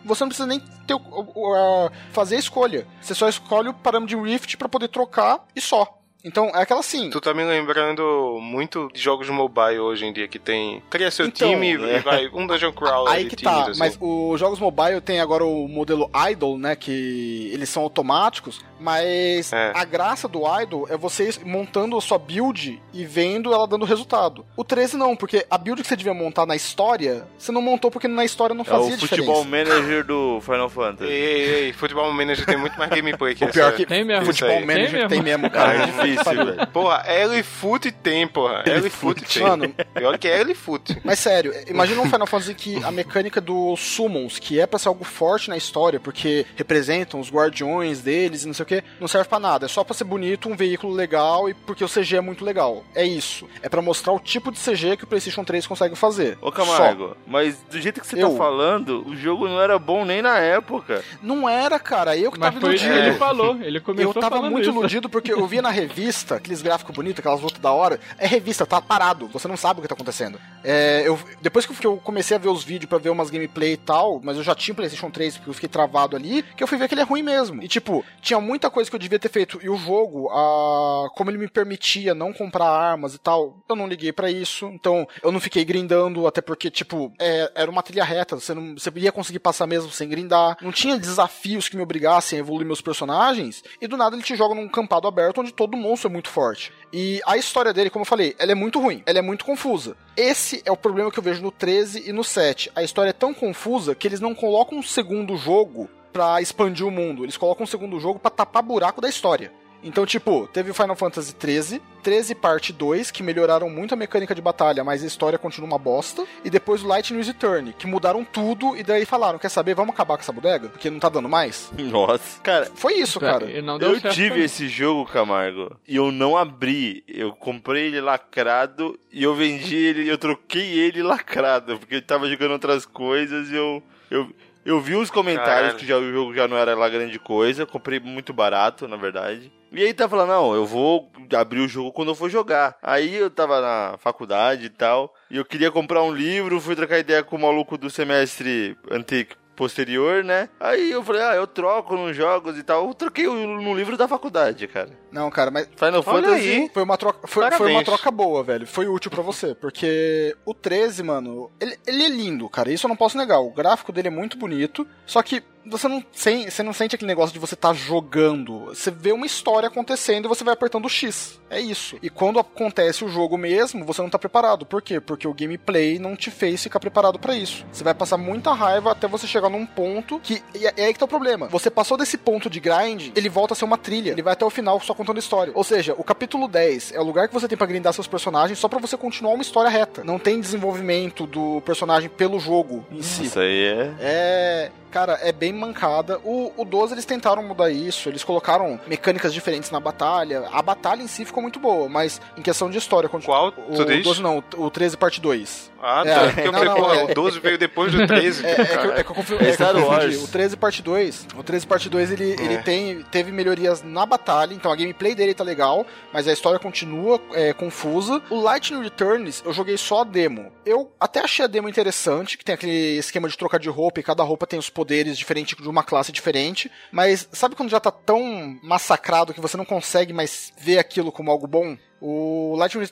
[0.06, 2.88] Você não precisa nem ter, a- fazer a escolha.
[3.02, 5.98] Você só escolhe o parâmetro de Rift pra poder trocar e só.
[6.24, 7.10] Então é aquela assim.
[7.10, 10.80] Tu tá me lembrando muito de jogos mobile hoje em dia que tem.
[10.88, 11.98] Cria seu Então, time né?
[11.98, 13.80] e vai um Dungeon Crawler Aí de que times, tá, assim.
[13.80, 16.76] mas os jogos mobile tem agora o modelo Idle, né?
[16.76, 19.72] Que eles são automáticos, mas É.
[19.76, 24.46] a graça do Idle é você montando a sua build e vendo ela dando resultado.
[24.58, 27.92] O 13 não, porque a build que você devia montar na história, você não montou
[27.92, 29.32] porque na história não É fazia o diferença.
[29.32, 31.12] futebol manager do Final Fantasy.
[31.12, 33.78] Ei, ei, ei, Futebol Manager tem muito mais gameplay que O pior essa.
[33.78, 34.26] que Tem mesmo.
[34.26, 34.66] futebol aí.
[34.66, 35.44] manager Tem tem mesmo.
[35.44, 35.72] mesmo, cara.
[35.72, 36.68] Ah, é difícil, velho.
[36.68, 38.64] Porra, L-Foot tem, porra.
[38.66, 39.44] L-Foot tem.
[39.44, 39.74] Mano.
[39.94, 40.98] Pior que é L-Foot.
[41.04, 44.88] Mas sério, imagina um Final Fantasy que a mecânica dos summons, que é pra ser
[44.90, 49.08] algo forte na história, porque representam os guardiões deles e não sei o que, não
[49.08, 49.66] serve pra nada.
[49.66, 52.84] É só pra ser bonito, um veículo legal e porque o CG é muito legal.
[52.96, 53.48] É isso.
[53.62, 56.38] É pra mostrar o tipo de CG que o PlayStation 3 consegue fazer.
[56.42, 58.32] Ô Camargo, mas do jeito que você Eu.
[58.32, 60.98] tá falando, o jogo não era bom nem na época.
[61.02, 61.18] Só.
[61.22, 62.16] Não era, cara.
[62.18, 62.94] Eu que Mas tava iludido.
[62.94, 63.58] ele falou.
[63.62, 64.78] Ele começou Eu tava falando muito isso.
[64.78, 68.00] iludido porque eu via na revista aqueles gráficos bonitos, aquelas lutas da hora.
[68.18, 70.40] É revista, tá parado, você não sabe o que tá acontecendo.
[70.64, 73.78] É, eu, depois que eu comecei a ver os vídeos pra ver umas gameplay e
[73.78, 76.68] tal, mas eu já tinha o PlayStation 3 porque eu fiquei travado ali, que eu
[76.68, 77.62] fui ver que ele é ruim mesmo.
[77.64, 79.60] E tipo, tinha muita coisa que eu devia ter feito.
[79.64, 83.88] E o jogo, a, como ele me permitia não comprar armas e tal, eu não
[83.88, 84.68] liguei pra isso.
[84.68, 88.78] Então eu não fiquei grindando, até porque, tipo, é, era uma trilha reta, você, não,
[88.78, 90.58] você ia conseguir passar mesmo sem grindar.
[90.62, 93.64] Não tinha desafios que me obrigassem a evoluir meus personagens.
[93.82, 96.72] E do nada ele te joga num campado aberto onde todo monstro é muito forte.
[96.94, 99.98] E a história dele, como eu falei, ela é muito ruim, ela é muito confusa.
[100.16, 102.72] Esse é o problema que eu vejo no 13 e no 7.
[102.76, 106.92] A história é tão confusa que eles não colocam um segundo jogo pra expandir o
[106.92, 107.24] mundo.
[107.24, 109.52] Eles colocam um segundo jogo pra tapar buraco da história.
[109.84, 114.36] Então, tipo, teve o Final Fantasy 13, 13 parte 2, que melhoraram muito a mecânica
[114.36, 116.24] de batalha, mas a história continua uma bosta.
[116.46, 120.18] E depois o Lightning Return, que mudaram tudo e daí falaram, quer saber, vamos acabar
[120.18, 120.70] com essa bodega?
[120.70, 121.72] Porque não tá dando mais.
[121.78, 122.40] Nossa.
[122.42, 123.62] Cara, Foi isso, cara.
[123.62, 127.04] Não deu eu tive esse jogo, Camargo, e eu não abri.
[127.08, 132.30] Eu comprei ele lacrado e eu vendi ele, eu troquei ele lacrado, porque ele tava
[132.30, 133.82] jogando outras coisas e eu.
[134.12, 134.30] Eu,
[134.66, 135.78] eu vi os comentários Caralho.
[135.78, 139.52] que já, o jogo já não era lá grande coisa, comprei muito barato, na verdade.
[139.72, 142.78] E aí tá falando, não, eu vou abrir o jogo quando eu for jogar.
[142.82, 147.00] Aí eu tava na faculdade e tal, e eu queria comprar um livro, fui trocar
[147.00, 150.50] ideia com o maluco do semestre antigo posterior, né?
[150.60, 152.88] Aí eu falei, ah, eu troco nos jogos e tal.
[152.88, 154.90] Eu troquei no livro da faculdade, cara.
[155.12, 156.34] Não, cara, mas Final Fantasy.
[156.50, 156.70] aí.
[156.74, 157.58] Foi uma troca, foi, Parabéns.
[157.62, 158.66] foi uma troca boa, velho.
[158.66, 162.72] Foi útil pra você, porque o 13, mano, ele, ele é lindo, cara.
[162.72, 163.40] Isso eu não posso negar.
[163.40, 167.08] O gráfico dele é muito bonito, só que você não, sen- você não sente aquele
[167.08, 168.66] negócio de você tá jogando.
[168.68, 171.40] Você vê uma história acontecendo e você vai apertando o X.
[171.50, 171.98] É isso.
[172.02, 174.66] E quando acontece o jogo mesmo, você não tá preparado.
[174.66, 175.00] Por quê?
[175.00, 177.66] Porque o gameplay não te fez ficar preparado pra isso.
[177.72, 180.42] Você vai passar muita raiva até você chegar num ponto que.
[180.56, 181.48] E é é aí que tá o problema.
[181.48, 184.12] Você passou desse ponto de grind, ele volta a ser uma trilha.
[184.12, 185.52] Ele vai até o final só contando história.
[185.56, 188.58] Ou seja, o capítulo 10 é o lugar que você tem pra grindar seus personagens
[188.58, 190.04] só pra você continuar uma história reta.
[190.04, 193.26] Não tem desenvolvimento do personagem pelo jogo em si.
[193.26, 193.92] Isso aí é.
[194.00, 194.72] É.
[194.92, 196.20] Cara, é bem mancada.
[196.24, 200.48] O, o 12 eles tentaram mudar isso, eles colocaram mecânicas diferentes na batalha.
[200.52, 203.08] A batalha em si ficou muito boa, mas em questão de história.
[203.10, 203.48] Qual?
[203.70, 204.04] O Tu diz?
[204.04, 205.72] 12 não, o 13 parte 2.
[205.84, 206.42] Ah, É, tá.
[206.42, 208.46] Eu não, falei, não, é- o 12 veio depois do 13.
[208.46, 209.44] É, é que, eu- é que eu confundi.
[209.46, 209.86] É é que eu confundi.
[209.88, 210.24] Wars.
[210.24, 212.58] O 13 parte 2, o 13 parte 2 ele, ele É.
[212.62, 217.20] tem, teve melhorias na batalha, então a gameplay dele tá legal, mas a história continua
[217.34, 218.22] é, confusa.
[218.30, 220.52] O Lightning Returns, eu joguei só a demo.
[220.66, 224.04] Eu até achei a demo interessante, que tem aquele esquema de trocar de roupa e
[224.04, 227.92] cada roupa tem os poderes diferentes de uma classe diferente, mas sabe quando já tá
[227.92, 231.78] tão massacrado que você não consegue mais ver aquilo como algo bom?
[232.02, 232.88] O Lightning.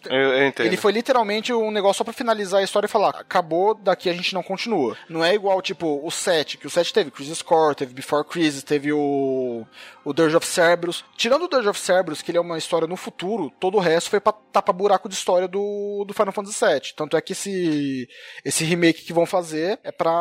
[0.59, 4.13] Ele foi literalmente um negócio só pra finalizar a história e falar, acabou, daqui a
[4.13, 4.95] gente não continua.
[5.09, 8.61] Não é igual, tipo, o 7, que o 7 teve Crisis Core, teve Before Crisis,
[8.61, 9.65] teve o,
[10.05, 11.03] o Dirge of Cerberus.
[11.17, 14.11] Tirando o Dirge of Cerberus, que ele é uma história no futuro, todo o resto
[14.11, 16.93] foi pra tapar buraco de história do, do Final Fantasy VII.
[16.95, 18.07] Tanto é que esse,
[18.45, 20.11] esse remake que vão fazer é pra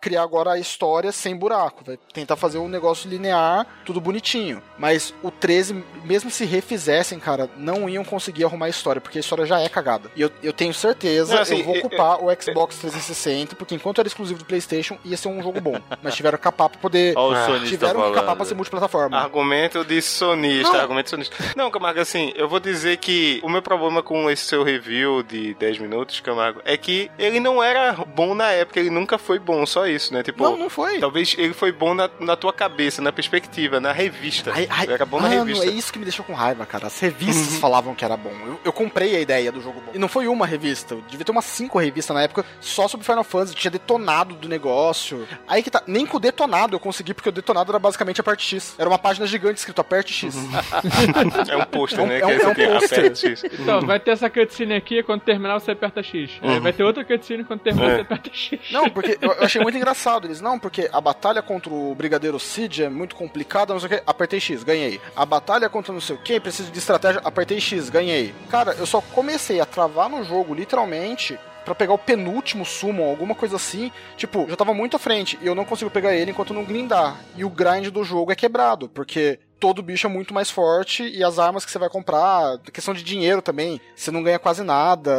[0.00, 1.84] criar agora a história sem buraco.
[1.84, 4.60] Vai tentar fazer um negócio linear, tudo bonitinho.
[4.76, 9.20] Mas o 13, mesmo se refizessem, cara, não iam conseguir arrumar a história, porque a
[9.20, 10.10] história já é cagada.
[10.16, 13.98] E eu, eu tenho certeza, Não, assim, eu vou ocupar o Xbox 360, porque enquanto
[13.98, 15.78] era exclusivo do PlayStation, ia ser um jogo bom.
[16.02, 17.16] Mas tiveram que capar pra poder.
[17.16, 19.16] Olha o Ah, sonista tiveram que capar pra ser multiplataforma.
[19.18, 20.80] Argumento de sonista, Não.
[20.80, 21.36] argumento sonista.
[21.56, 25.54] Não, Camargo, assim, eu vou dizer que o meu problema com esse seu review de
[25.54, 29.64] 10 minutos, Camargo, é que ele não era bom na época, ele nunca foi bom,
[29.66, 30.22] só isso, né?
[30.22, 30.98] Tipo, não, não foi.
[30.98, 34.52] talvez ele foi bom na, na tua cabeça, na perspectiva, na revista.
[34.54, 35.66] Ai, ai, era bom na mano, revista.
[35.66, 36.86] É isso que me deixou com raiva, cara.
[36.86, 38.30] As revistas falavam que era bom.
[38.46, 39.90] Eu, eu comprei a ideia do jogo bom.
[39.94, 40.96] E não foi uma revista.
[41.08, 43.54] Devia ter umas cinco revistas na época só sobre Final Fantasy.
[43.56, 45.26] Tinha detonado do negócio.
[45.48, 45.82] Aí que tá.
[45.86, 48.76] Nem com o detonado eu consegui, porque o detonado era basicamente a parte X.
[48.78, 50.36] Era uma página gigante escrito aperte X.
[51.50, 52.20] É um pôster, É um- né?
[52.20, 53.12] é um- é um pôster.
[53.12, 53.46] isso.
[53.46, 56.30] Então, vai ter essa cutscene aqui, quando terminar você aperta X.
[56.42, 57.94] Aí vai ter outra cutscene, quando terminar É.
[57.96, 58.60] você aperta X.
[58.70, 60.26] Não, porque eu, eu achei muito engraçado.
[60.26, 63.90] Eles, não, porque a batalha contra o Brigadeiro Cid é muito complicada, não sei o
[63.90, 64.02] que.
[64.06, 65.00] Apertei X, ganhei.
[65.16, 68.34] A batalha contra não sei o que, preciso de estratégia, apertei X, ganhei.
[68.48, 71.38] Cara, eu só comecei a travar no jogo, literalmente.
[71.64, 73.90] Pra pegar o penúltimo summon, alguma coisa assim.
[74.18, 75.38] Tipo, já tava muito à frente.
[75.40, 77.16] E eu não consigo pegar ele enquanto não grindar.
[77.36, 78.88] E o grind do jogo é quebrado.
[78.88, 81.02] Porque todo bicho é muito mais forte.
[81.08, 82.58] E as armas que você vai comprar.
[82.70, 83.80] Questão de dinheiro também.
[83.96, 85.10] Você não ganha quase nada.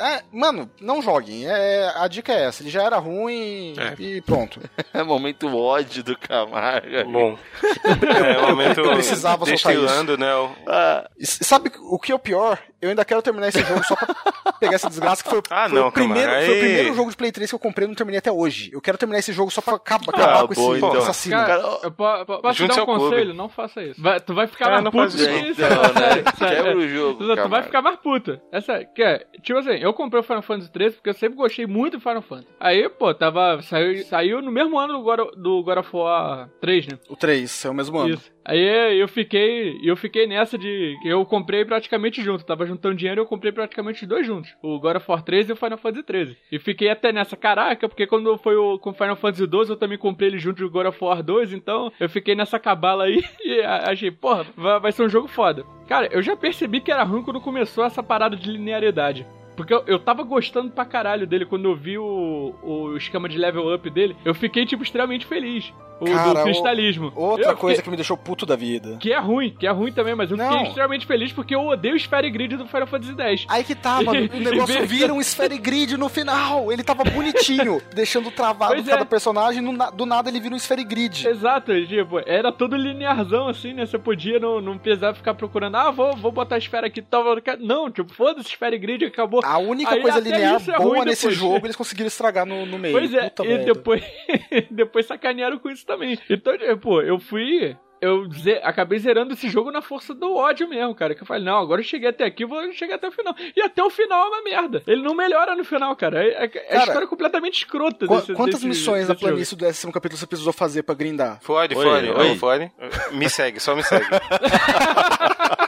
[0.00, 1.44] É, mano, não joguem.
[1.46, 2.62] É, a dica é essa.
[2.62, 3.94] Ele já era ruim É.
[4.02, 4.58] e pronto.
[4.94, 7.10] É momento ódio do Camargo.
[7.12, 7.36] Bom.
[7.84, 10.34] É momento Eu precisava soltar destilando, né?
[10.34, 12.58] o- Ah, E sabe o que é o pior?
[12.84, 14.06] Eu ainda quero terminar esse jogo só pra
[14.60, 17.16] pegar essa desgraça que foi, Ah, foi não, o primeiro, foi o primeiro jogo de
[17.16, 18.70] Play 3 que eu comprei e não terminei até hoje.
[18.72, 20.92] Eu quero terminar esse jogo só pra acabar, Ah, acabar com esse então.
[20.98, 21.36] assassino.
[21.36, 23.00] Cara, Cara, eu po- po- posso te dar um ao clube.
[23.10, 23.34] conselho?
[23.34, 24.00] Não faça isso.
[24.02, 25.26] Vai- tu vai ficar É, mais isso.
[25.26, 25.60] que isso.
[25.60, 25.68] né?
[26.38, 27.18] Quebra o jogo.
[27.24, 28.42] Tu, tu vai ficar mais puta.
[28.52, 31.66] Essa, que é, tipo assim, eu comprei o Final Fantasy 13 porque eu sempre gostei
[31.66, 32.48] muito do Final Fantasy.
[32.60, 33.60] Aí, pô, tava.
[33.62, 36.98] Saiu, saiu no mesmo ano do God, do God of War 3, né?
[37.08, 38.14] O 3, é o mesmo ano.
[38.14, 38.33] Isso.
[38.44, 39.80] Aí eu fiquei.
[39.82, 40.96] Eu fiquei nessa de.
[41.04, 42.44] Eu comprei praticamente junto.
[42.44, 44.54] Tava juntando dinheiro e eu comprei praticamente dois juntos.
[44.62, 46.36] O God of War 13 e o Final Fantasy 13.
[46.52, 49.96] E fiquei até nessa, caraca, porque quando foi o com Final Fantasy 12, eu também
[49.96, 53.60] comprei ele junto do God of War 2, então eu fiquei nessa cabala aí e
[53.62, 55.64] achei, porra, vai, vai ser um jogo foda.
[55.88, 59.26] Cara, eu já percebi que era ruim quando começou essa parada de linearidade.
[59.56, 63.38] Porque eu, eu tava gostando pra caralho dele quando eu vi o, o esquema de
[63.38, 64.16] level up dele.
[64.24, 65.72] Eu fiquei, tipo, extremamente feliz.
[66.00, 67.12] O Cara, do o- cristalismo.
[67.14, 68.96] Outra Eu fiquei- coisa que me deixou puto da vida.
[68.98, 70.50] que é ruim, que é ruim também, mas eu Não.
[70.50, 73.46] fiquei extremamente feliz porque eu odeio o Sphere Grid do Final Fantasy X.
[73.48, 74.28] Aí que tá, mano.
[74.34, 76.72] O negócio vira um Sphere Grid no final.
[76.72, 79.04] Ele tava bonitinho, deixando travado Pois cada é.
[79.04, 79.62] personagem.
[79.62, 81.28] no do nada ele vira um Sphere Grid.
[81.28, 83.86] Exato, tipo, era todo linearzão assim, né?
[83.86, 87.24] Você podia não, não precisar ficar procurando, ah, vou, vou botar a esfera aqui, tal.
[87.60, 89.40] Não, tipo, foda-se, Sphere Grid, acabou.
[89.44, 91.38] A única Aí coisa linear é boa nesse depois.
[91.38, 92.96] jogo eles conseguiram estragar no, no meio.
[92.98, 93.64] Pois é, Puta e merda.
[93.74, 94.02] depois,
[94.70, 96.18] depois sacanearam com isso também.
[96.28, 97.76] Então, pô, eu fui.
[98.00, 101.14] eu ze- acabei zerando esse jogo na força do ódio mesmo, cara.
[101.14, 103.34] Que eu falei, não, agora eu cheguei até aqui, vou chegar até o final.
[103.56, 104.82] E até o final é uma merda.
[104.86, 106.22] Ele não melhora no final, cara.
[106.22, 109.18] É, é, é a Cara, história completamente escrota Qu- desse, quantas desse- missões jogo.
[109.20, 111.38] planície do décimo capítulo você precisou fazer pra grindar?
[111.40, 112.70] Fode, fode, fode.
[113.12, 114.04] Me segue, só me segue.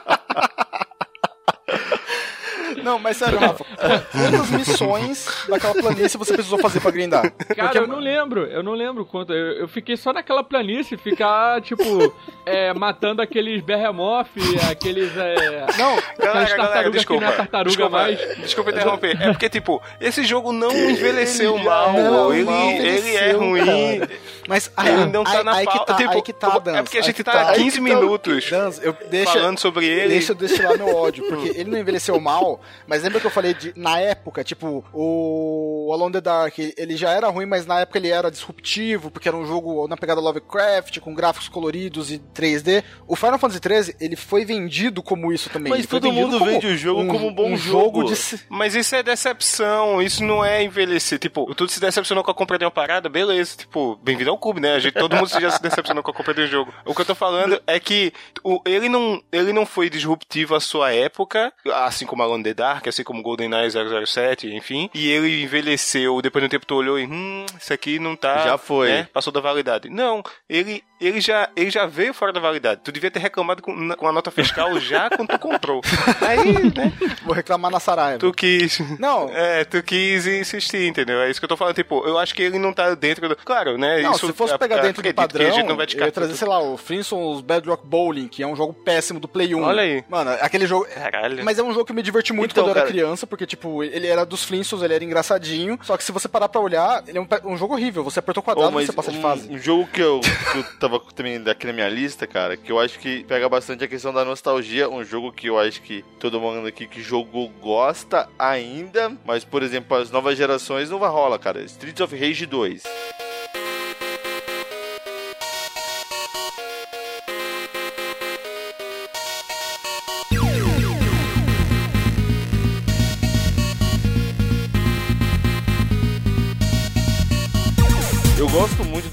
[2.86, 3.64] Não, mas sério, Rafa,
[4.12, 7.32] quantas missões daquela planície você precisou fazer pra grindar?
[7.56, 9.32] Cara, eu não lembro, eu não lembro quanto.
[9.32, 11.82] Eu, eu fiquei só naquela planície, ficar, tipo,
[12.46, 14.28] é, matando aqueles behemoth,
[14.70, 15.10] aqueles.
[15.16, 17.20] É, Não, Galera, galera, desculpa.
[17.22, 18.18] que não é tartaruga desculpa, mais.
[18.38, 19.20] desculpa interromper.
[19.20, 21.92] É porque, tipo, esse jogo não envelheceu Ele- mal.
[21.92, 22.48] não, ele,
[22.86, 23.98] ele é ruim.
[23.98, 24.10] cara.
[24.48, 25.92] Mas aí, Ele não tá aí, na aí que pauta.
[25.92, 27.80] tá, tipo, aí que tá, Dans, É porque a gente que tá há aí 15
[27.82, 27.94] que tá.
[27.96, 28.50] minutos
[28.80, 30.10] eu, deixa, falando sobre ele.
[30.10, 33.54] Deixa eu destilar meu ódio, porque ele não envelheceu mal, mas lembra que eu falei
[33.54, 37.80] de, na época, tipo, o Alone in the Dark, ele já era ruim, mas na
[37.80, 42.18] época ele era disruptivo, porque era um jogo na pegada Lovecraft, com gráficos coloridos e
[42.18, 42.82] 3D.
[43.06, 45.70] O Final Fantasy XIII, ele foi vendido como isso também.
[45.70, 48.04] Mas Ele foi todo mundo vende o jogo como um bom um jogo.
[48.04, 51.18] de se- Mas isso é decepção, isso não é envelhecer.
[51.18, 53.56] Tipo, tu se decepcionou com a compra de uma parada, beleza.
[53.56, 54.74] Tipo, bem-vindo ao clube, né?
[54.74, 56.72] A gente, todo mundo já se decepcionou com a compra de um jogo.
[56.84, 58.12] O que eu tô falando é que
[58.42, 62.54] o, ele, não, ele não foi disruptivo à sua época, assim como Alone in the
[62.54, 64.90] Dark, assim como GoldenEye 007, enfim.
[64.94, 68.38] E ele envelheceu, depois de um tempo tu olhou e, hum, isso aqui não tá...
[68.38, 68.88] Já foi.
[68.88, 69.08] né?
[69.12, 69.88] Passou da validade.
[69.88, 72.80] Não, ele, ele, já, ele já veio fora da validade.
[72.84, 75.80] Tu devia ter reclamado com, com a nota fiscal já quando tu comprou.
[76.20, 76.92] Aí, né?
[77.24, 78.18] Vou reclamar na Saraiva.
[78.18, 78.80] Tu quis.
[78.98, 79.26] Não.
[79.36, 81.20] É, tu quis insistir, entendeu?
[81.20, 81.74] É isso que eu tô falando.
[81.74, 83.36] Tipo, eu acho que ele não tá dentro do.
[83.36, 84.00] Claro, né?
[84.02, 86.12] Não, isso se fosse a- pegar dentro do padrão, a gente não vai eu ia
[86.12, 86.38] trazer, tudo.
[86.38, 89.62] sei lá, o Flintstones Bedrock Bowling, que é um jogo péssimo do Play 1.
[89.62, 90.02] Olha aí.
[90.08, 90.86] Mano, aquele jogo...
[90.86, 91.44] Caralho.
[91.44, 93.46] Mas é um jogo que me diverti muito Então, quando eu era cara- criança, porque,
[93.46, 95.78] tipo, ele era dos Flintstones, ele era engraçadinho.
[95.82, 98.02] Só que se você parar pra olhar, ele é um, um jogo horrível.
[98.04, 99.48] Você apertou o quadrado Oh, e você passa de um, fase.
[99.50, 102.78] um jogo que eu, que eu tava também aqui na minha lista, cara, que eu
[102.78, 104.88] acho que pega bastante a questão da nostalgia.
[104.88, 109.62] Um jogo que eu acho que todo mundo aqui que jogou gosta ainda, mas, por
[109.62, 111.60] exemplo, as novas gerações não vai rolar, cara.
[111.62, 112.84] Streets of Rage 2.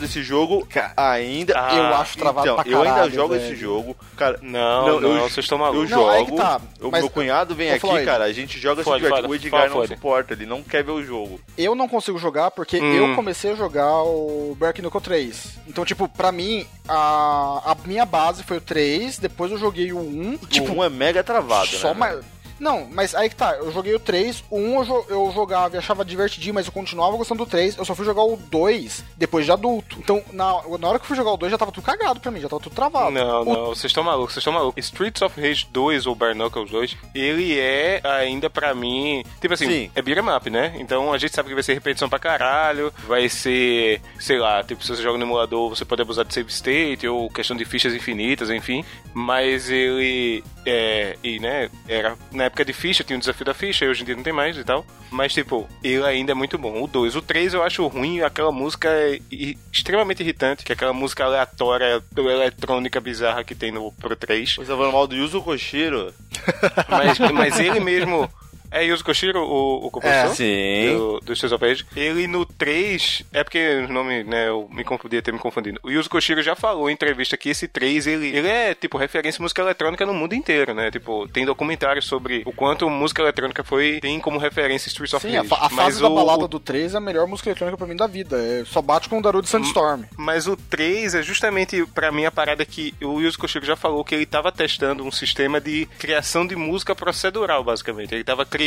[0.03, 1.53] Desse jogo ainda.
[1.57, 3.45] Ah, eu acho travado então, pra eu ainda caralho, jogo velho.
[3.45, 3.95] esse jogo.
[4.15, 5.89] Cara, Não, não, eu, vocês estão eu malucos.
[5.89, 6.41] Não, aí que jogo.
[6.41, 6.61] tá.
[6.81, 8.05] O meu cunhado vem aqui, Floyd.
[8.05, 8.23] cara.
[8.25, 9.09] A gente joga diverte.
[9.09, 9.93] fala, O Edgar não Floyd.
[9.95, 11.39] suporta, ele não quer ver o jogo.
[11.57, 12.93] Eu não consigo jogar porque Hum.
[12.93, 15.57] eu comecei a jogar o Berk Knuckle 3.
[15.67, 19.99] Então, tipo, pra mim, a, a minha base foi o 3, depois eu joguei o
[19.99, 20.33] 1.
[20.41, 21.93] e, Tipo, o 1 é mega travado, só né?
[21.99, 22.32] mais.
[22.59, 25.75] Não, mas aí que tá, eu joguei o 3, o 1 eu, jo- eu jogava
[25.75, 29.03] e achava divertidinho, mas eu continuava gostando do 3, eu só fui jogar o 2
[29.17, 29.97] depois de adulto.
[29.99, 32.31] Então, na, na hora que eu fui jogar o 2 já tava tudo cagado pra
[32.31, 33.11] mim, já tava tudo travado.
[33.11, 34.83] Não, O- não, vocês estão malucos, vocês estão malucos.
[34.85, 39.23] Streets of Rage 2 ou Bare Knuckles 2, ele é ainda pra mim.
[39.41, 39.91] Tipo assim, Sim.
[39.95, 40.75] é beat'em up, né?
[40.79, 44.83] Então a gente sabe que vai ser repetição pra caralho, vai ser, sei lá, tipo,
[44.83, 47.93] se você joga no emulador, você pode abusar de save state ou questão de fichas
[47.93, 48.83] infinitas, enfim.
[49.13, 50.43] Mas ele.
[50.65, 54.01] É, e né, era na época de ficha, tinha o desafio da ficha, e hoje
[54.01, 54.85] em dia não tem mais e tal.
[55.09, 56.83] Mas, tipo, ele ainda é muito bom.
[56.83, 59.19] O 2, o 3 eu acho ruim, aquela música é
[59.71, 64.55] extremamente irritante, que é aquela música aleatória, eletrônica bizarra que tem no Pro 3.
[64.55, 66.13] Você tá falando mal do Yuzo Koshiro?
[66.89, 68.29] Mas, mas ele mesmo.
[68.73, 70.31] É Yuzo Koshiro, o, o compositor?
[70.31, 70.95] É, sim.
[70.97, 71.85] Do, do Streets of Rage.
[71.95, 75.79] Ele no 3, é porque o nome, né, eu me confundi, ter me confundido.
[75.83, 79.41] O Yuzo Koshiro já falou em entrevista que esse 3, ele, ele é, tipo, referência
[79.41, 80.89] música eletrônica no mundo inteiro, né?
[80.91, 85.35] Tipo, tem documentários sobre o quanto música eletrônica foi, tem como referência Streets of Sim,
[85.35, 85.49] a, Rage.
[85.49, 87.95] fa- a Mas fase da balada do 3 é a melhor música eletrônica pra mim
[87.95, 88.37] da vida.
[88.41, 90.03] É, só bate com o Darude Sandstorm.
[90.17, 94.03] Mas o 3 é justamente, pra mim, a parada que o Yuzo Koshiro já falou
[94.03, 98.13] que ele tava testando um sistema de criação de música procedural, basicamente.
[98.15, 98.62] Ele tava criando,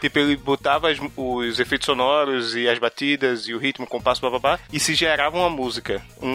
[0.00, 4.20] tipo, ele botava as- os efeitos sonoros e as batidas e o ritmo, o compasso,
[4.20, 6.02] bababá, e se gerava uma música.
[6.22, 6.28] Um,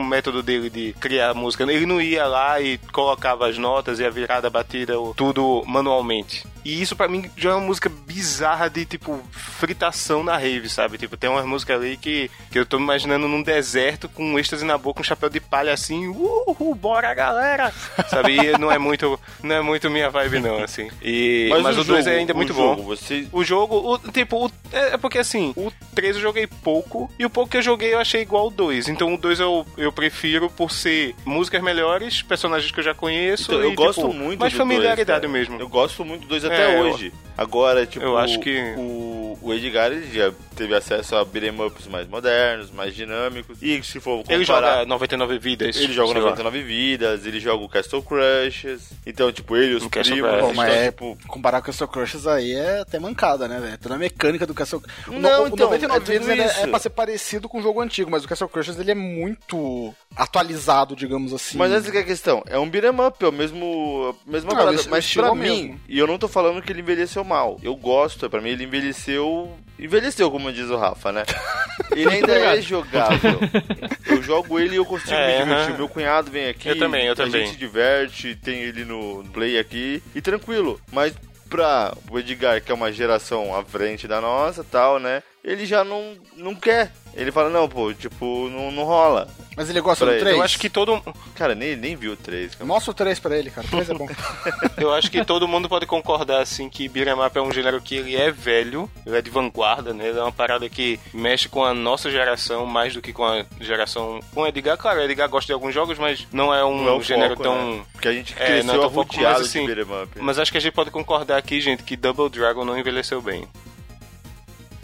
[0.00, 1.64] um método dele de criar música.
[1.64, 6.44] Ele não ia lá e colocava as notas e a virada, a batida, tudo manualmente.
[6.64, 10.98] E isso pra mim já é uma música bizarra de, tipo, fritação na rave, sabe?
[10.98, 14.38] Tipo, tem umas músicas ali que, que eu tô me imaginando num deserto com um
[14.38, 17.72] êxtase na boca, um chapéu de palha assim, uhul, bora galera!
[18.08, 18.36] Sabe?
[18.36, 20.88] E não é muito, não é muito minha vibe não, assim.
[21.02, 22.88] E, mas, o 2 jogo, é ainda o muito jogo, bom.
[22.88, 23.26] Você...
[23.32, 27.24] O jogo, o, tipo, o- é, é porque assim, o 3 eu joguei pouco, e
[27.24, 28.88] o pouco que eu joguei eu achei igual ao 2.
[28.88, 33.44] Então o 2 eu, eu prefiro por ser músicas melhores, personagens que eu já conheço.
[33.52, 35.60] Então, eu e, gosto tipo, muito Mais do familiaridade dois, mesmo.
[35.60, 37.12] Eu gosto muito do 2 até É, eu- hoje.
[37.38, 41.86] Agora, tipo, Eu acho que- o, o Edgar ele já teve acesso a beat'em ups
[41.86, 43.58] mais modernos, mais dinâmicos.
[43.60, 44.34] E se for comparar...
[44.36, 45.76] Ele joga 99 vidas.
[45.76, 46.30] Ele joga sei lá.
[46.30, 48.90] 99 vidas, ele joga o Castle Crushes.
[49.06, 50.08] Então, tipo, ele e os O primos.
[50.18, 53.58] Pô, então, mas é, tipo, comparar com o Castle Crushes aí é até mancada, né,
[53.60, 53.78] velho?
[53.78, 56.46] Toda a mecânica do Castle O, no- Não, o então, 99 é tudo vidas é,
[56.52, 56.60] isso.
[56.60, 59.94] é pra ser parecido com o jogo antigo, mas o Castle Crushes ele é muito
[60.14, 61.58] atualizado, digamos assim.
[61.58, 62.42] Mas essa que é a questão.
[62.46, 64.76] É um beat'em up, é o mesmo, a mesma Não, parada.
[64.76, 65.80] esse- o Mas pra é o mim, mesmo.
[65.88, 67.58] e eu não tô falando que ele envelheceu mal.
[67.62, 69.50] Eu gosto, pra mim ele envelheceu...
[69.78, 71.22] Envelheceu, como diz o Rafa, né?
[71.94, 73.38] Ele ainda é jogável.
[74.08, 75.68] Eu jogo ele e eu consigo É, me divertir.
[75.72, 75.76] aham.
[75.76, 77.42] Meu cunhado vem aqui, Eu também, eu a também.
[77.44, 80.80] gente se diverte, tem ele no play aqui, e tranquilo.
[80.90, 81.12] Mas
[81.48, 85.22] pra o Edgar, que é uma geração à frente da nossa tal, né?
[85.46, 86.90] Ele já não, não quer.
[87.14, 89.28] Ele fala, não, pô, tipo, não, não rola.
[89.56, 90.24] Mas ele gosta Pra do ele.
[90.24, 90.36] 3?
[90.36, 91.00] Eu acho que todo,
[91.36, 92.58] Cara, nem, nem viu o 3.
[92.60, 93.66] Mostra o 3 pra ele, cara.
[93.66, 94.08] O 3 é bom.
[94.76, 97.94] eu acho que todo mundo pode concordar assim que beat'em up é um gênero que
[97.94, 100.08] ele é velho, ele é de vanguarda, né?
[100.08, 103.46] Ele é uma parada que mexe com a nossa geração mais do que com a
[103.60, 104.76] geração com o Edgar.
[104.76, 107.42] Claro, o Edgar gosta de alguns jogos, mas não é um Não é gênero foco,
[107.44, 107.84] tão né?
[107.92, 110.18] Porque a gente É, cresceu não é tão foco, mas, assim, de beat'em up.
[110.20, 113.46] Mas acho que a gente pode concordar aqui, gente, que Double Dragon não envelheceu bem.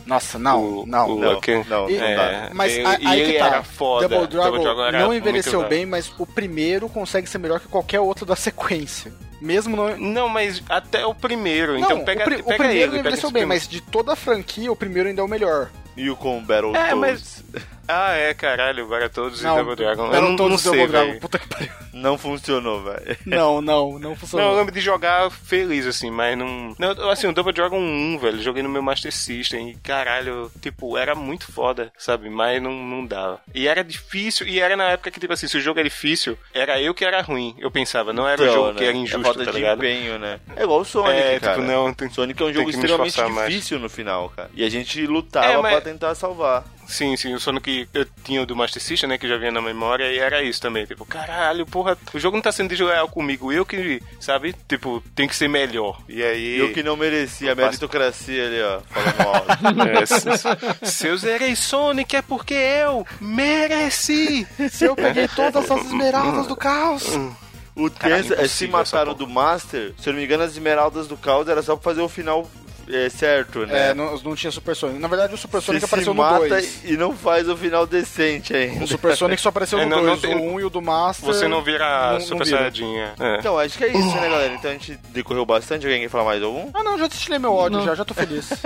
[0.06, 1.10] Nossa, não, O- não.
[1.10, 1.64] o- Não, ok.
[1.68, 2.50] não, E- não É, dá.
[2.54, 3.46] Mas ele- a- e aí ele que tá.
[3.46, 4.08] era foda.
[4.08, 8.00] Double Dragon, era não muito envelheceu bem, mas o primeiro consegue ser melhor que qualquer
[8.00, 9.12] outro da sequência.
[9.40, 9.96] Mesmo não.
[9.96, 11.72] Não, mas até o primeiro.
[11.72, 12.86] não, então pega, o, o pega primeiro ele.
[12.92, 13.48] não envelheceu esse bem, primeiro.
[13.48, 15.68] mas de toda a franquia, o primeiro ainda é o melhor.
[15.97, 17.43] E o com Battle É, mas-
[17.89, 20.09] Ah, é, caralho, Battletoads e Não, Double Dragon.
[20.09, 21.06] Não, todos não Double sei, Dragon.
[21.09, 21.20] velho.
[21.20, 21.69] Puta que pariu.
[21.93, 23.16] Não funcionou, velho.
[23.27, 24.52] Não, não, não Não, funcionou.
[24.52, 26.74] eu lembro de jogar feliz, assim, mas não...
[26.78, 30.97] não assim, o Double Dragon 1, velho, joguei no meu Master System e, caralho, tipo,
[30.97, 32.31] era muito foda, sabe?
[32.31, 33.40] Mas não, não dava.
[33.55, 36.39] E era difícil, e era na época que, tipo assim, se o jogo era difícil,
[36.55, 38.78] era eu que era ruim, eu pensava, não era o Então, jogo né?
[38.78, 39.78] que era é injusto, falta tá de ligado?
[39.85, 40.40] empenho, né?
[40.56, 41.56] É igual o Sonic, É, cara.
[41.56, 42.09] tipo, não, tem...
[42.09, 43.51] Sonic é um jogo que me extremamente esforçar mais.
[43.52, 44.48] difícil no final, cara.
[44.55, 46.64] E a gente lutava É, mas- pra tentar salvar.
[46.86, 49.62] Sim, sim, o Sonic eu tinha o do Master System, né, que já vinha na
[49.62, 53.52] memória, e era isso também, tipo, caralho, porra, o jogo não tá sendo desleal comigo,
[53.52, 56.00] eu que, sabe, tipo, tem que ser melhor.
[56.09, 56.59] E aí...
[56.59, 59.52] Eu que não merecia a meritocracia ali, ó, falando alto.
[59.92, 64.46] É, se, se eu zerei Sonic é porque eu mereci!
[64.70, 67.04] Se eu peguei todas as esmeraldas do caos.
[67.74, 71.06] O Caralho, tenso é se mataram do Master, se eu não me engano, as esmeraldas
[71.09, 72.48] do caos era só pra fazer o final
[72.88, 73.90] é, certo, né?
[73.90, 74.98] É, não, não tinha Super Sonic.
[74.98, 76.84] Na verdade, o Super Você Sonic se apareceu no mata 2.
[76.84, 78.84] e não faz o final decente ainda.
[78.84, 80.10] O Super Sonic só apareceu É, no não- 2.
[80.10, 81.26] não tem- O 1 e o do Master.
[81.26, 82.56] Você não vira não- Super vira.
[82.59, 83.14] Saiyajinha.
[83.20, 83.36] É.
[83.38, 84.54] Então, acho que é isso, né, galera?
[84.54, 85.86] Então a gente decorreu bastante.
[85.86, 86.70] Alguém quer falar mais algum?
[86.74, 87.84] Ah, não, já destilei meu ódio, Não.
[87.86, 88.48] já, já tô feliz.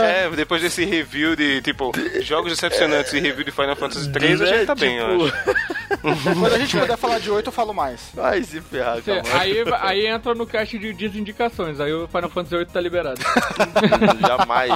[0.00, 1.92] É, depois desse review de, tipo,
[2.22, 5.34] jogos decepcionantes e review de Final Fantasy 3, a gente tá bem, eu acho.
[6.00, 8.00] Quando a gente puder falar de 8, eu falo mais.
[8.14, 9.40] Vai se ferrar, Cê- calma.
[9.40, 13.09] aí, aí entra no cast de desindicações, aí o Final Fantasy VIII tá liberado.
[14.26, 14.72] Jamais.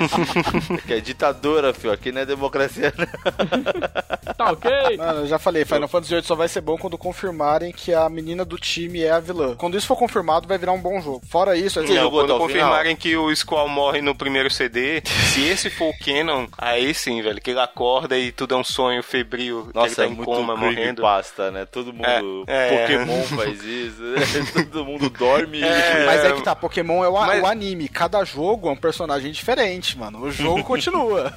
[0.87, 1.93] que é ditadora, filho.
[1.93, 3.05] Aqui não é democracia, não.
[4.37, 4.97] Tá ok?
[4.97, 8.09] Mano, eu já falei, Final Fantasy VIII só vai ser bom quando confirmarem que a
[8.09, 9.55] menina do time é a vilã.
[9.55, 11.23] Quando isso for confirmado, vai virar um bom jogo.
[11.29, 15.47] Fora isso, é Você Não, quando confirmarem que o Squall morre no primeiro CD, se
[15.47, 19.03] esse for o Canon, aí sim, velho, que ele acorda e tudo é um sonho
[19.03, 20.77] febril, Nossa, que é ele tá em muito coma, morrendo.
[20.77, 21.65] creepypasta, né?
[21.67, 22.45] Todo mundo...
[22.49, 22.81] É, é.
[22.81, 24.03] Pokémon faz isso.
[24.73, 26.07] Todo mundo dorme É.
[26.07, 27.89] Mas é que tá, Pokémon é o, Mas- o anime.
[27.89, 30.23] Cada jogo é um personagem diferente, mano.
[30.23, 31.33] O jogo continua.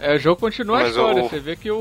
[0.00, 1.22] É, o jogo continua a Mas história.
[1.24, 1.76] o- Você vê que o,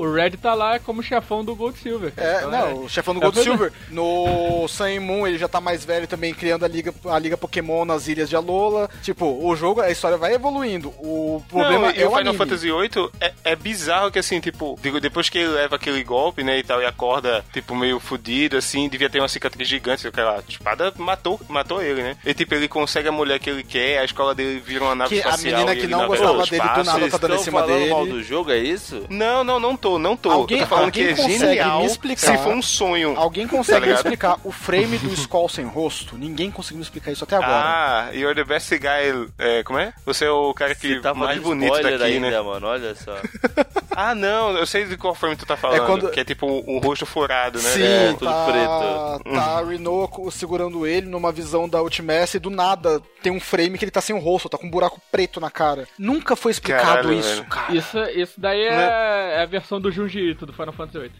[0.00, 2.12] o Red tá lá como chefão do Gold Silver.
[2.16, 3.58] É, Então, não, o chefão do é Gold verdade.
[3.58, 3.72] Silver.
[3.90, 7.84] No Sun Moon, ele já tá mais velho também, criando a liga, a liga Pokémon
[7.84, 8.88] nas ilhas de Alola.
[9.02, 10.88] Tipo, o jogo, a história vai evoluindo.
[10.98, 12.38] O problema Não, é e o o Final anime.
[12.38, 16.42] Fantasy VIII é, é bizarro que, assim, tipo, digo, depois que ele leva aquele golpe,
[16.42, 20.42] né, e tal, e acorda, tipo, meio fudido, assim, devia ter uma cicatriz gigante, aquela
[20.48, 22.16] espada matou, matou ele, né?
[22.24, 25.10] E, tipo, ele consegue a mulher que ele quer, a escola dele vira uma nave
[25.14, 25.52] Que a espacial.
[25.60, 27.90] menina e que não gostava dele do nada tá dando cima falando dele.
[27.90, 29.04] mal do jogo, é isso?
[29.08, 30.30] Não, não, não tô, não tô.
[30.30, 32.36] Alguém- eu tô falando que alguém é consegue genial me explicar?
[32.38, 33.14] se for um sonho.
[33.16, 36.16] Alguém consegue Tá me explicar o frame do Skull sem rosto?
[36.16, 37.52] Ninguém conseguiu me explicar isso até agora.
[37.52, 39.28] Ah, you're the best guy.
[39.38, 39.92] É, como é?
[40.06, 42.40] Você é o cara que tá mais bonito daqui, ainda, né?
[42.40, 42.66] mano.
[42.66, 43.16] Olha só.
[43.96, 45.86] Ah, não, eu sei de qual frame tu tá falando.
[45.86, 47.70] quando- Que é tipo um, um rosto furado, né?
[47.70, 49.34] Sim, É, tudo tá, preto.
[49.36, 53.78] tá a Rinoco segurando ele numa visão da Ultimass e do nada tem um frame
[53.78, 55.86] que ele tá sem o rosto, tá com um buraco preto na cara.
[55.96, 57.48] Nunca foi explicado Caralho, isso, velho.
[57.48, 57.74] cara.
[57.76, 59.34] Isso, isso daí é, Né?
[59.38, 61.12] é a versão do Junji Ito do Final Fantasy VIII.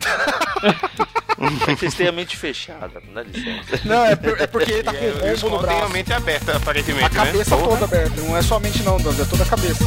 [1.61, 3.81] É vocês têm a mente fechada, dá licença.
[3.85, 5.78] Não, é, por- é porque ele tá com E um os rombo no tem a
[5.78, 5.93] braço.
[5.93, 7.62] mente aberta, aparentemente, A cabeça né?
[7.62, 8.20] Toda aberta.
[8.23, 9.85] Não é só a mente não, Danzo, é toda a cabeça.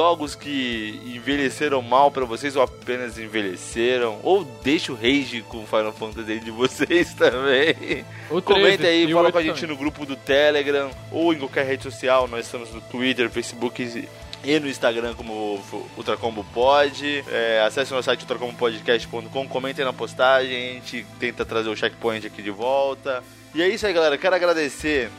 [0.00, 4.18] Jogos que envelheceram mal pra vocês ou apenas envelheceram.
[4.22, 8.02] Ou deixa o rage com Final Fantasy de vocês também.
[8.30, 9.76] O 13 Comenta aí, o fala 8 com a gente também.
[9.76, 12.26] no grupo do Telegram ou em qualquer rede social.
[12.26, 14.08] Nós estamos no Twitter, Facebook
[14.42, 17.22] e no Instagram como o Ultracombo Pod.
[17.28, 22.26] É, acesse o nosso site ultracombopodcast.com, comentem na postagem, a gente tenta trazer o checkpoint
[22.26, 23.22] aqui de volta.
[23.54, 24.16] E é isso aí, galera.
[24.16, 25.10] Quero agradecer.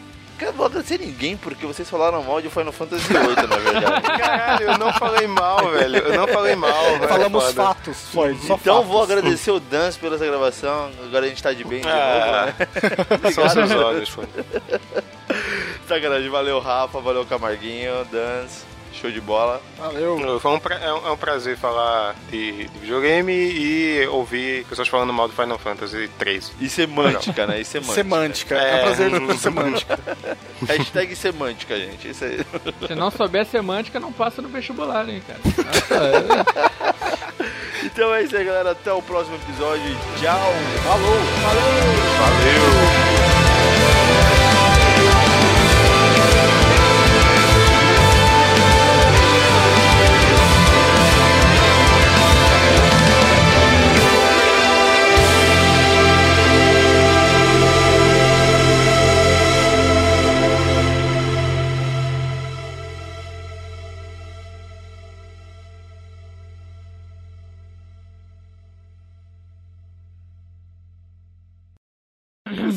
[0.42, 4.02] Quero vou agradecer ninguém, porque vocês falaram mal de Final Fantasy VIII, na verdade.
[4.18, 5.98] Caralho, eu não falei mal, velho.
[5.98, 7.08] Eu não falei mal, velho.
[7.08, 7.54] Falamos Foda.
[7.64, 8.34] fatos, foi.
[8.40, 8.88] Só Então fatos.
[8.88, 10.90] vou agradecer o Dance pela essa gravação.
[11.04, 12.48] Agora a gente tá de bem de Ah.
[12.56, 13.32] novo, né?
[13.36, 14.26] Só seus olhos, foi.
[15.88, 18.64] Sacanagem, valeu Rafa, valeu Camarguinho, Dance.
[19.02, 19.60] Show de bola.
[19.80, 20.40] Valeu.
[20.40, 24.88] Foi um pra- é, um, é um prazer falar de, de videogame e ouvir pessoas
[24.88, 26.54] falando mal do Final Fantasy 3.
[26.60, 27.60] E semântica, né?
[27.60, 27.96] E semântica.
[27.96, 28.56] Semântica.
[28.56, 28.76] É, É.
[28.76, 30.00] um prazer semântica.
[30.68, 32.10] Hashtag semântica, gente.
[32.10, 32.46] Isso aí.
[32.88, 35.40] Se não souber semântica, não passa no vestibular, hein, cara.
[35.44, 36.82] Nossa,
[37.84, 38.72] Então é isso aí, galera.
[38.72, 39.84] Até o próximo episódio.
[40.20, 40.54] Tchau.
[40.84, 41.18] Falou.
[41.42, 43.01] Valeu!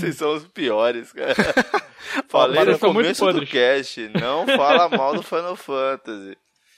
[0.05, 1.35] Vocês são os piores, cara.
[2.29, 4.11] Falei no começo do cast.
[4.21, 6.37] Não fala mal do Final Fantasy.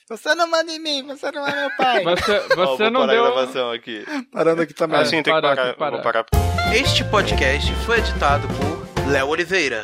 [0.08, 2.04] Você não manda em mim, você não é meu pai.
[2.04, 3.24] Você, você vou não parar deu.
[3.24, 4.04] a gravação aqui.
[4.32, 5.00] Parando aqui também.
[5.00, 6.26] Assim, tem que parar, tem que parar.
[6.72, 9.82] Este podcast foi editado por Léo Oliveira.